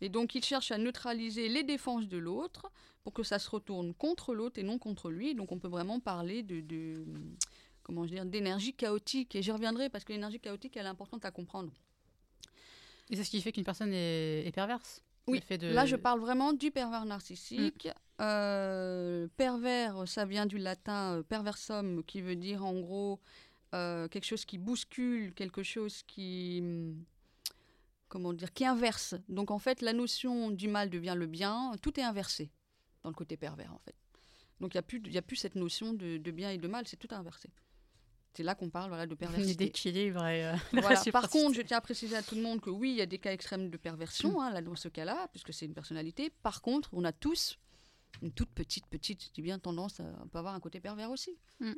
Et 0.00 0.08
donc 0.08 0.34
il 0.34 0.44
cherche 0.44 0.70
à 0.70 0.78
neutraliser 0.78 1.48
les 1.48 1.64
défenses 1.64 2.06
de 2.06 2.18
l'autre 2.18 2.70
pour 3.02 3.12
que 3.12 3.22
ça 3.22 3.38
se 3.38 3.50
retourne 3.50 3.94
contre 3.94 4.34
l'autre 4.34 4.60
et 4.60 4.62
non 4.62 4.78
contre 4.78 5.10
lui. 5.10 5.34
Donc 5.34 5.50
on 5.50 5.58
peut 5.58 5.68
vraiment 5.68 5.98
parler 5.98 6.42
de, 6.42 7.04
comment 7.82 8.04
dire, 8.04 8.24
d'énergie 8.24 8.74
chaotique. 8.74 9.34
Et 9.34 9.42
j'y 9.42 9.50
reviendrai 9.50 9.88
parce 9.88 10.04
que 10.04 10.12
l'énergie 10.12 10.38
chaotique, 10.38 10.76
elle 10.76 10.86
est 10.86 10.90
importante 10.90 11.24
à 11.24 11.30
comprendre. 11.32 11.72
Et 13.10 13.16
c'est 13.16 13.24
ce 13.24 13.30
qui 13.30 13.40
fait 13.40 13.52
qu'une 13.52 13.64
personne 13.64 13.92
est 13.92 14.54
perverse 14.54 15.02
oui, 15.28 15.42
là 15.60 15.86
je 15.86 15.96
parle 15.96 16.20
vraiment 16.20 16.52
du 16.52 16.70
pervers 16.70 17.04
narcissique. 17.04 17.86
Mm. 17.86 18.07
Euh, 18.20 19.28
pervers, 19.36 20.08
ça 20.08 20.24
vient 20.24 20.46
du 20.46 20.58
latin 20.58 21.18
euh, 21.18 21.22
perversum, 21.22 22.02
qui 22.04 22.20
veut 22.20 22.34
dire 22.34 22.64
en 22.64 22.74
gros 22.80 23.20
euh, 23.74 24.08
quelque 24.08 24.24
chose 24.24 24.44
qui 24.44 24.58
bouscule, 24.58 25.32
quelque 25.34 25.62
chose 25.62 26.02
qui, 26.02 26.60
mm, 26.62 27.04
comment 28.08 28.32
dire, 28.32 28.52
qui 28.52 28.64
inverse. 28.64 29.14
Donc 29.28 29.50
en 29.50 29.58
fait, 29.58 29.82
la 29.82 29.92
notion 29.92 30.50
du 30.50 30.68
mal 30.68 30.90
devient 30.90 31.14
le 31.16 31.26
bien, 31.26 31.72
tout 31.80 31.98
est 32.00 32.02
inversé 32.02 32.50
dans 33.04 33.10
le 33.10 33.14
côté 33.14 33.36
pervers 33.36 33.72
en 33.72 33.78
fait. 33.78 33.94
Donc 34.60 34.74
il 34.74 34.76
n'y 34.76 34.80
a, 34.80 34.82
plus, 34.82 35.16
a 35.16 35.22
plus 35.22 35.36
cette 35.36 35.54
notion 35.54 35.92
de, 35.92 36.16
de 36.16 36.30
bien 36.32 36.50
et 36.50 36.58
de 36.58 36.66
mal, 36.66 36.88
c'est 36.88 36.96
tout 36.96 37.14
inversé. 37.14 37.50
C'est 38.34 38.42
là 38.42 38.54
qu'on 38.54 38.70
parle 38.70 38.88
voilà, 38.88 39.06
de 39.06 39.14
perversité. 39.16 39.66
d'équilibre. 39.66 40.22
Euh, 40.24 40.56
Par 41.12 41.28
contre, 41.28 41.54
je 41.54 41.62
tiens 41.62 41.78
à 41.78 41.80
préciser 41.80 42.16
à 42.16 42.22
tout 42.22 42.34
le 42.34 42.42
monde 42.42 42.60
que 42.60 42.70
oui, 42.70 42.90
il 42.90 42.96
y 42.96 43.02
a 43.02 43.06
des 43.06 43.18
cas 43.18 43.32
extrêmes 43.32 43.70
de 43.70 43.76
perversion 43.76 44.38
mm. 44.38 44.42
hein, 44.42 44.50
là, 44.50 44.62
dans 44.62 44.74
ce 44.76 44.88
cas-là, 44.88 45.28
puisque 45.30 45.52
c'est 45.52 45.66
une 45.66 45.74
personnalité. 45.74 46.30
Par 46.42 46.62
contre, 46.62 46.90
on 46.92 47.04
a 47.04 47.12
tous 47.12 47.58
une 48.22 48.32
toute 48.32 48.50
petite, 48.50 48.86
petite, 48.86 49.24
je 49.24 49.30
dis 49.32 49.42
bien 49.42 49.58
tendance 49.58 50.00
à, 50.00 50.04
peut 50.32 50.38
avoir 50.38 50.54
un 50.54 50.60
côté 50.60 50.80
pervers 50.80 51.10
aussi. 51.10 51.36
Mm. 51.60 51.72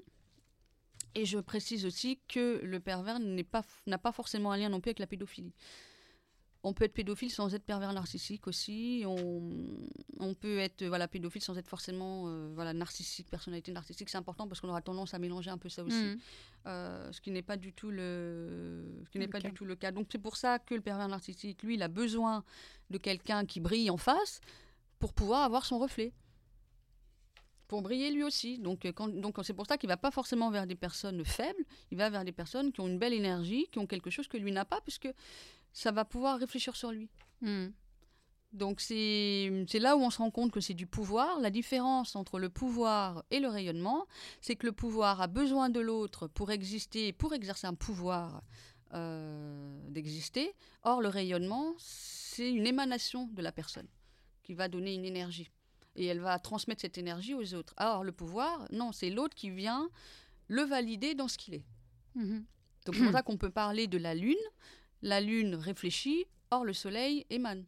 Et 1.14 1.24
je 1.24 1.38
précise 1.38 1.84
aussi 1.86 2.20
que 2.28 2.60
le 2.62 2.80
pervers 2.80 3.18
n'a 3.18 3.42
pas, 3.44 3.64
pas 3.98 4.12
forcément 4.12 4.52
un 4.52 4.56
lien 4.56 4.68
non 4.68 4.80
plus 4.80 4.90
avec 4.90 5.00
la 5.00 5.06
pédophilie. 5.06 5.52
On 6.62 6.74
peut 6.74 6.84
être 6.84 6.92
pédophile 6.92 7.30
sans 7.30 7.54
être 7.54 7.64
pervers 7.64 7.92
narcissique 7.94 8.46
aussi. 8.46 9.02
On, 9.06 10.34
peut 10.34 10.58
être 10.58 10.84
voilà, 10.84 11.08
pédophile 11.08 11.42
sans 11.42 11.56
être 11.56 11.66
forcément 11.66 12.24
euh, 12.26 12.52
voilà, 12.54 12.74
narcissique, 12.74 13.30
personnalité 13.30 13.72
narcissique. 13.72 14.10
C'est 14.10 14.18
important 14.18 14.46
parce 14.46 14.60
qu'on 14.60 14.68
aura 14.68 14.82
tendance 14.82 15.14
à 15.14 15.18
mélanger 15.18 15.50
un 15.50 15.56
peu 15.56 15.70
ça 15.70 15.82
aussi. 15.82 15.96
Mm. 15.96 16.18
Euh, 16.66 17.12
ce 17.12 17.20
qui 17.22 17.30
n'est 17.30 17.42
pas 17.42 17.56
du 17.56 17.72
tout 17.72 17.90
le, 17.90 18.84
ce 19.06 19.10
qui 19.10 19.18
n'est 19.18 19.26
pas 19.26 19.40
du 19.40 19.54
tout 19.54 19.64
le 19.64 19.74
cas. 19.74 19.90
Donc 19.90 20.08
c'est 20.12 20.18
pour 20.18 20.36
ça 20.36 20.58
que 20.58 20.74
le 20.74 20.82
pervers 20.82 21.08
narcissique, 21.08 21.62
lui, 21.62 21.74
il 21.74 21.82
a 21.82 21.88
besoin 21.88 22.44
de 22.90 22.98
quelqu'un 22.98 23.46
qui 23.46 23.60
brille 23.60 23.90
en 23.90 23.96
face 23.96 24.42
pour 25.00 25.12
pouvoir 25.12 25.42
avoir 25.42 25.66
son 25.66 25.78
reflet 25.78 26.12
pour 27.70 27.82
briller 27.82 28.10
lui 28.10 28.24
aussi. 28.24 28.58
Donc, 28.58 28.84
euh, 28.84 28.92
donc 29.12 29.38
c'est 29.44 29.54
pour 29.54 29.64
ça 29.64 29.78
qu'il 29.78 29.88
va 29.88 29.96
pas 29.96 30.10
forcément 30.10 30.50
vers 30.50 30.66
des 30.66 30.74
personnes 30.74 31.24
faibles, 31.24 31.64
il 31.92 31.98
va 31.98 32.10
vers 32.10 32.24
des 32.24 32.32
personnes 32.32 32.72
qui 32.72 32.80
ont 32.80 32.88
une 32.88 32.98
belle 32.98 33.12
énergie, 33.12 33.68
qui 33.70 33.78
ont 33.78 33.86
quelque 33.86 34.10
chose 34.10 34.26
que 34.26 34.36
lui 34.36 34.50
n'a 34.50 34.64
pas, 34.64 34.80
puisque 34.80 35.08
ça 35.72 35.92
va 35.92 36.04
pouvoir 36.04 36.40
réfléchir 36.40 36.74
sur 36.74 36.90
lui. 36.90 37.08
Hmm. 37.42 37.68
Donc 38.52 38.80
c'est 38.80 39.64
là 39.74 39.96
où 39.96 40.00
on 40.00 40.10
se 40.10 40.18
rend 40.18 40.32
compte 40.32 40.50
que 40.50 40.60
c'est 40.60 40.74
du 40.74 40.88
pouvoir. 40.88 41.38
La 41.38 41.50
différence 41.50 42.16
entre 42.16 42.40
le 42.40 42.48
pouvoir 42.48 43.22
et 43.30 43.38
le 43.38 43.46
rayonnement, 43.46 44.06
c'est 44.40 44.56
que 44.56 44.66
le 44.66 44.72
pouvoir 44.72 45.20
a 45.20 45.28
besoin 45.28 45.70
de 45.70 45.78
l'autre 45.78 46.26
pour 46.26 46.50
exister, 46.50 47.12
pour 47.12 47.34
exercer 47.34 47.68
un 47.68 47.74
pouvoir 47.74 48.42
euh, 48.94 49.78
d'exister. 49.90 50.56
Or, 50.82 51.00
le 51.00 51.08
rayonnement, 51.08 51.74
c'est 51.78 52.50
une 52.50 52.66
émanation 52.66 53.28
de 53.32 53.42
la 53.42 53.52
personne 53.52 53.86
qui 54.50 54.54
va 54.54 54.66
donner 54.66 54.94
une 54.94 55.04
énergie. 55.04 55.48
Et 55.94 56.06
elle 56.06 56.18
va 56.18 56.36
transmettre 56.40 56.80
cette 56.80 56.98
énergie 56.98 57.34
aux 57.34 57.54
autres. 57.54 57.72
Or, 57.78 58.02
le 58.02 58.10
pouvoir, 58.10 58.66
non, 58.72 58.90
c'est 58.90 59.08
l'autre 59.08 59.36
qui 59.36 59.48
vient 59.48 59.88
le 60.48 60.62
valider 60.62 61.14
dans 61.14 61.28
ce 61.28 61.38
qu'il 61.38 61.54
est. 61.54 61.64
Mhm. 62.16 62.44
Donc 62.84 62.96
c'est 62.96 63.04
pour 63.04 63.12
ça 63.18 63.22
qu'on 63.22 63.36
peut 63.36 63.50
parler 63.50 63.86
de 63.86 63.96
la 63.96 64.16
Lune 64.16 64.34
la 65.02 65.20
Lune 65.20 65.54
réfléchit, 65.54 66.24
or 66.50 66.64
le 66.64 66.72
Soleil 66.72 67.26
émane. 67.30 67.64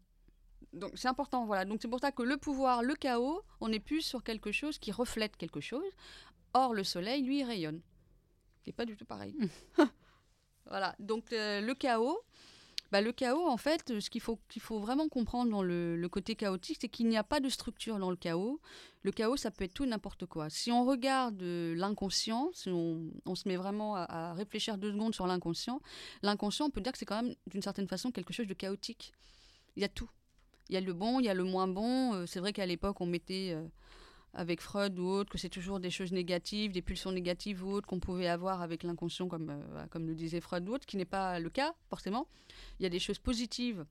Donc 0.72 0.90
c'est 0.96 1.06
important, 1.06 1.46
voilà. 1.46 1.64
Donc 1.64 1.78
c'est 1.80 1.88
pour 1.88 2.00
ça 2.00 2.10
que 2.10 2.24
le 2.24 2.36
pouvoir, 2.36 2.82
le 2.82 2.96
chaos, 2.96 3.42
on 3.60 3.70
est 3.70 3.78
plus 3.78 4.02
sur 4.02 4.24
quelque 4.24 4.50
chose 4.50 4.78
qui 4.78 4.90
reflète 4.90 5.36
quelque 5.36 5.60
chose. 5.60 5.84
Or 6.52 6.74
le 6.74 6.82
Soleil, 6.82 7.22
lui, 7.22 7.44
rayonne. 7.44 7.80
C'est 8.64 8.72
pas 8.72 8.86
du 8.86 8.96
tout 8.96 9.04
pareil. 9.04 9.36
voilà. 10.66 10.96
Donc 10.98 11.32
euh, 11.32 11.60
le 11.60 11.74
chaos, 11.74 12.20
bah, 12.92 13.00
le 13.00 13.10
chaos, 13.10 13.46
en 13.48 13.56
fait, 13.56 14.00
ce 14.00 14.10
qu'il 14.10 14.20
faut, 14.20 14.38
vraiment 14.78 15.08
comprendre 15.08 15.50
dans 15.50 15.62
le, 15.62 16.06
côté 16.08 16.36
chaotique, 16.36 16.76
c'est 16.78 16.90
qu'il 16.90 17.08
n'y 17.08 17.16
a 17.16 17.24
pas 17.24 17.40
de 17.40 17.48
structure 17.48 17.98
dans 17.98 18.10
le 18.10 18.16
chaos. 18.16 18.60
Le 19.00 19.10
chaos, 19.12 19.38
ça 19.38 19.50
peut 19.50 19.64
être 19.64 19.72
tout 19.72 19.86
n'importe 19.86 20.26
quoi. 20.26 20.50
Si 20.50 20.70
on 20.70 20.84
regarde 20.84 21.40
l'inconscient, 21.40 22.50
si 22.52 22.68
on, 22.68 23.34
se 23.34 23.48
met 23.48 23.56
vraiment 23.56 23.96
à, 23.96 24.34
réfléchir 24.34 24.76
deux 24.76 24.92
secondes 24.92 25.14
sur 25.14 25.26
l'inconscient, 25.26 25.80
l'inconscient, 26.20 26.66
on 26.66 26.70
peut 26.70 26.82
dire 26.82 26.92
que 26.92 26.98
c'est 26.98 27.06
quand 27.06 27.22
même, 27.22 27.34
d'une 27.46 27.62
certaine 27.62 27.88
façon, 27.88 28.10
quelque 28.10 28.34
chose 28.34 28.46
de 28.46 28.52
chaotique. 28.52 29.14
Il 29.76 29.80
y 29.80 29.86
a 29.86 29.88
tout. 29.88 30.10
Il 30.68 30.74
y 30.74 30.76
a 30.76 30.82
le 30.82 30.92
bon, 30.92 31.18
il 31.18 31.24
y 31.24 31.30
a 31.30 31.34
le 31.34 31.44
moins 31.44 31.68
bon. 31.68 32.12
Euh, 32.12 32.26
c'est 32.26 32.40
vrai 32.40 32.52
qu'à 32.52 32.66
l'époque, 32.66 33.00
on 33.00 33.06
mettait... 33.06 33.52
Euh, 33.54 33.66
avec 34.34 34.60
Freud 34.60 34.98
ou 34.98 35.06
autre, 35.06 35.30
que 35.30 35.38
c'est 35.38 35.48
toujours 35.48 35.80
des 35.80 35.90
choses 35.90 36.12
négatives, 36.12 36.72
des 36.72 36.82
pulsions 36.82 37.12
négatives 37.12 37.64
ou 37.64 37.70
autres 37.70 37.86
qu'on 37.86 38.00
pouvait 38.00 38.28
avoir 38.28 38.62
avec 38.62 38.82
l'inconscient, 38.82 39.28
comme, 39.28 39.50
euh, 39.50 39.86
comme 39.90 40.06
le 40.06 40.14
disait 40.14 40.40
Freud 40.40 40.68
ou 40.68 40.74
autre, 40.74 40.86
qui 40.86 40.96
n'est 40.96 41.04
pas 41.04 41.38
le 41.38 41.50
cas, 41.50 41.74
forcément. 41.88 42.26
Il 42.78 42.82
y 42.82 42.86
a 42.86 42.88
des 42.88 42.98
choses 42.98 43.18
positives 43.18 43.84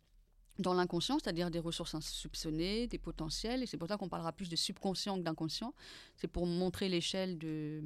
dans 0.60 0.73
l'inconscient, 0.73 1.19
c'est-à-dire 1.19 1.51
des 1.51 1.60
ressources 1.60 1.95
insoupçonnées, 1.95 2.88
des 2.88 2.97
potentiels, 2.97 3.63
et 3.63 3.65
c'est 3.65 3.77
pour 3.77 3.88
ça 3.88 3.97
qu'on 3.97 4.10
parlera 4.10 4.32
plus 4.32 4.49
de 4.49 4.56
subconscient 4.56 5.17
que 5.17 5.23
d'inconscient. 5.23 5.73
C'est 6.17 6.27
pour 6.27 6.45
montrer 6.45 6.89
l'échelle 6.89 7.38
de 7.38 7.82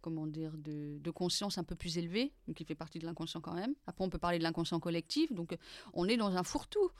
comment 0.00 0.26
dire, 0.26 0.56
de, 0.56 0.98
de, 0.98 1.10
conscience 1.10 1.58
un 1.58 1.64
peu 1.64 1.74
plus 1.74 1.98
élevée, 1.98 2.32
qui 2.56 2.64
fait 2.64 2.74
partie 2.74 2.98
de 2.98 3.04
l'inconscient 3.04 3.42
quand 3.42 3.52
même. 3.52 3.74
Après, 3.86 4.02
on 4.02 4.08
peut 4.08 4.18
parler 4.18 4.38
de 4.38 4.42
l'inconscient 4.42 4.80
collectif, 4.80 5.30
donc 5.32 5.56
on 5.92 6.06
est 6.08 6.16
dans 6.16 6.34
un 6.34 6.42
fourre-tout. 6.42 6.90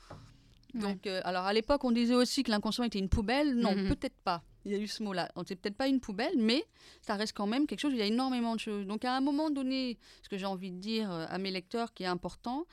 Donc, 0.73 1.07
euh, 1.07 1.21
alors 1.23 1.45
à 1.45 1.53
l'époque, 1.53 1.83
on 1.83 1.91
disait 1.91 2.15
aussi 2.15 2.43
que 2.43 2.51
l'inconscient 2.51 2.83
était 2.83 2.99
une 2.99 3.09
poubelle. 3.09 3.55
Non, 3.55 3.75
mhm. 3.75 3.89
peut-être 3.89 4.17
pas. 4.23 4.43
Il 4.65 4.71
y 4.71 4.75
a 4.75 4.77
eu 4.77 4.87
ce 4.87 5.01
mot-là. 5.03 5.29
C'est 5.47 5.55
peut-être 5.55 5.75
pas 5.75 5.87
une 5.87 5.99
poubelle, 5.99 6.33
mais 6.37 6.63
ça 7.01 7.15
reste 7.15 7.35
quand 7.35 7.47
même 7.47 7.65
quelque 7.65 7.79
chose 7.79 7.91
où 7.91 7.95
il 7.95 7.99
y 7.99 8.03
a 8.03 8.05
énormément 8.05 8.55
de 8.55 8.59
choses. 8.59 8.85
Donc, 8.85 9.05
à 9.05 9.15
un 9.15 9.21
moment 9.21 9.49
donné, 9.49 9.97
ce 10.21 10.29
que 10.29 10.37
j'ai 10.37 10.45
envie 10.45 10.71
de 10.71 10.77
dire 10.77 11.11
euh, 11.11 11.25
à 11.29 11.37
mes 11.37 11.51
lecteurs 11.51 11.93
qui 11.93 12.03
est 12.03 12.07
important, 12.07 12.65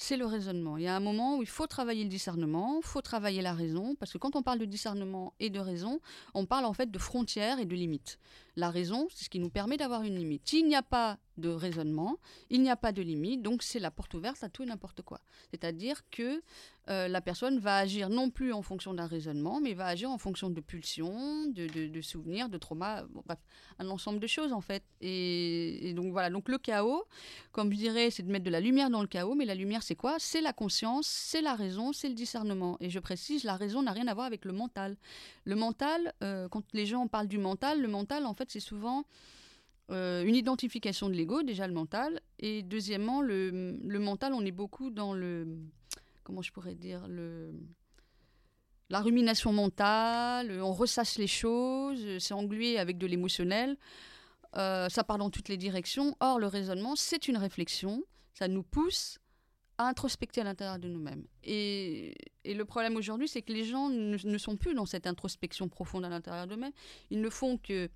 c'est 0.00 0.16
le 0.16 0.24
raisonnement. 0.24 0.78
Il 0.78 0.84
y 0.84 0.88
a 0.88 0.96
un 0.96 1.00
moment 1.00 1.36
où 1.36 1.42
il 1.42 1.48
faut 1.48 1.66
travailler 1.66 2.04
le 2.04 2.08
discernement, 2.08 2.78
il 2.82 2.86
faut 2.86 3.02
travailler 3.02 3.42
la 3.42 3.52
raison, 3.52 3.94
parce 3.96 4.10
que 4.10 4.16
quand 4.16 4.34
on 4.34 4.42
parle 4.42 4.58
de 4.58 4.64
discernement 4.64 5.34
et 5.40 5.50
de 5.50 5.60
raison, 5.60 6.00
on 6.32 6.46
parle 6.46 6.64
en 6.64 6.72
fait 6.72 6.90
de 6.90 6.98
frontières 6.98 7.58
et 7.58 7.66
de 7.66 7.74
limites. 7.74 8.18
La 8.56 8.70
raison, 8.70 9.08
c'est 9.10 9.26
ce 9.26 9.28
qui 9.28 9.38
nous 9.38 9.50
permet 9.50 9.76
d'avoir 9.76 10.02
une 10.02 10.16
limite. 10.16 10.48
S'il 10.48 10.66
n'y 10.66 10.74
a 10.74 10.82
pas 10.82 11.18
de 11.36 11.50
raisonnement, 11.50 12.16
il 12.48 12.62
n'y 12.62 12.70
a 12.70 12.76
pas 12.76 12.92
de 12.92 13.02
limite, 13.02 13.42
donc 13.42 13.62
c'est 13.62 13.78
la 13.78 13.90
porte 13.90 14.14
ouverte 14.14 14.42
à 14.42 14.48
tout 14.48 14.62
et 14.62 14.66
n'importe 14.66 15.02
quoi. 15.02 15.20
C'est-à-dire 15.50 16.00
que 16.10 16.42
euh, 16.90 17.06
la 17.06 17.20
personne 17.20 17.58
va 17.60 17.76
agir 17.76 18.08
non 18.08 18.30
plus 18.30 18.52
en 18.52 18.62
fonction 18.62 18.92
d'un 18.94 19.06
raisonnement, 19.06 19.60
mais 19.60 19.74
va 19.74 19.86
agir 19.86 20.10
en 20.10 20.18
fonction 20.18 20.50
de 20.50 20.60
pulsions, 20.60 21.46
de, 21.46 22.00
souvenirs, 22.00 22.48
de 22.48 22.58
traumas, 22.58 23.04
bref, 23.04 23.38
un 23.78 23.88
ensemble 23.88 24.18
de 24.18 24.26
choses 24.26 24.52
en 24.52 24.60
fait. 24.60 24.82
Et, 25.00 25.92
donc 25.94 26.10
voilà, 26.10 26.30
donc 26.30 26.48
le 26.48 26.58
chaos, 26.58 27.04
comme 27.52 27.72
je 27.72 27.76
dirais, 27.76 28.10
c'est 28.10 28.24
de 28.24 28.32
mettre 28.32 28.44
de 28.44 28.50
la 28.50 28.60
lumière 28.60 28.90
dans 28.90 29.02
le 29.02 29.06
chaos, 29.06 29.34
mais 29.36 29.44
la 29.44 29.54
lumière 29.54 29.84
c'est 29.84 29.94
quoi? 29.94 30.16
C'est 30.18 30.40
la 30.40 30.52
conscience, 30.52 31.06
c'est 31.06 31.42
la 31.42 31.54
raison, 31.54 31.92
c'est 31.92 32.08
le 32.08 32.14
discernement. 32.14 32.76
Et 32.80 32.90
je 32.90 32.98
précise, 32.98 33.44
la 33.44 33.54
raison 33.54 33.82
n'a 33.82 33.92
rien 33.92 34.08
à 34.08 34.14
voir 34.14 34.26
avec 34.26 34.44
le 34.44 34.52
mental. 34.52 34.96
Le 35.44 35.54
mental, 35.54 36.12
euh, 36.24 36.48
quand 36.48 36.64
les 36.72 36.86
gens 36.86 37.06
parlent 37.06 37.28
du 37.28 37.38
mental, 37.38 37.80
le 37.80 37.88
mental 37.88 38.26
en 38.26 38.34
fait 38.34 38.50
c'est 38.50 38.60
souvent 38.60 39.04
euh, 39.90 40.24
une 40.24 40.34
identification 40.34 41.08
de 41.08 41.14
l'ego, 41.14 41.42
déjà 41.42 41.66
le 41.66 41.74
mental, 41.74 42.20
et 42.38 42.62
deuxièmement, 42.62 43.22
le, 43.22 43.76
le, 43.82 43.98
mental, 43.98 44.32
on 44.34 44.44
est 44.44 44.52
beaucoup 44.52 44.90
dans 44.90 45.14
le, 45.14 45.48
comment 46.30 46.42
je 46.42 46.52
pourrais 46.52 46.76
dire, 46.76 47.08
le, 47.08 47.52
la 48.88 49.00
rumination 49.00 49.52
mentale, 49.52 50.62
on 50.62 50.72
ressasse 50.72 51.18
les 51.18 51.26
choses, 51.26 52.18
c'est 52.20 52.34
englué 52.34 52.78
avec 52.78 52.98
de 52.98 53.06
l'émotionnel, 53.08 53.76
euh, 54.56 54.88
ça 54.88 55.02
part 55.02 55.18
dans 55.18 55.28
toutes 55.28 55.48
les 55.48 55.56
directions. 55.56 56.16
Or, 56.20 56.38
le 56.38 56.46
raisonnement, 56.46 56.94
c'est 56.94 57.26
une 57.26 57.36
réflexion, 57.36 58.04
ça 58.32 58.46
nous 58.46 58.62
pousse 58.62 59.18
à 59.76 59.88
introspecter 59.88 60.40
à 60.40 60.44
l'intérieur 60.44 60.78
de 60.78 60.86
nous-mêmes. 60.86 61.26
Et, 61.42 62.14
et, 62.44 62.54
le 62.54 62.64
problème 62.64 62.94
aujourd'hui, 62.94 63.26
c'est 63.26 63.42
que 63.42 63.52
les 63.52 63.64
gens 63.64 63.88
ne, 63.88 64.38
sont 64.38 64.56
plus 64.56 64.74
dans 64.74 64.86
cette 64.86 65.08
introspection 65.08 65.68
profonde 65.68 66.04
à 66.04 66.08
l'intérieur 66.08 66.46
d'eux-mêmes. 66.46 66.72
Ils 67.10 67.20
ne 67.20 67.30
font 67.30 67.58
que 67.58 67.88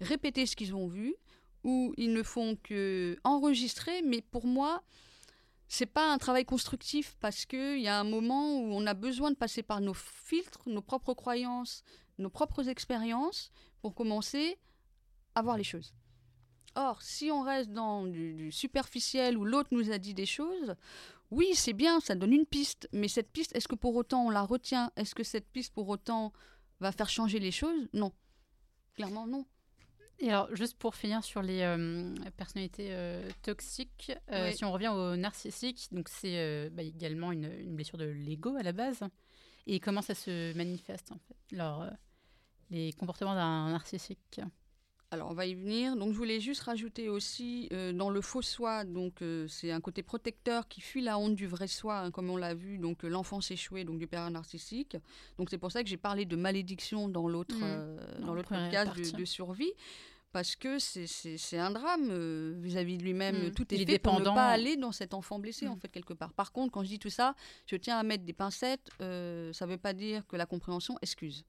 répéter 0.00 0.46
ce 0.46 0.54
qu'ils 0.54 0.76
ont 0.76 0.86
vu, 0.86 1.16
ou 1.64 1.94
ils 1.96 2.12
ne 2.12 2.22
font 2.22 2.56
que 2.62 3.16
enregistrer, 3.24 4.02
mais 4.02 4.22
pour 4.22 4.46
moi, 4.46 4.84
c'est 5.74 5.86
pas 5.86 6.12
un 6.12 6.18
travail 6.18 6.44
constructif 6.44 7.16
parce 7.18 7.46
qu'il 7.46 7.78
y 7.78 7.88
a 7.88 7.98
un 7.98 8.04
moment 8.04 8.58
où 8.58 8.74
on 8.74 8.86
a 8.86 8.92
besoin 8.92 9.30
de 9.30 9.36
passer 9.36 9.62
par 9.62 9.80
nos 9.80 9.94
filtres, 9.94 10.60
nos 10.66 10.82
propres 10.82 11.14
croyances, 11.14 11.82
nos 12.18 12.28
propres 12.28 12.68
expériences 12.68 13.50
pour 13.80 13.94
commencer 13.94 14.58
à 15.34 15.40
voir 15.40 15.56
les 15.56 15.64
choses. 15.64 15.94
Or, 16.74 17.00
si 17.00 17.30
on 17.30 17.40
reste 17.40 17.70
dans 17.70 18.04
du, 18.04 18.52
superficiel 18.52 19.38
où 19.38 19.46
l'autre 19.46 19.70
nous 19.72 19.90
a 19.90 19.96
dit 19.96 20.12
des 20.12 20.26
choses, 20.26 20.74
oui, 21.30 21.54
c'est 21.54 21.72
bien, 21.72 22.00
ça 22.00 22.16
donne 22.16 22.34
une 22.34 22.44
piste, 22.44 22.86
mais 22.92 23.08
cette 23.08 23.32
piste, 23.32 23.56
est-ce 23.56 23.66
que 23.66 23.74
pour 23.74 23.96
autant 23.96 24.26
on 24.26 24.30
la 24.30 24.42
retient? 24.42 24.92
Est-ce 24.96 25.14
que 25.14 25.24
cette 25.24 25.48
piste 25.48 25.72
pour 25.72 25.88
autant 25.88 26.34
va 26.80 26.92
faire 26.92 27.08
changer 27.08 27.38
les 27.38 27.50
choses? 27.50 27.88
Non. 27.94 28.12
Clairement, 28.94 29.26
non. 29.26 29.46
Et 30.22 30.30
alors, 30.30 30.54
juste 30.54 30.78
pour 30.78 30.94
finir 30.94 31.24
sur 31.24 31.42
les 31.42 31.62
euh, 31.62 32.14
personnalités 32.36 32.90
euh, 32.90 33.28
toxiques, 33.42 34.12
euh, 34.30 34.52
si 34.52 34.64
on 34.64 34.70
revient 34.70 34.88
au 34.88 35.16
narcissique, 35.16 35.88
donc 35.90 36.08
c'est 36.08 36.70
bah, 36.70 36.84
également 36.84 37.32
une, 37.32 37.74
blessure 37.74 37.98
de 37.98 38.04
l'ego 38.04 38.54
à 38.56 38.62
la 38.62 38.70
base. 38.70 39.00
Et 39.66 39.80
comment 39.80 40.00
ça 40.00 40.14
se 40.14 40.56
manifeste 40.56 41.10
en 41.10 41.18
fait 41.18 41.56
alors, 41.56 41.86
Les 42.70 42.92
comportements 42.92 43.34
d'un 43.34 43.72
narcissique? 43.72 44.40
Alors, 45.10 45.28
on 45.30 45.34
va 45.34 45.44
y 45.44 45.54
venir. 45.54 45.96
Donc, 45.96 46.12
je 46.12 46.16
voulais 46.16 46.40
juste 46.40 46.62
rajouter 46.62 47.08
aussi 47.08 47.68
dans 47.92 48.08
le 48.08 48.20
faux 48.20 48.42
soi. 48.42 48.84
Donc, 48.84 49.22
c'est 49.48 49.70
un 49.72 49.80
côté 49.80 50.02
protecteur 50.02 50.68
qui 50.68 50.80
fuit 50.80 51.02
la 51.02 51.18
honte 51.18 51.34
du 51.34 51.46
vrai 51.46 51.66
soi, 51.66 51.98
hein, 51.98 52.10
comme 52.10 52.30
on 52.30 52.36
l'a 52.36 52.54
vu. 52.54 52.78
Donc, 52.78 53.02
l'enfance 53.02 53.50
échouée, 53.50 53.84
donc 53.84 53.98
du 53.98 54.06
père 54.06 54.30
narcissique. 54.30 54.96
Donc, 55.36 55.50
c'est 55.50 55.58
pour 55.58 55.70
ça 55.70 55.82
que 55.82 55.88
j'ai 55.88 55.98
parlé 55.98 56.24
de 56.24 56.34
malédiction 56.34 57.08
dans 57.08 57.28
l'autre 57.28 57.56
mmh. 57.56 58.24
dans, 58.24 58.34
l'autre 58.34 58.54
cas 58.70 58.86
de, 58.86 59.24
survie 59.26 59.72
parce 60.32 60.56
que 60.56 60.78
c'est 60.78 61.58
un 61.58 61.70
drame 61.70 62.08
euh, 62.10 62.54
vis-à-vis 62.58 62.96
de 62.96 63.04
lui-même. 63.04 63.48
Mm. 63.48 63.50
Tout 63.52 63.72
est 63.74 63.84
fait 63.84 63.98
pour 63.98 64.18
ne 64.18 64.24
pas 64.24 64.48
aller 64.48 64.76
dans 64.76 64.90
cet 64.90 65.12
enfant 65.12 65.38
blessé, 65.38 65.68
en 65.68 65.76
mm. 65.76 65.80
fait, 65.80 65.88
quelque 65.88 66.14
part. 66.14 66.32
Par 66.32 66.52
contre, 66.52 66.72
quand 66.72 66.82
je 66.82 66.88
dis 66.88 66.98
tout 66.98 67.10
ça, 67.10 67.34
je 67.66 67.76
tiens 67.76 67.98
à 67.98 68.02
mettre 68.02 68.24
des 68.24 68.32
pincettes. 68.32 68.90
Euh, 69.00 69.52
ça 69.52 69.66
ne 69.66 69.72
veut 69.72 69.78
pas 69.78 69.92
dire 69.92 70.26
que 70.26 70.36
la 70.36 70.46
compréhension 70.46 70.96
excuse. 71.02 71.44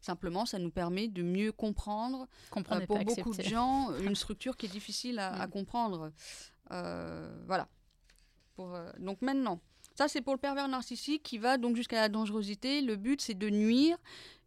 Simplement, 0.00 0.44
ça 0.46 0.58
nous 0.58 0.70
permet 0.70 1.08
de 1.08 1.22
mieux 1.22 1.52
comprendre, 1.52 2.26
comprendre 2.50 2.82
euh, 2.82 2.86
pour 2.86 2.98
beaucoup 2.98 3.32
de 3.34 3.42
gens, 3.42 3.96
une 4.02 4.16
structure 4.16 4.56
qui 4.56 4.66
est 4.66 4.70
difficile 4.70 5.18
à, 5.20 5.46
mm. 5.46 5.50
comprendre. 5.50 6.12
voilà. 6.70 7.68
Pour, 8.56 8.76
donc 8.98 9.20
maintenant, 9.20 9.60
ça 9.96 10.06
c'est 10.06 10.20
pour 10.20 10.32
le 10.32 10.38
pervers 10.38 10.68
narcissique 10.68 11.24
qui 11.24 11.38
va 11.38 11.58
donc 11.58 11.74
jusqu'à 11.74 12.00
la 12.00 12.08
dangerosité. 12.08 12.82
Le 12.82 12.96
but, 12.96 13.20
c'est 13.20 13.34
de 13.34 13.48
nuire 13.50 13.96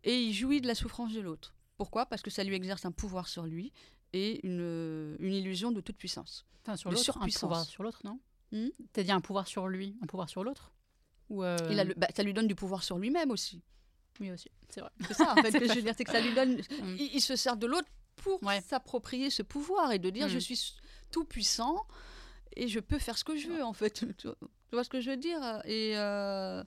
et 0.04 0.22
il 0.22 0.34
jouit 0.34 0.62
de 0.62 0.68
la 0.68 0.76
souffrance 0.76 1.14
de 1.14 1.20
l'autre. 1.20 1.57
Pourquoi? 1.78 2.06
Parce 2.06 2.22
que 2.22 2.30
ça 2.30 2.44
lui 2.44 2.56
exerce 2.56 2.86
un 2.86 2.92
pouvoir 2.92 3.28
sur 3.28 3.46
lui 3.46 3.72
et 4.14 4.46
une, 4.46 5.16
une 5.20 5.34
illusion 5.34 5.72
de 5.72 5.82
toute 5.82 5.98
puissance. 5.98 6.46
Enfin, 6.64 6.76
sur 6.76 6.92
l'autre, 6.92 7.18
un 7.22 7.28
pouvoir 7.28 7.66
sur 7.66 7.84
l'autre, 7.84 8.02
non? 8.04 8.20
Hmm? 8.52 8.70
T'as 8.94 9.04
dit 9.04 9.12
un 9.12 9.22
pouvoir 9.22 9.48
sur 9.48 9.68
lui, 9.68 9.98
un 10.02 10.08
pouvoir 10.08 10.30
sur 10.30 10.44
l'autre? 10.44 10.72
Ou 11.30 11.44
euh, 11.44 11.58
Il 11.70 11.80
a 11.80 11.86
bah, 11.86 12.08
Ça 12.16 12.24
lui 12.24 12.34
donne 12.34 12.48
du 12.48 12.56
pouvoir 12.56 12.84
sur 12.84 12.98
lui-même 12.98 13.32
aussi. 13.32 13.62
Oui, 14.20 14.32
aussi, 14.32 14.50
c'est 14.70 14.82
vrai. 14.82 14.90
C'est 15.08 15.14
ça, 15.14 15.34
en 15.34 15.36
fait, 15.42 15.52
que 15.52 15.68
je 15.68 15.74
veux 15.74 15.82
dire, 15.82 15.94
c'est 15.96 16.04
que 16.04 16.12
ça 16.12 16.22
lui 16.22 16.34
donne... 16.34 16.58
Hmm. 16.82 16.96
il, 17.00 17.22
se 17.22 17.36
sert 17.36 17.58
de 17.58 17.68
l'autre 17.68 17.90
pour 18.16 18.42
s'approprier 18.68 19.30
ce 19.30 19.44
pouvoir 19.44 19.92
et 19.92 20.00
de 20.00 20.10
dire 20.10 20.28
je 20.28 20.38
hmm. 20.38 20.42
suis 20.42 20.76
tout 21.12 21.26
puissant 21.26 21.86
et 22.56 22.68
je 22.68 22.80
peux 22.80 22.98
faire 22.98 23.18
ce 23.18 23.24
que 23.24 23.36
je 23.36 23.48
veux, 23.48 23.64
en 23.64 23.74
fait. 23.74 24.06
Tu 24.18 24.76
vois 24.76 24.84
ce 24.84 24.90
que 24.90 25.00
je 25.00 25.12
veux 25.12 25.18
dire? 25.18 25.62
Et... 25.66 25.98
Euh, 25.98 26.64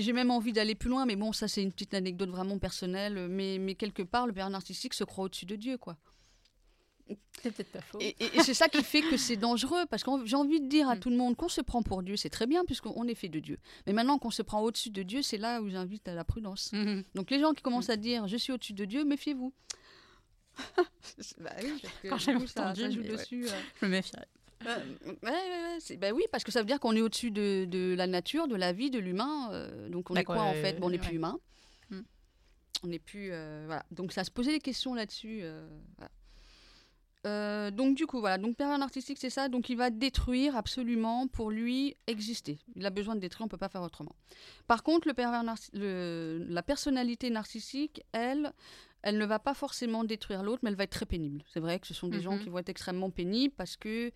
j'ai 0.00 0.12
même 0.12 0.30
envie 0.30 0.52
d'aller 0.52 0.74
plus 0.74 0.88
loin, 0.88 1.06
mais 1.06 1.16
bon, 1.16 1.32
ça 1.32 1.48
c'est 1.48 1.62
une 1.62 1.72
petite 1.72 1.94
anecdote 1.94 2.30
vraiment 2.30 2.58
personnelle. 2.58 3.28
Mais, 3.28 3.58
mais 3.58 3.74
quelque 3.74 4.02
part, 4.02 4.26
le 4.26 4.32
père 4.32 4.48
narcissique 4.50 4.94
se 4.94 5.04
croit 5.04 5.24
au-dessus 5.24 5.46
de 5.46 5.56
Dieu, 5.56 5.78
quoi. 5.78 5.96
C'est 7.42 7.50
peut-être 7.50 7.72
pas 7.72 7.80
faux. 7.80 7.98
Et, 8.00 8.16
c'est 8.42 8.54
ça 8.54 8.68
qui 8.68 8.82
fait 8.82 9.02
que 9.02 9.16
c'est 9.16 9.36
dangereux, 9.36 9.84
parce 9.90 10.02
que 10.02 10.10
j'ai 10.24 10.36
envie 10.36 10.60
de 10.60 10.68
dire 10.68 10.88
à 10.88 10.96
mm. 10.96 11.00
tout 11.00 11.10
le 11.10 11.16
monde 11.16 11.36
qu'on 11.36 11.48
se 11.48 11.60
prend 11.60 11.82
pour 11.82 12.02
Dieu, 12.02 12.16
c'est 12.16 12.30
très 12.30 12.46
bien, 12.46 12.64
puisqu'on 12.64 13.06
est 13.06 13.14
fait 13.14 13.28
de 13.28 13.40
Dieu. 13.40 13.58
Mais 13.86 13.92
maintenant 13.92 14.18
qu'on 14.18 14.30
se 14.30 14.42
prend 14.42 14.60
au-dessus 14.60 14.90
de 14.90 15.02
Dieu, 15.02 15.22
c'est 15.22 15.38
là 15.38 15.60
où 15.60 15.68
j'invite 15.68 16.08
à 16.08 16.14
la 16.14 16.24
prudence. 16.24 16.72
Mm-hmm. 16.72 17.04
Donc 17.14 17.30
les 17.30 17.40
gens 17.40 17.52
qui 17.52 17.62
commencent 17.62 17.90
à 17.90 17.96
dire 17.96 18.28
je 18.28 18.36
suis 18.36 18.52
au-dessus 18.52 18.72
de 18.72 18.84
Dieu, 18.84 19.04
méfiez-vous. 19.04 19.52
bah 21.38 21.50
oui, 21.62 21.82
Quand 22.08 22.18
j'ai 22.18 22.34
entendu, 22.34 22.80
ça, 22.82 22.90
joue 22.90 23.02
dessus. 23.02 23.46
Euh. 23.48 23.60
Je 23.80 23.86
me 23.86 23.90
méfierais. 23.90 24.28
Bah, 24.64 24.78
bah 25.98 26.10
oui, 26.12 26.24
parce 26.30 26.44
que 26.44 26.52
ça 26.52 26.60
veut 26.60 26.66
dire 26.66 26.80
qu'on 26.80 26.94
est 26.96 27.00
au-dessus 27.00 27.30
de, 27.30 27.64
de, 27.64 27.94
la 27.96 28.06
nature, 28.06 28.48
de 28.48 28.56
la 28.56 28.72
vie, 28.72 28.90
de 28.90 28.98
l'humain. 28.98 29.50
Euh, 29.52 29.88
donc 29.88 30.10
on 30.10 30.14
est 30.14 30.24
quoi 30.24 30.42
en 30.42 30.54
fait? 30.54 30.78
Bon, 30.78 30.86
On 30.86 30.90
n'est 30.90 30.98
plus 30.98 31.16
humain. 31.16 31.38
Hmm. 31.90 32.02
On 32.84 32.88
n'est 32.88 32.98
plus. 32.98 33.30
Euh, 33.32 33.64
voilà. 33.66 33.84
Donc 33.90 34.12
ça 34.12 34.24
se 34.24 34.30
posait 34.30 34.52
des 34.52 34.60
questions 34.60 34.94
là-dessus. 34.94 35.42
Euh, 37.24 37.70
donc 37.70 37.96
du 37.96 38.06
coup, 38.06 38.20
voilà. 38.20 38.38
Donc 38.38 38.56
pervers 38.56 38.78
narcissique, 38.78 39.18
c'est 39.18 39.30
ça. 39.30 39.48
Donc 39.48 39.68
il 39.70 39.76
va 39.76 39.90
détruire 39.90 40.56
absolument 40.56 41.28
pour 41.28 41.50
lui 41.50 41.96
exister. 42.06 42.58
Il 42.74 42.84
a 42.84 42.90
besoin 42.90 43.14
de 43.14 43.20
détruire, 43.20 43.46
on 43.46 43.48
peut 43.48 43.56
pas 43.56 43.68
faire 43.68 43.82
autrement. 43.82 44.14
Par 44.66 44.82
contre, 44.82 45.06
le 45.06 45.14
pervers 45.14 45.44
le, 45.72 46.44
la 46.48 46.62
personnalité 46.62 47.30
narcissique, 47.30 48.02
elle, 48.12 48.52
elle 49.02 49.18
ne 49.18 49.26
va 49.26 49.38
pas 49.38 49.54
forcément 49.54 50.02
détruire 50.04 50.42
l'autre, 50.42 50.60
mais 50.64 50.70
elle 50.70 50.76
va 50.76 50.84
être 50.84 50.90
très 50.90 51.06
pénible. 51.06 51.44
C'est 51.52 51.60
vrai 51.60 51.78
que 51.78 51.86
ce 51.86 51.94
sont 51.94 52.08
des 52.08 52.20
gens 52.20 52.34
mhm. 52.36 52.42
qui 52.42 52.48
vont 52.48 52.58
être 52.58 52.68
extrêmement 52.68 53.10
pénibles 53.10 53.54
parce 53.56 53.76
que 53.76 54.10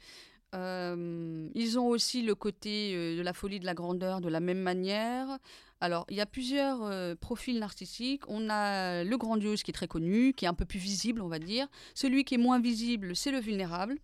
euh, 0.57 1.48
ils 1.54 1.78
ont 1.78 1.86
aussi 1.86 2.22
le 2.22 2.34
côté 2.34 2.94
euh, 2.94 3.18
de 3.18 3.22
la 3.22 3.32
folie 3.32 3.61
de 3.61 3.66
la 3.66 3.74
grandeur 3.74 4.20
de 4.20 4.28
la 4.28 4.40
même 4.40 4.61
manière. 4.61 5.38
Alors, 5.80 6.07
il 6.09 6.16
y 6.16 6.20
a 6.22 6.26
plusieurs 6.26 6.82
euh, 6.82 7.14
profils 7.14 7.59
narcissiques. 7.59 8.22
On 8.28 8.48
a 8.48 9.04
le 9.04 9.16
grandiose 9.18 9.62
qui 9.62 9.70
est 9.70 9.74
très 9.74 9.88
connu, 9.88 10.32
qui 10.32 10.46
est 10.46 10.48
un 10.48 10.54
peu 10.54 10.64
plus 10.64 10.78
visible, 10.78 11.20
on 11.20 11.28
va 11.28 11.38
dire. 11.38 11.68
Celui 11.94 12.24
qui 12.24 12.34
est 12.34 12.38
moins 12.38 12.61
visible, 12.61 13.14
c'est 13.14 13.30
le 13.30 13.40
vulnérable. 13.40 13.98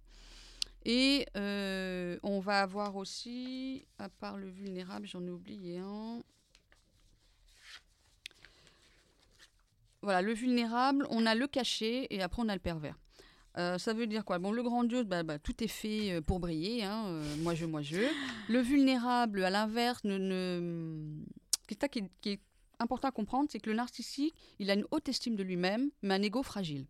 Et 0.84 1.26
on 1.34 2.40
va 2.40 2.60
avoir 2.60 2.96
aussi, 2.96 3.86
à 3.98 4.08
part 4.08 4.36
le 4.36 4.48
vulnérable, 4.50 5.06
j'en 5.06 5.24
ai 5.24 5.30
oublié 5.30 5.78
un. 5.78 6.20
Voilà, 10.02 10.20
le 10.20 10.32
vulnérable, 10.32 11.06
on 11.10 11.24
a 11.24 11.36
le 11.36 11.46
caché 11.46 12.12
et 12.12 12.20
après 12.20 12.42
on 12.42 12.48
a 12.48 12.54
le 12.54 12.60
pervers. 12.60 12.98
Euh, 13.58 13.78
ça 13.78 13.92
veut 13.92 14.06
dire 14.06 14.24
quoi? 14.24 14.38
Bon, 14.38 14.50
le 14.50 14.62
grandiose, 14.62 15.04
bah, 15.04 15.22
bah, 15.22 15.38
tout 15.38 15.62
est 15.62 15.68
fait 15.68 16.12
euh, 16.12 16.20
pour 16.20 16.40
briller. 16.40 16.84
Hein, 16.84 17.04
euh, 17.06 17.36
moi, 17.38 17.54
je, 17.54 17.66
moi, 17.66 17.82
je. 17.82 18.00
Le 18.48 18.60
vulnérable, 18.60 19.44
à 19.44 19.50
l'inverse, 19.50 20.02
ne, 20.04 20.16
ne... 20.18 21.24
Qui, 21.66 21.76
qui, 22.20 22.30
est 22.30 22.40
important 22.78 23.08
à 23.08 23.12
comprendre, 23.12 23.48
c'est 23.50 23.60
que 23.60 23.70
le 23.70 23.76
narcissique, 23.76 24.34
il 24.58 24.70
a 24.70 24.74
une 24.74 24.86
haute 24.90 25.08
estime 25.08 25.36
de 25.36 25.42
lui-même, 25.42 25.90
mais 26.02 26.14
un 26.14 26.22
ego 26.22 26.42
fragile. 26.42 26.86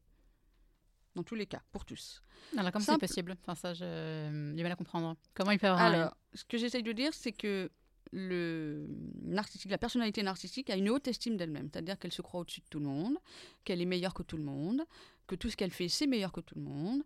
Dans 1.14 1.22
tous 1.22 1.34
les 1.34 1.46
cas, 1.46 1.60
pour 1.72 1.84
tous. 1.84 2.22
Alors, 2.56 2.72
comment 2.72 2.84
c'est 2.84 2.98
possible? 2.98 3.36
Enfin, 3.42 3.54
ça, 3.54 3.74
j'ai 3.74 4.28
du 4.54 4.62
mal 4.62 4.72
à 4.72 4.76
comprendre. 4.76 5.16
Comment 5.34 5.50
il 5.50 5.58
peut 5.58 5.66
avoir 5.66 5.82
Alors, 5.82 6.16
ce 6.32 6.44
que 6.44 6.56
j'essaye 6.56 6.82
de 6.82 6.92
dire, 6.92 7.12
c'est 7.12 7.32
que 7.32 7.70
le 8.12 8.86
narcissique, 9.22 9.70
la 9.70 9.78
personnalité 9.78 10.22
narcissique 10.22 10.70
a 10.70 10.76
une 10.76 10.90
haute 10.90 11.08
estime 11.08 11.36
d'elle-même, 11.36 11.68
c'est-à-dire 11.72 11.98
qu'elle 11.98 12.12
se 12.12 12.22
croit 12.22 12.40
au-dessus 12.40 12.60
de 12.60 12.66
tout 12.68 12.78
le 12.78 12.84
monde, 12.84 13.16
qu'elle 13.64 13.80
est 13.80 13.86
meilleure 13.86 14.14
que 14.14 14.22
tout 14.22 14.36
le 14.36 14.44
monde, 14.44 14.82
que 15.26 15.34
tout 15.34 15.50
ce 15.50 15.56
qu'elle 15.56 15.70
fait, 15.70 15.88
c'est 15.88 16.06
meilleur 16.06 16.32
que 16.32 16.40
tout 16.40 16.54
le 16.56 16.62
monde, 16.62 17.02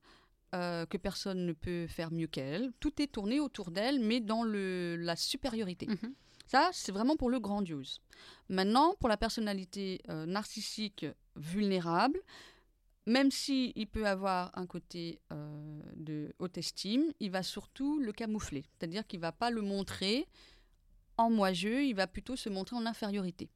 euh, 0.54 0.86
que 0.86 0.96
personne 0.96 1.44
ne 1.44 1.52
peut 1.52 1.86
faire 1.86 2.12
mieux 2.12 2.26
qu'elle. 2.26 2.72
Tout 2.80 3.02
est 3.02 3.08
tourné 3.08 3.40
autour 3.40 3.70
d'elle, 3.70 4.00
mais 4.00 4.20
dans 4.20 4.42
le, 4.42 4.96
la 4.96 5.16
supériorité. 5.16 5.86
Mhm. 5.86 6.14
Ça, 6.46 6.70
c'est 6.72 6.92
vraiment 6.92 7.16
pour 7.16 7.28
le 7.28 7.40
grandiose. 7.40 8.00
Maintenant, 8.48 8.94
pour 9.00 9.08
la 9.08 9.16
personnalité 9.16 10.00
euh, 10.08 10.26
narcissique 10.26 11.04
vulnérable, 11.34 12.20
même 13.06 13.30
s'il 13.30 13.72
il 13.74 13.86
peut 13.86 14.06
avoir 14.06 14.56
un 14.56 14.66
côté 14.66 15.20
euh, 15.32 15.80
de 15.96 16.32
haute 16.38 16.58
estime, 16.58 17.12
il 17.20 17.30
va 17.30 17.42
surtout 17.42 17.98
le 18.00 18.12
camoufler. 18.12 18.64
C'est-à-dire 18.72 19.06
qu'il 19.06 19.18
ne 19.18 19.22
va 19.22 19.32
pas 19.32 19.50
le 19.50 19.62
montrer 19.62 20.26
en 21.16 21.30
moi-je, 21.30 21.68
il 21.68 21.94
va 21.94 22.06
plutôt 22.06 22.36
se 22.36 22.48
montrer 22.48 22.76
en 22.76 22.86
infériorité, 22.86 23.48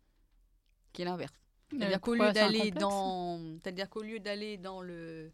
qui 0.92 1.02
est 1.02 1.04
l'inverse. 1.04 1.34
C'est-à-dire 1.70 2.00
qu'au 2.00 2.14
lieu 2.14 2.32
d'aller 2.32 2.70
dans, 2.70 3.40
c'est-à-dire 3.62 3.88
qu'au 3.88 4.02
lieu 4.02 4.18
d'aller 4.18 4.56
dans 4.56 4.82
le 4.82 5.30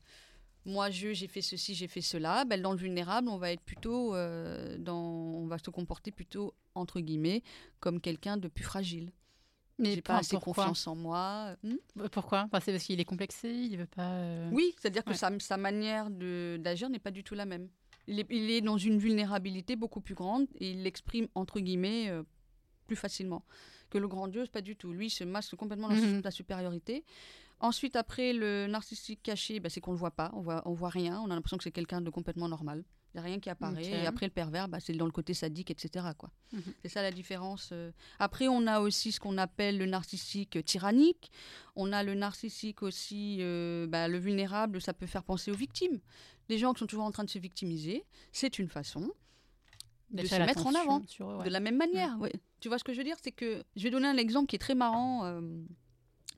moi 0.64 0.90
je 0.90 1.12
j'ai 1.12 1.28
fait 1.28 1.42
ceci, 1.42 1.74
j'ai 1.74 1.88
fait 1.88 2.00
cela, 2.00 2.44
ben, 2.44 2.60
dans 2.60 2.72
le 2.72 2.78
vulnérable, 2.78 3.28
on 3.28 3.38
va 3.38 3.52
être 3.52 3.62
plutôt 3.62 4.14
euh, 4.14 4.76
dans 4.78 4.96
on 4.96 5.46
va 5.46 5.58
se 5.58 5.70
comporter 5.70 6.10
plutôt 6.10 6.54
entre 6.74 7.00
guillemets 7.00 7.42
comme 7.80 8.00
quelqu'un 8.00 8.36
de 8.36 8.48
plus 8.48 8.64
fragile. 8.64 9.12
Mais 9.78 9.94
j'ai 9.94 10.02
pas 10.02 10.18
assez 10.18 10.38
confiance 10.38 10.86
en 10.86 10.96
moi. 10.96 11.54
Hmm? 11.62 11.76
Bah, 11.94 12.08
pourquoi? 12.10 12.48
C'est 12.64 12.72
parce 12.72 12.84
qu'il 12.84 12.98
est 12.98 13.04
complexé, 13.04 13.50
il 13.50 13.76
veut 13.76 13.86
pas. 13.86 14.10
Euh, 14.10 14.48
oui, 14.50 14.74
c'est-à-dire 14.80 15.04
que 15.04 15.12
sa, 15.12 15.30
sa, 15.38 15.58
manière 15.58 16.08
d'agir 16.10 16.88
n'est 16.88 16.98
pas 16.98 17.10
du 17.10 17.22
tout 17.22 17.34
la 17.34 17.44
même. 17.44 17.68
Il 18.06 18.20
est, 18.20 18.26
il 18.30 18.50
est, 18.50 18.62
dans 18.62 18.78
une 18.78 18.98
vulnérabilité 18.98 19.76
beaucoup 19.76 20.00
plus 20.00 20.14
grande 20.14 20.46
et 20.60 20.70
il 20.70 20.82
l'exprime 20.82 21.28
entre 21.34 21.60
guillemets 21.60 22.08
euh, 22.08 22.22
plus 22.86 22.96
facilement 22.96 23.44
que 23.90 23.98
le 23.98 24.08
grandiose, 24.08 24.48
pas 24.48 24.60
du 24.60 24.76
tout. 24.76 24.92
Lui, 24.92 25.06
il 25.06 25.10
se 25.10 25.24
masque 25.24 25.56
complètement 25.56 25.88
dans 25.88 25.94
mhm. 25.94 26.22
la 26.22 26.30
supériorité. 26.30 27.04
Ensuite, 27.60 27.96
après, 27.96 28.32
le 28.32 28.66
narcissique 28.66 29.22
caché, 29.22 29.60
bah, 29.60 29.70
c'est 29.70 29.80
qu'on 29.80 29.92
ne 29.92 29.96
le 29.96 30.00
voit 30.00 30.10
pas, 30.10 30.30
on 30.34 30.40
voit, 30.40 30.62
on 30.66 30.74
voit 30.74 30.90
rien, 30.90 31.20
on 31.20 31.30
a 31.30 31.34
l'impression 31.34 31.56
que 31.56 31.64
c'est 31.64 31.70
quelqu'un 31.70 32.00
de 32.00 32.10
complètement 32.10 32.48
normal. 32.48 32.84
Il 33.14 33.20
n'y 33.20 33.20
a 33.20 33.24
rien 33.24 33.40
qui 33.40 33.48
apparaît. 33.48 33.82
Et 33.82 34.06
après, 34.06 34.26
le 34.26 34.32
pervers, 34.32 34.68
bah, 34.68 34.78
c'est 34.78 34.92
dans 34.92 35.06
le 35.06 35.10
côté 35.10 35.32
sadique, 35.32 35.70
etc. 35.70 36.08
Quoi. 36.18 36.30
Mhm. 36.52 36.62
C'est 36.82 36.90
ça 36.90 37.00
la 37.00 37.10
différence. 37.10 37.70
Euh. 37.72 37.90
Après, 38.18 38.46
on 38.46 38.66
a 38.66 38.80
aussi 38.80 39.10
ce 39.10 39.20
qu'on 39.20 39.38
appelle 39.38 39.78
le 39.78 39.86
narcissique 39.86 40.62
tyrannique. 40.66 41.30
On 41.76 41.92
a 41.92 42.02
le 42.02 42.14
narcissique 42.14 42.82
aussi, 42.82 43.38
euh, 43.40 43.86
bah, 43.86 44.06
le 44.06 44.18
vulnérable, 44.18 44.82
ça 44.82 44.92
peut 44.92 45.06
faire 45.06 45.24
penser 45.24 45.50
aux 45.50 45.56
victimes. 45.56 45.98
Les 46.50 46.58
gens 46.58 46.74
qui 46.74 46.80
sont 46.80 46.86
toujours 46.86 47.06
en 47.06 47.10
train 47.10 47.24
de 47.24 47.30
se 47.30 47.38
victimiser, 47.38 48.04
c'est 48.32 48.58
une 48.58 48.68
façon. 48.68 49.10
De 50.10 50.26
se 50.26 50.36
mettre 50.36 50.66
en 50.66 50.74
avant 50.74 51.00
de 51.00 51.48
la 51.48 51.60
même 51.60 51.76
manière. 51.76 52.16
Mm. 52.18 52.28
Tu 52.60 52.68
vois 52.68 52.78
ce 52.78 52.84
que 52.84 52.92
je 52.92 52.98
veux 52.98 53.04
dire? 53.04 53.16
C'est 53.22 53.32
que 53.32 53.62
je 53.76 53.82
vais 53.82 53.90
donner 53.90 54.08
un 54.08 54.16
exemple 54.16 54.48
qui 54.48 54.56
est 54.56 54.60
très 54.60 54.74
marrant 54.74 55.24
euh, 55.24 55.40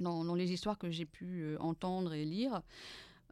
dans, 0.00 0.34
les 0.34 0.52
histoires 0.52 0.78
que 0.78 0.90
j'ai 0.90 1.04
pu 1.04 1.42
euh, 1.42 1.56
entendre 1.60 2.14
et 2.14 2.24
lire. 2.24 2.62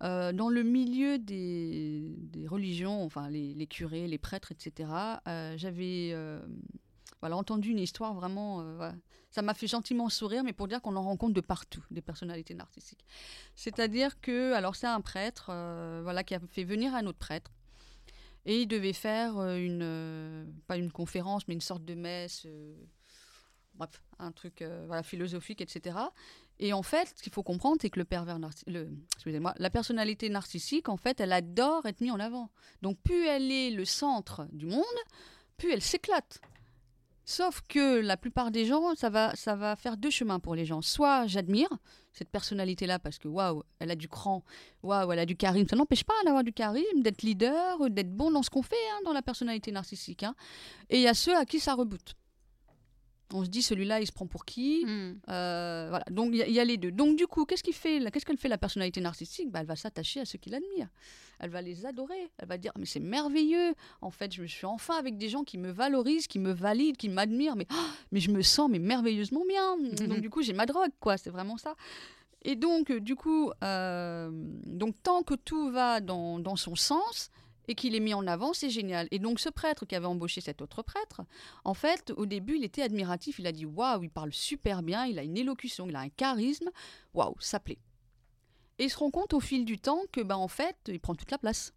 Euh, 0.03 0.32
dans 0.32 0.51
le 0.51 0.62
milieu 0.62 1.18
des, 1.18 2.12
religions, 2.47 3.03
enfin 3.05 3.30
les, 3.30 3.66
curés, 3.66 4.07
les 4.07 4.18
prêtres, 4.18 4.53
etc., 4.53 4.89
j'avais 5.57 6.14
voilà, 7.20 7.37
entendu 7.37 7.70
une 7.70 7.78
histoire 7.78 8.12
vraiment. 8.14 8.62
Ça 9.30 9.43
m'a 9.43 9.55
fait 9.55 9.66
gentiment 9.66 10.09
sourire, 10.09 10.45
mais 10.45 10.53
pour 10.53 10.68
dire 10.68 10.80
qu'on 10.80 10.97
en 10.97 11.03
rencontre 11.03 11.34
de 11.34 11.41
partout, 11.41 11.82
des 11.91 12.03
personnalités 12.03 12.55
narcissiques. 12.55 13.05
C'est-à-dire 13.55 14.20
que, 14.20 14.53
alors 14.53 14.76
c'est 14.76 14.87
un 14.87 15.01
prêtre 15.01 15.47
voilà, 16.03 16.24
qui 16.24 16.34
a 16.34 16.41
fait 16.41 16.64
venir 16.64 16.95
un 16.95 17.07
autre 17.07 17.18
prêtre 17.18 17.51
et 18.47 18.62
il 18.62 18.68
devait 18.68 18.92
faire 18.92 19.36
euh, 19.38 19.57
une, 19.57 19.82
euh, 19.82 20.44
pas 20.68 20.76
une 20.76 20.92
conférence, 20.92 21.47
mais 21.49 21.55
une 21.55 21.61
sorte 21.61 21.84
de 21.84 21.94
messe, 21.94 22.44
euh, 22.47 22.74
un 24.18 24.32
truc 24.32 24.64
voilà, 24.86 25.03
philosophique, 25.03 25.61
etc. 25.61 25.99
Et 26.59 26.72
en 26.72 26.82
fait, 26.82 27.12
ce 27.14 27.22
qu'il 27.22 27.32
faut 27.32 27.42
comprendre, 27.42 27.76
c'est 27.82 27.90
que 27.90 27.99
le 27.99 28.07
pervers 28.07 28.38
le, 28.66 28.88
excusez-moi, 29.16 29.53
la 29.59 29.68
personnalité 29.68 30.30
narcissique, 30.30 30.88
en 30.88 30.97
fait, 30.97 31.20
elle 31.20 31.32
adore 31.32 31.84
être 31.84 32.01
mise 32.01 32.12
en 32.12 32.20
avant. 32.20 32.51
Donc, 32.80 32.99
plus 33.03 33.26
elle 33.26 33.53
est 33.53 33.70
le 33.70 33.84
centre 33.84 34.47
du 34.53 34.64
monde, 34.64 34.84
plus 35.59 35.72
elle 35.72 35.82
s'éclate. 35.82 36.40
Sauf 37.26 37.61
que 37.68 38.01
la 38.01 38.16
plupart 38.16 38.51
des 38.51 38.64
gens, 38.64 38.94
ça 38.94 39.11
va, 39.11 39.34
ça 39.34 39.57
va 39.57 39.76
faire 39.76 39.99
deux 39.99 40.09
chemins 40.11 40.40
pour 40.40 40.55
les 40.55 40.64
gens. 40.64 40.80
Soit 40.80 41.26
j'admire 41.26 41.68
cette 42.16 42.30
personnalité-là 42.30 42.98
parce 42.98 43.18
que 43.18 43.28
waouh, 43.28 43.62
elle 43.78 43.90
a 43.90 43.96
du 43.96 44.08
cran, 44.08 44.42
waouh, 44.82 45.12
elle 45.12 45.18
a 45.18 45.26
du 45.26 45.36
charisme. 45.36 45.68
Ça 45.68 45.76
n'empêche 45.76 46.04
pas 46.04 46.14
d'avoir 46.24 46.44
du 46.44 46.52
charisme, 46.52 47.02
d'être 47.02 47.22
leader, 47.22 47.90
d'être 47.90 48.14
bon 48.14 48.30
dans 48.30 48.42
ce 48.42 48.50
qu'on 48.50 48.62
fait, 48.62 48.76
hein, 48.92 49.00
dans 49.04 49.12
la 49.12 49.22
personnalité 49.22 49.70
narcissique. 49.70 50.22
Hein. 50.22 50.34
Et 50.88 50.96
il 50.96 51.02
y 51.02 51.08
a 51.08 51.14
ceux 51.14 51.36
à 51.36 51.44
qui 51.44 51.60
ça 51.60 51.74
reboot. 51.74 52.14
On 53.33 53.45
se 53.45 53.49
dit 53.49 53.62
celui-là, 53.62 54.01
il 54.01 54.07
se 54.07 54.12
prend 54.12 54.27
pour 54.27 54.45
qui 54.45 54.85
hmm. 54.85 55.18
euh, 55.29 55.87
Voilà. 55.91 56.05
Donc 56.11 56.31
il 56.33 56.53
y, 56.53 56.61
a 56.61 56.64
les 56.64 56.77
deux. 56.77 56.93
Donc 56.93 57.16
du 57.16 57.27
coup, 57.27 57.45
qu'est-ce 57.45 57.62
qu'il 57.62 57.74
fait 57.74 57.99
Qu'est-ce 58.12 58.24
qu'elle 58.24 58.37
fait 58.37 58.49
la 58.49 58.59
personnalité 58.59 59.01
narcissique? 59.01 59.51
Bah, 59.51 59.61
Elle 59.61 59.66
va 59.66 59.77
s'attacher 59.77 60.20
à 60.20 60.24
ceux 60.24 60.39
qui 60.39 60.51
l'admirent. 60.51 60.89
Elle 61.41 61.51
va 61.51 61.61
les 61.61 61.87
adorer. 61.87 62.31
Elle 62.39 62.49
va 62.49 62.57
dire 62.57 62.72
mais 62.79 62.87
c'est 62.87 63.01
merveilleux. 63.01 63.74
En 64.01 64.11
fait, 64.11 64.33
je 64.33 64.43
me 64.43 64.47
suis 64.47 64.66
enfin 64.66 64.97
avec 64.97 65.18
des 65.18 65.29
gens 65.29 65.43
qui 65.43 65.59
me 65.59 65.70
valorisent, 65.70 66.29
qui 66.29 66.39
me 66.39 66.53
valident, 66.53 66.97
qui 66.97 67.09
m'admirent. 67.09 67.57
Mais 67.57 67.66
oh, 67.72 67.89
mais 68.12 68.20
je 68.20 68.31
me 68.31 68.43
sens 68.43 68.70
mais 68.70 68.79
merveilleusement 68.79 69.45
bien. 69.49 69.77
Donc 70.07 70.20
du 70.20 70.31
coup, 70.31 70.43
j'ai 70.43 70.53
ma 70.53 70.66
drogue 70.66 70.93
quoi. 71.01 71.16
C'est 71.16 71.31
vraiment 71.31 71.57
ça. 71.57 71.74
Et 72.43 72.55
donc 72.55 72.93
du 72.93 73.16
coup, 73.16 73.51
euh, 73.64 74.31
donc 74.33 74.95
tant 75.03 75.22
que 75.22 75.35
tout 75.35 75.70
va 75.70 76.01
dans, 76.01 76.39
dans 76.39 76.55
son 76.55 76.77
sens, 76.77 77.31
et 77.68 77.74
qu'il 77.74 77.94
est 77.94 78.00
mis 78.00 78.14
en 78.14 78.26
avant, 78.26 78.52
c'est 78.52 78.70
génial. 78.70 79.08
Et 79.10 79.18
donc 79.18 79.40
ce 79.40 79.48
prêtre 79.48 79.86
qui 79.86 79.94
avait 79.94 80.06
embauché 80.06 80.40
cet 80.40 80.62
autre 80.62 80.82
prêtre, 80.82 81.22
en 81.64 81.74
fait, 81.74 82.12
au 82.16 82.26
début, 82.26 82.56
il 82.56 82.64
était 82.64 82.82
admiratif. 82.82 83.38
Il 83.38 83.46
a 83.46 83.52
dit 83.52 83.66
waouh, 83.66 84.04
il 84.04 84.10
parle 84.10 84.32
super 84.32 84.82
bien, 84.82 85.06
il 85.06 85.18
a 85.18 85.22
une 85.22 85.36
élocution, 85.36 85.86
il 85.88 85.96
a 85.96 86.00
un 86.00 86.08
charisme, 86.08 86.70
waouh, 87.14 87.34
ça 87.40 87.60
plaît. 87.60 87.78
Et 88.78 88.84
il 88.84 88.90
se 88.90 88.98
rend 88.98 89.10
compte 89.10 89.32
au 89.32 89.40
fil 89.40 89.64
du 89.64 89.78
temps 89.78 90.02
que, 90.12 90.20
ben, 90.20 90.36
en 90.36 90.48
fait, 90.48 90.76
il 90.88 91.00
prend 91.00 91.14
toute 91.14 91.30
la 91.30 91.38
place. 91.38 91.72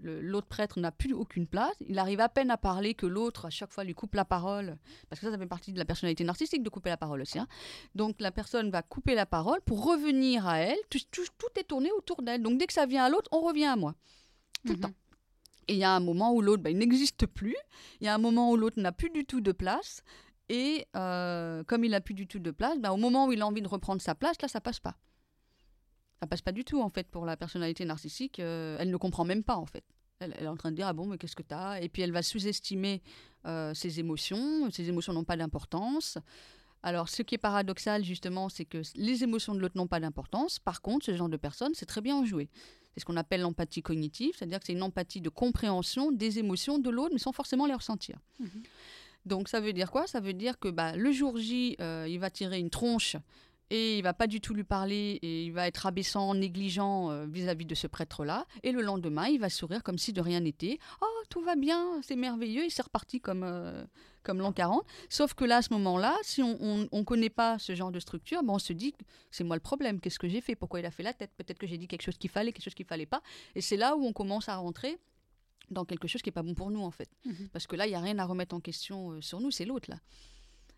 L'autre 0.00 0.46
prêtre 0.46 0.78
n'a 0.78 0.92
plus 0.92 1.12
aucune 1.12 1.48
place. 1.48 1.74
Il 1.80 1.98
arrive 1.98 2.20
à 2.20 2.28
peine 2.28 2.52
à 2.52 2.56
parler 2.56 2.94
que 2.94 3.06
l'autre, 3.06 3.46
à 3.46 3.50
chaque 3.50 3.72
fois, 3.72 3.82
lui 3.82 3.94
coupe 3.94 4.14
la 4.14 4.24
parole. 4.24 4.78
Parce 5.08 5.20
que 5.20 5.26
ça, 5.26 5.32
ça 5.32 5.38
fait 5.38 5.46
partie 5.46 5.72
de 5.72 5.78
la 5.78 5.84
personnalité 5.84 6.22
narcissique 6.22 6.62
de 6.62 6.68
couper 6.68 6.90
la 6.90 6.96
parole 6.96 7.20
aussi. 7.20 7.38
Hein. 7.38 7.48
Donc 7.96 8.20
la 8.20 8.30
personne 8.30 8.70
va 8.70 8.82
couper 8.82 9.16
la 9.16 9.26
parole 9.26 9.60
pour 9.62 9.84
revenir 9.84 10.46
à 10.46 10.58
elle. 10.58 10.78
Tout, 10.88 11.00
est 11.56 11.64
tourné 11.64 11.90
autour 11.92 12.22
d'elle. 12.22 12.42
Donc 12.42 12.58
dès 12.58 12.68
que 12.68 12.72
ça 12.72 12.86
vient 12.86 13.04
à 13.04 13.10
l'autre, 13.10 13.28
on 13.32 13.40
revient 13.40 13.64
à 13.64 13.76
moi 13.76 13.94
tout 14.64 14.72
le 14.72 14.78
mhm. 14.78 14.80
temps. 14.80 14.94
Et 15.68 15.74
il 15.74 15.78
y 15.78 15.84
a 15.84 15.94
un 15.94 16.00
moment 16.00 16.32
où 16.32 16.40
l'autre, 16.40 16.62
bah, 16.62 16.70
il 16.70 16.78
n'existe 16.78 17.26
plus. 17.26 17.56
Il 18.00 18.06
y 18.06 18.08
a 18.08 18.14
un 18.14 18.18
moment 18.18 18.50
où 18.50 18.56
l'autre 18.56 18.80
n'a 18.80 18.92
plus 18.92 19.10
du 19.10 19.24
tout 19.24 19.40
de 19.40 19.52
place. 19.52 20.02
Et 20.48 20.86
euh, 20.96 21.62
comme 21.64 21.84
il 21.84 21.90
n'a 21.90 22.00
plus 22.00 22.14
du 22.14 22.26
tout 22.26 22.38
de 22.38 22.50
place, 22.50 22.78
bah, 22.78 22.92
au 22.92 22.96
moment 22.96 23.26
où 23.26 23.32
il 23.32 23.42
a 23.42 23.46
envie 23.46 23.60
de 23.60 23.68
reprendre 23.68 24.00
sa 24.00 24.14
place, 24.14 24.40
là, 24.40 24.48
ça 24.48 24.60
passe 24.60 24.80
pas. 24.80 24.96
Ça 26.20 26.26
passe 26.26 26.40
pas 26.40 26.52
du 26.52 26.64
tout, 26.64 26.80
en 26.80 26.88
fait, 26.88 27.06
pour 27.08 27.26
la 27.26 27.36
personnalité 27.36 27.84
narcissique. 27.84 28.40
Euh, 28.40 28.76
elle 28.80 28.90
ne 28.90 28.96
comprend 28.96 29.24
même 29.24 29.44
pas, 29.44 29.56
en 29.56 29.66
fait. 29.66 29.84
Elle, 30.20 30.34
est 30.38 30.48
en 30.48 30.56
train 30.56 30.70
de 30.70 30.76
dire, 30.76 30.86
ah 30.86 30.94
bon, 30.94 31.06
mais 31.06 31.18
qu'est-ce 31.18 31.36
que 31.36 31.42
tu 31.42 31.54
as 31.54 31.80
Et 31.80 31.88
puis 31.88 32.02
elle 32.02 32.10
va 32.10 32.22
sous-estimer 32.22 33.02
euh, 33.46 33.72
ses 33.74 34.00
émotions. 34.00 34.70
Ses 34.70 34.88
émotions 34.88 35.12
n'ont 35.12 35.24
pas 35.24 35.36
d'importance. 35.36 36.18
Alors, 36.82 37.08
ce 37.08 37.22
qui 37.22 37.34
est 37.34 37.38
paradoxal, 37.38 38.04
justement, 38.04 38.48
c'est 38.48 38.64
que 38.64 38.82
les 38.94 39.22
émotions 39.22 39.54
de 39.54 39.60
l'autre 39.60 39.76
n'ont 39.76 39.86
pas 39.86 40.00
d'importance. 40.00 40.58
Par 40.58 40.80
contre, 40.80 41.06
ce 41.06 41.14
genre 41.14 41.28
de 41.28 41.36
personne, 41.36 41.72
c'est 41.74 41.86
très 41.86 42.00
bien 42.00 42.16
en 42.16 42.24
jouer. 42.24 42.48
C'est 42.94 43.00
ce 43.00 43.04
qu'on 43.04 43.16
appelle 43.16 43.42
l'empathie 43.42 43.82
cognitive, 43.82 44.34
c'est-à-dire 44.36 44.58
que 44.60 44.66
c'est 44.66 44.72
une 44.72 44.82
empathie 44.82 45.20
de 45.20 45.28
compréhension 45.28 46.10
des 46.10 46.38
émotions 46.38 46.78
de 46.78 46.90
l'autre, 46.90 47.10
mais 47.12 47.20
sans 47.20 47.32
forcément 47.32 47.66
les 47.66 47.74
ressentir. 47.74 48.18
Mhm. 48.40 48.62
Donc 49.26 49.48
ça 49.48 49.60
veut 49.60 49.72
dire 49.72 49.90
quoi? 49.90 50.06
Ça 50.06 50.20
veut 50.20 50.32
dire 50.32 50.58
que 50.58 50.68
bah, 50.68 50.96
le 50.96 51.12
jour 51.12 51.36
J, 51.36 51.76
euh, 51.80 52.06
il 52.08 52.18
va 52.18 52.30
tirer 52.30 52.58
une 52.58 52.70
tronche 52.70 53.16
et 53.70 53.98
il 53.98 54.02
va 54.02 54.14
pas 54.14 54.26
du 54.26 54.40
tout 54.40 54.54
lui 54.54 54.64
parler 54.64 55.18
et 55.22 55.44
il 55.44 55.52
va 55.52 55.66
être 55.66 55.86
abaissant, 55.86 56.34
négligent 56.34 57.10
euh, 57.10 57.26
vis-à-vis 57.26 57.66
de 57.66 57.74
ce 57.74 57.86
prêtre-là. 57.86 58.46
Et 58.62 58.72
le 58.72 58.80
lendemain, 58.80 59.26
il 59.26 59.38
va 59.38 59.50
sourire 59.50 59.82
comme 59.82 59.98
si 59.98 60.12
de 60.12 60.20
rien 60.20 60.40
n'était. 60.40 60.78
Oh, 61.02 61.22
tout 61.28 61.42
va 61.42 61.56
bien, 61.56 62.00
c'est 62.02 62.16
merveilleux. 62.16 62.64
Et 62.64 62.70
c'est 62.70 62.82
reparti 62.82 63.20
comme, 63.20 63.42
euh, 63.44 63.84
comme 64.28 64.40
l'an 64.40 64.52
40. 64.52 64.84
Sauf 65.08 65.32
que 65.32 65.46
là, 65.46 65.56
à 65.56 65.62
ce 65.62 65.72
moment-là, 65.72 66.14
si 66.22 66.42
on 66.42 66.86
ne 66.92 67.02
connaît 67.02 67.30
pas 67.30 67.58
ce 67.58 67.74
genre 67.74 67.90
de 67.90 67.98
structure, 67.98 68.42
ben 68.42 68.52
on 68.52 68.58
se 68.58 68.74
dit, 68.74 68.94
c'est 69.30 69.42
moi 69.42 69.56
le 69.56 69.62
problème. 69.62 70.00
Qu'est-ce 70.00 70.18
que 70.18 70.28
j'ai 70.28 70.42
fait? 70.42 70.54
Pourquoi 70.54 70.80
il 70.80 70.86
a 70.86 70.90
fait 70.90 71.02
la 71.02 71.14
tête? 71.14 71.30
Peut-être 71.38 71.56
que 71.56 71.66
j'ai 71.66 71.78
dit 71.78 71.88
quelque 71.88 72.02
chose 72.02 72.18
qu'il 72.18 72.28
fallait, 72.28 72.52
quelque 72.52 72.64
chose 72.64 72.74
qu'il 72.74 72.84
fallait 72.84 73.06
pas. 73.06 73.22
Et 73.54 73.62
c'est 73.62 73.78
là 73.78 73.96
où 73.96 74.04
on 74.04 74.12
commence 74.12 74.50
à 74.50 74.56
rentrer 74.56 74.98
dans 75.70 75.86
quelque 75.86 76.08
chose 76.08 76.20
qui 76.20 76.28
n'est 76.28 76.34
pas 76.34 76.42
bon 76.42 76.52
pour 76.52 76.70
nous, 76.70 76.82
en 76.82 76.90
fait. 76.90 77.08
Mhm. 77.24 77.48
Parce 77.54 77.66
que 77.66 77.74
là, 77.74 77.86
il 77.86 77.90
n'y 77.90 77.96
a 77.96 78.00
rien 78.00 78.18
à 78.18 78.26
remettre 78.26 78.54
en 78.54 78.60
question 78.60 79.12
euh, 79.12 79.22
sur 79.22 79.40
nous, 79.40 79.50
c'est 79.50 79.64
l'autre, 79.64 79.88
là. 79.88 79.98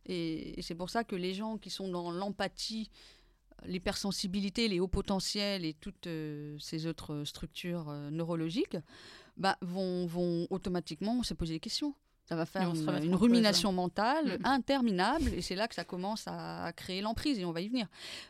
Et, 0.07 0.63
c'est 0.63 0.77
pour 0.77 0.91
ça 0.91 1.03
que 1.03 1.17
les 1.17 1.35
gens 1.35 1.59
qui 1.59 1.71
sont 1.71 1.89
dans 1.89 2.13
l'empathie, 2.13 2.89
l'hypersensibilité, 3.65 4.69
les 4.69 4.79
hauts 4.79 4.89
potentiels 4.89 5.65
et 5.65 5.75
toutes 5.75 6.07
euh, 6.07 6.57
ces 6.61 6.87
autres 6.87 7.25
structures 7.25 7.89
euh, 7.89 8.11
neurologiques, 8.11 8.77
bah, 9.37 9.59
vont, 9.61 10.07
vont 10.07 10.47
automatiquement 10.51 11.25
se 11.25 11.35
poser 11.35 11.55
des 11.55 11.61
questions. 11.61 11.97
Ça 12.31 12.37
va 12.37 12.47
faire 12.47 12.73
une, 12.73 13.15
rumination 13.15 13.73
mentale 13.73 14.39
mm. 14.39 14.47
interminable 14.47 15.35
et 15.35 15.43
c'est 15.43 15.57
là 15.57 15.69
que 15.69 15.75
ça 15.75 15.85
commence 15.85 16.25
à, 16.27 16.73
créer 16.75 17.03
l'emprise 17.03 17.39
et 17.39 17.45
on 17.45 17.53
va 17.53 17.61
y 17.61 17.69
venir. 17.69 17.89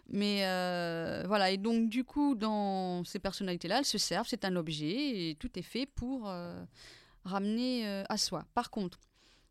Mais 0.08 0.46
euh, 0.46 1.24
voilà, 1.28 1.50
et 1.50 1.58
donc 1.58 1.88
du 1.88 2.02
coup, 2.02 2.34
dans 2.34 3.04
ces 3.04 3.18
personnalités-là, 3.18 3.78
elles 3.78 3.84
se 3.84 3.98
servent, 3.98 4.26
c'est 4.26 4.44
un 4.44 4.56
objet 4.56 5.30
et 5.30 5.36
tout 5.38 5.50
est 5.58 5.62
fait 5.62 5.86
pour 5.86 6.32
ramener 7.24 8.02
à 8.08 8.16
soi. 8.16 8.46
Par 8.54 8.70
contre, 8.70 8.98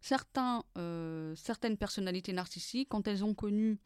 Certains, 0.02 0.64
euh, 0.78 1.36
certaines 1.36 1.76
personnalités 1.76 2.32
narcissiques, 2.32 2.88
quand 2.90 3.08
elles 3.08 3.26
ont 3.26 3.34
connu 3.34 3.78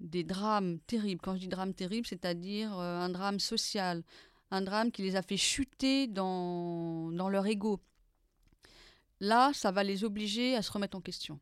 des 0.00 0.24
drames 0.24 0.78
terribles, 0.86 1.20
quand 1.22 1.34
je 1.34 1.40
dis 1.40 1.48
drame 1.48 1.74
terrible, 1.74 2.06
c'est-à-dire 2.06 2.78
euh, 2.78 3.00
un 3.00 3.10
drame 3.10 3.38
social, 3.38 4.02
un 4.50 4.62
drame 4.62 4.90
qui 4.90 5.02
les 5.02 5.14
a 5.14 5.22
fait 5.22 5.36
chuter 5.36 6.06
dans, 6.06 7.10
dans 7.12 7.28
leur 7.28 7.46
ego, 7.46 7.80
là, 9.22 9.52
ça 9.54 9.70
va 9.70 9.84
les 9.84 10.04
obliger 10.04 10.56
à 10.56 10.62
se 10.62 10.70
remettre 10.70 10.96
en 10.96 11.00
question. 11.00 11.40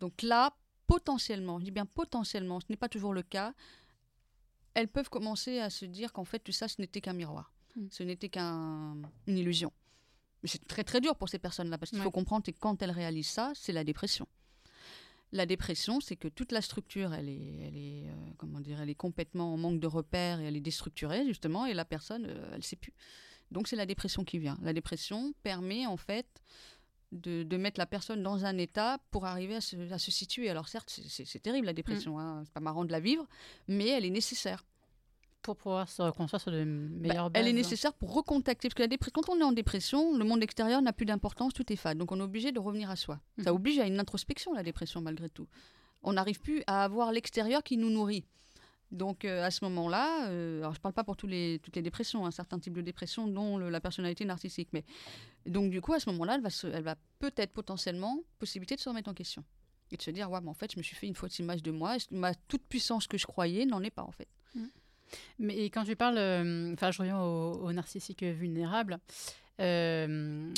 Donc 0.00 0.22
là, 0.22 0.56
potentiellement, 0.86 1.60
je 1.60 1.64
dis 1.64 1.70
bien 1.70 1.86
potentiellement, 1.86 2.60
ce 2.60 2.66
n'est 2.70 2.76
pas 2.76 2.88
toujours 2.88 3.12
le 3.12 3.22
cas, 3.22 3.54
elles 4.72 4.88
peuvent 4.88 5.10
commencer 5.10 5.60
à 5.60 5.70
se 5.70 5.84
dire 5.84 6.12
qu'en 6.12 6.24
fait 6.24 6.40
tout 6.40 6.50
ça, 6.50 6.66
ce 6.66 6.80
n'était 6.80 7.00
qu'un 7.00 7.12
miroir, 7.12 7.52
hmm. 7.76 7.86
ce 7.90 8.02
n'était 8.02 8.30
qu'une 8.30 9.06
illusion. 9.26 9.72
Mais 10.42 10.48
c'est 10.48 10.66
très 10.66 10.82
très 10.82 11.00
dur 11.00 11.14
pour 11.16 11.28
ces 11.28 11.38
personnes-là, 11.38 11.78
parce 11.78 11.90
qu'il 11.90 12.00
faut 12.00 12.10
comprendre 12.10 12.44
que 12.44 12.50
quand 12.50 12.82
elles 12.82 12.90
réalisent 12.90 13.28
ça, 13.28 13.52
c'est 13.54 13.72
la 13.72 13.84
dépression. 13.84 14.26
La 15.32 15.46
dépression, 15.46 16.00
c'est 16.00 16.16
que 16.16 16.28
toute 16.28 16.52
la 16.52 16.62
structure, 16.62 17.12
elle 17.12 17.28
est, 17.28 17.58
elle 17.66 17.76
est, 17.76 18.08
euh, 18.08 18.14
comment 18.36 18.60
dire, 18.60 18.80
elle 18.80 18.90
est 18.90 18.94
complètement 18.94 19.52
en 19.52 19.56
manque 19.56 19.80
de 19.80 19.86
repères 19.86 20.40
et 20.40 20.44
elle 20.44 20.56
est 20.56 20.60
déstructurée 20.60 21.26
justement, 21.26 21.66
et 21.66 21.74
la 21.74 21.84
personne, 21.84 22.26
euh, 22.26 22.48
elle 22.52 22.58
ne 22.58 22.62
sait 22.62 22.76
plus. 22.76 22.94
Donc 23.50 23.68
c'est 23.68 23.76
la 23.76 23.86
dépression 23.86 24.24
qui 24.24 24.38
vient. 24.38 24.58
La 24.62 24.72
dépression 24.72 25.32
permet 25.42 25.86
en 25.86 25.96
fait 25.96 26.26
de, 27.14 27.42
de, 27.42 27.56
mettre 27.56 27.78
la 27.78 27.86
personne 27.86 28.22
dans 28.22 28.44
un 28.44 28.58
état 28.58 28.98
pour 29.10 29.24
arriver 29.26 29.56
à 29.56 29.60
se, 29.60 29.76
à 29.92 29.98
se 29.98 30.10
situer. 30.10 30.50
Alors 30.50 30.68
certes, 30.68 30.90
c'est 31.08 31.42
terrible 31.42 31.66
la 31.66 31.72
dépression, 31.72 32.16
mm. 32.16 32.20
hein, 32.20 32.42
c'est 32.44 32.52
pas 32.52 32.60
marrant 32.60 32.84
de 32.84 32.92
la 32.92 33.00
vivre, 33.00 33.26
mais 33.68 33.88
elle 33.88 34.04
est 34.04 34.10
nécessaire 34.10 34.64
pour 35.44 35.56
pouvoir 35.56 35.88
se 35.88 36.02
reconstruire 36.02 36.40
sur 36.40 36.50
de 36.50 36.64
meilleures 36.64 37.30
bases. 37.30 37.42
Elle 37.42 37.48
est 37.48 37.52
nécessaire 37.52 37.92
pour 37.92 38.14
recontacter. 38.14 38.68
Parce 38.68 38.74
que 38.74 38.82
la 38.82 38.96
quand 39.12 39.28
on 39.28 39.38
est 39.38 39.44
en 39.44 39.52
dépression, 39.52 40.16
le 40.16 40.24
monde 40.24 40.42
extérieur 40.42 40.82
n'a 40.82 40.92
plus 40.92 41.06
d'importance, 41.06 41.52
tout 41.52 41.70
est 41.72 41.76
fade. 41.76 41.98
Donc 41.98 42.10
on 42.10 42.18
est 42.18 42.22
obligé 42.22 42.50
de 42.50 42.58
revenir 42.58 42.90
à 42.90 42.96
soi. 42.96 43.20
Ça 43.38 43.50
mhm. 43.50 43.56
oblige 43.56 43.78
à 43.78 43.86
une 43.86 44.00
introspection, 44.00 44.52
la 44.54 44.62
dépression, 44.62 45.00
malgré 45.00 45.28
tout. 45.28 45.46
On 46.02 46.14
n'arrive 46.14 46.40
plus 46.40 46.62
à 46.66 46.82
avoir 46.82 47.12
l'extérieur 47.12 47.62
qui 47.62 47.76
nous 47.76 47.90
nourrit. 47.90 48.24
Donc 48.90 49.24
euh, 49.24 49.42
à 49.42 49.50
ce 49.50 49.64
moment-là, 49.64 50.28
euh, 50.28 50.60
alors 50.60 50.72
je 50.72 50.78
ne 50.78 50.82
parle 50.82 50.92
pas 50.92 51.04
pour 51.04 51.16
tous 51.16 51.26
les, 51.26 51.60
toutes 51.62 51.76
les 51.76 51.82
dépressions, 51.82 52.26
un 52.26 52.30
certain 52.30 52.58
type 52.58 52.74
de 52.74 52.80
dépression, 52.80 53.26
dont 53.26 53.58
la 53.58 53.80
personnalité 53.80 54.24
narcissique. 54.24 54.68
Mais 54.72 54.84
donc 55.46 55.70
du 55.70 55.80
coup, 55.80 55.92
à 55.92 56.00
ce 56.00 56.10
moment-là, 56.10 56.36
elle 56.36 56.42
va, 56.42 56.48
elle 56.72 56.82
va 56.82 56.96
peut-être 57.18 57.52
potentiellement 57.52 58.20
possibilité 58.38 58.76
de 58.76 58.80
se 58.80 58.88
remettre 58.88 59.10
en 59.10 59.14
question 59.14 59.44
et 59.90 59.96
de 59.96 60.02
se 60.02 60.10
dire 60.10 60.30
ouais, 60.30 60.40
mais 60.40 60.48
en 60.48 60.54
fait, 60.54 60.72
je 60.72 60.78
me 60.78 60.82
suis 60.82 60.96
fait 60.96 61.06
une 61.06 61.14
fausse 61.14 61.38
image 61.38 61.62
de 61.62 61.70
moi. 61.70 61.96
Ma 62.10 62.34
toute 62.34 62.62
puissance 62.62 63.06
que 63.06 63.18
je 63.18 63.26
croyais 63.26 63.66
n'en 63.66 63.82
est 63.82 63.90
pas 63.90 64.02
en 64.02 64.12
fait. 64.12 64.28
Mhm. 64.54 64.70
Mais 65.38 65.64
quand 65.70 65.84
je 65.84 65.92
parle, 65.92 66.18
euh, 66.18 66.72
enfin, 66.72 66.90
je 66.90 66.98
reviens 66.98 67.20
au, 67.20 67.72
narcissique 67.72 68.22
vulnérable, 68.22 68.98
Euh, 69.60 70.52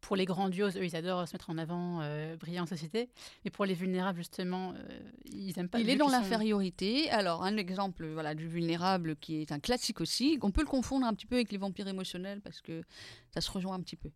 pour 0.00 0.16
les 0.16 0.24
grandioses, 0.24 0.76
eux, 0.76 0.84
ils 0.84 0.96
adorent 0.96 1.28
se 1.28 1.34
mettre 1.34 1.50
en 1.50 1.58
avant, 1.58 2.00
euh, 2.02 2.36
briller 2.36 2.60
en 2.60 2.66
société. 2.66 3.08
Mais 3.44 3.50
pour 3.50 3.64
les 3.64 3.74
vulnérables, 3.74 4.18
justement, 4.18 4.72
euh, 4.72 5.00
ils 5.32 5.54
n'aiment 5.56 5.68
pas. 5.68 5.78
Il 5.78 5.88
est 5.88 5.96
dans 5.96 6.08
l'infériorité. 6.08 7.10
Alors, 7.10 7.44
un 7.44 7.56
exemple 7.56 8.06
voilà, 8.08 8.34
du 8.34 8.48
vulnérable 8.48 9.16
qui 9.16 9.40
est 9.40 9.52
un 9.52 9.60
classique 9.60 10.00
aussi. 10.00 10.38
On 10.42 10.50
peut 10.50 10.62
le 10.62 10.66
confondre 10.66 11.06
un 11.06 11.14
petit 11.14 11.26
peu 11.26 11.36
avec 11.36 11.52
les 11.52 11.58
vampires 11.58 11.88
émotionnels 11.88 12.40
parce 12.40 12.60
que 12.60 12.82
ça 13.32 13.40
se 13.40 13.50
rejoint 13.50 13.74
un 13.74 13.80
petit 13.80 13.96
peu. 13.96 14.10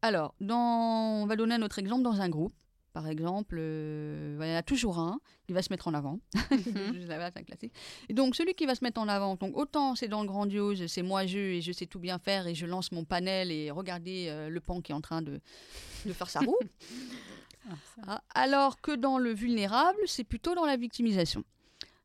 Alors, 0.00 0.34
dans... 0.40 1.22
on 1.22 1.26
va 1.26 1.36
donner 1.36 1.56
un 1.56 1.62
autre 1.62 1.78
exemple 1.78 2.02
dans 2.02 2.20
un 2.20 2.28
groupe. 2.28 2.54
Par 2.98 3.06
exemple, 3.06 3.58
euh, 3.60 4.36
il 4.40 4.48
y 4.48 4.52
en 4.52 4.56
a 4.56 4.62
toujours 4.64 4.98
un 4.98 5.20
qui 5.46 5.52
va 5.52 5.62
se 5.62 5.72
mettre 5.72 5.86
en 5.86 5.94
avant. 5.94 6.18
Mhm. 6.50 7.06
c'est 7.32 7.44
classique. 7.44 7.72
Et 8.08 8.12
donc, 8.12 8.34
celui 8.34 8.54
qui 8.54 8.66
va 8.66 8.74
se 8.74 8.82
mettre 8.82 9.00
en 9.00 9.06
avant, 9.06 9.36
donc 9.36 9.56
autant 9.56 9.94
c'est 9.94 10.08
dans 10.08 10.22
le 10.22 10.26
grandiose, 10.26 10.84
c'est 10.88 11.02
moi 11.02 11.24
je 11.24 11.38
et 11.38 11.60
je 11.60 11.70
sais 11.70 11.86
tout 11.86 12.00
bien 12.00 12.18
faire 12.18 12.48
et 12.48 12.56
je 12.56 12.66
lance 12.66 12.90
mon 12.90 13.04
panel 13.04 13.52
et 13.52 13.70
regardez 13.70 14.26
euh, 14.30 14.48
le 14.48 14.58
pan 14.58 14.80
qui 14.80 14.90
est 14.90 14.96
en 14.96 15.00
train 15.00 15.22
de, 15.22 15.38
de 16.06 16.12
faire 16.12 16.28
sa 16.28 16.40
roue. 16.40 16.58
Ah, 17.70 17.76
ah, 18.06 18.22
alors 18.34 18.80
que 18.80 18.92
dans 18.96 19.18
le 19.18 19.34
vulnérable, 19.34 20.00
c'est 20.06 20.24
plutôt 20.24 20.54
dans 20.54 20.64
la 20.64 20.78
victimisation. 20.78 21.44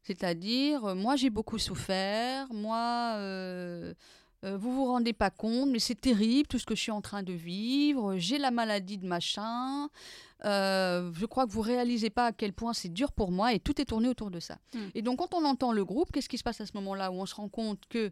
C'est-à-dire, 0.04 0.84
euh, 0.84 0.94
moi 0.96 1.16
j'ai 1.16 1.30
beaucoup 1.30 1.58
souffert, 1.58 2.52
moi 2.54 3.14
euh, 3.16 3.94
vous 4.44 4.74
vous 4.74 4.86
rendez 4.86 5.14
pas 5.14 5.30
compte, 5.30 5.70
mais 5.70 5.80
c'est 5.80 6.00
terrible 6.00 6.48
tout 6.48 6.60
ce 6.60 6.66
que 6.66 6.76
je 6.76 6.82
suis 6.82 6.92
en 6.92 7.02
train 7.02 7.24
de 7.24 7.34
vivre. 7.34 8.18
J'ai 8.18 8.38
la 8.38 8.52
maladie 8.52 8.98
de 8.98 9.06
machin. 9.06 9.88
Euh, 10.46 11.12
je 11.14 11.26
crois 11.26 11.46
que 11.46 11.52
vous 11.52 11.62
réalisez 11.62 12.10
pas 12.10 12.28
à 12.28 12.32
quel 12.34 12.52
point 12.52 12.74
c'est 12.74 12.92
dur 12.92 13.14
pour 13.14 13.32
moi 13.32 13.54
et 13.54 13.60
tout 13.60 13.80
est 13.80 13.86
tourné 13.86 14.10
autour 14.10 14.30
de 14.30 14.40
ça. 14.40 14.58
Hmm. 14.74 14.90
Et 14.94 15.02
donc 15.02 15.20
quand 15.20 15.34
on 15.34 15.46
entend 15.46 15.72
le 15.72 15.86
groupe, 15.86 16.12
qu'est-ce 16.12 16.28
qui 16.28 16.38
se 16.38 16.44
passe 16.44 16.60
à 16.60 16.66
ce 16.66 16.74
moment-là 16.76 17.12
où 17.12 17.16
on 17.16 17.26
se 17.26 17.36
rend 17.36 17.48
compte 17.48 17.80
que 17.90 18.12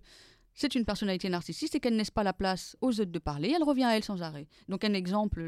c'est 0.53 0.75
une 0.75 0.85
personnalité 0.85 1.29
narcissiste 1.29 1.75
et 1.75 1.79
qu'elle 1.79 1.93
ne 1.93 1.97
laisse 1.97 2.11
pas 2.11 2.23
la 2.23 2.33
place 2.33 2.75
aux 2.81 2.89
autres 2.99 3.11
de 3.11 3.19
parler, 3.19 3.53
elle 3.55 3.63
revient 3.63 3.85
à 3.85 3.95
elle 3.95 4.03
sans 4.03 4.21
arrêt. 4.21 4.47
Donc 4.67 4.83
un 4.83 4.93
exemple, 4.93 5.47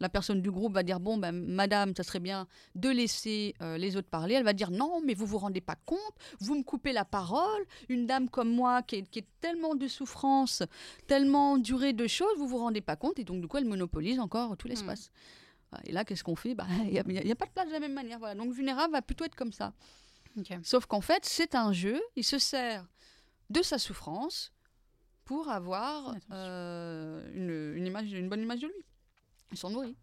la 0.00 0.08
personne 0.08 0.42
du 0.42 0.50
groupe 0.50 0.74
va 0.74 0.82
dire, 0.82 1.00
bon, 1.00 1.16
ben, 1.18 1.32
madame, 1.32 1.94
ça 1.96 2.02
serait 2.02 2.20
bien 2.20 2.46
de 2.74 2.88
laisser 2.88 3.54
euh, 3.62 3.78
les 3.78 3.96
autres 3.96 4.08
parler. 4.08 4.34
Elle 4.34 4.44
va 4.44 4.52
dire, 4.52 4.70
non, 4.70 5.00
mais 5.04 5.14
vous 5.14 5.26
vous 5.26 5.38
rendez 5.38 5.60
pas 5.60 5.76
compte, 5.86 5.98
vous 6.40 6.56
me 6.56 6.62
coupez 6.62 6.92
la 6.92 7.04
parole. 7.04 7.64
Une 7.88 8.06
dame 8.06 8.28
comme 8.28 8.52
moi 8.52 8.82
qui 8.82 8.96
est, 8.96 9.24
tellement 9.40 9.74
de 9.74 9.88
souffrance, 9.88 10.62
tellement 11.06 11.56
durée 11.56 11.94
de 11.94 12.06
choses, 12.06 12.36
vous 12.36 12.46
vous 12.46 12.58
rendez 12.58 12.82
pas 12.82 12.96
compte. 12.96 13.18
Et 13.18 13.24
donc 13.24 13.40
du 13.40 13.48
coup, 13.48 13.56
elle 13.56 13.64
monopolise 13.64 14.20
encore 14.20 14.56
tout 14.56 14.68
l'espace. 14.68 15.10
Hmm. 15.72 15.76
Et 15.84 15.92
là, 15.92 16.04
qu'est-ce 16.04 16.24
qu'on 16.24 16.36
fait? 16.36 16.54
Bah, 16.54 16.66
Il 16.84 16.90
n'y 16.90 16.98
a, 16.98 17.36
pas 17.36 17.46
de 17.46 17.52
place 17.52 17.68
de 17.68 17.72
la 17.72 17.80
même 17.80 17.94
manière. 17.94 18.18
Voilà. 18.18 18.34
Donc 18.34 18.52
vulnérable 18.52 18.92
va 18.92 19.02
plutôt 19.02 19.24
être 19.24 19.36
comme 19.36 19.52
ça. 19.52 19.72
Sauf 20.62 20.86
qu'en 20.86 21.00
fait, 21.00 21.24
c'est 21.24 21.54
un 21.54 21.72
jeu, 21.72 22.00
il 22.16 22.24
se 22.24 22.38
sert 22.38 22.86
de 23.50 23.62
sa 23.62 23.78
souffrance 23.78 24.52
pour 25.24 25.48
avoir 25.48 26.16
euh, 26.32 27.30
une, 27.34 27.76
une, 27.76 27.86
image, 27.86 28.12
une 28.12 28.28
bonne 28.28 28.42
image 28.42 28.60
de 28.60 28.66
lui. 28.66 28.84
Ils 29.52 29.58
sont 29.58 29.70
nourris. 29.70 29.96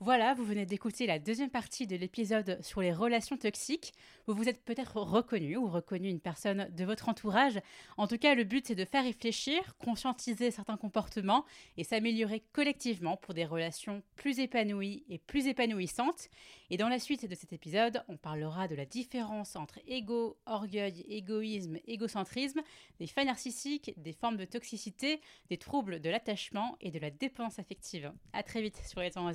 Voilà, 0.00 0.32
vous 0.32 0.44
venez 0.44 0.64
d'écouter 0.64 1.06
la 1.06 1.18
deuxième 1.18 1.50
partie 1.50 1.88
de 1.88 1.96
l'épisode 1.96 2.62
sur 2.62 2.80
les 2.80 2.92
relations 2.92 3.36
toxiques. 3.36 3.92
Vous 4.28 4.34
vous 4.34 4.48
êtes 4.48 4.64
peut-être 4.64 4.96
reconnu 4.98 5.56
ou 5.56 5.66
reconnu 5.66 6.08
une 6.08 6.20
personne 6.20 6.68
de 6.70 6.84
votre 6.84 7.08
entourage. 7.08 7.58
En 7.96 8.06
tout 8.06 8.16
cas, 8.16 8.36
le 8.36 8.44
but 8.44 8.64
c'est 8.64 8.76
de 8.76 8.84
faire 8.84 9.02
réfléchir, 9.02 9.76
conscientiser 9.78 10.52
certains 10.52 10.76
comportements 10.76 11.44
et 11.76 11.82
s'améliorer 11.82 12.44
collectivement 12.52 13.16
pour 13.16 13.34
des 13.34 13.44
relations 13.44 14.04
plus 14.14 14.38
épanouies 14.38 15.04
et 15.08 15.18
plus 15.18 15.48
épanouissantes. 15.48 16.28
Et 16.70 16.76
dans 16.76 16.88
la 16.88 17.00
suite 17.00 17.28
de 17.28 17.34
cet 17.34 17.52
épisode, 17.52 18.04
on 18.06 18.16
parlera 18.16 18.68
de 18.68 18.76
la 18.76 18.86
différence 18.86 19.56
entre 19.56 19.80
ego, 19.88 20.38
orgueil, 20.46 21.04
égoïsme, 21.08 21.78
égocentrisme, 21.88 22.62
des 23.00 23.08
failles 23.08 23.26
narcissiques, 23.26 23.94
des 23.96 24.12
formes 24.12 24.36
de 24.36 24.44
toxicité, 24.44 25.20
des 25.50 25.58
troubles 25.58 25.98
de 25.98 26.08
l'attachement 26.08 26.76
et 26.80 26.92
de 26.92 27.00
la 27.00 27.10
dépendance 27.10 27.58
affective. 27.58 28.12
À 28.32 28.44
très 28.44 28.62
vite 28.62 28.80
sur 28.86 29.00
les 29.00 29.10
temps. 29.10 29.28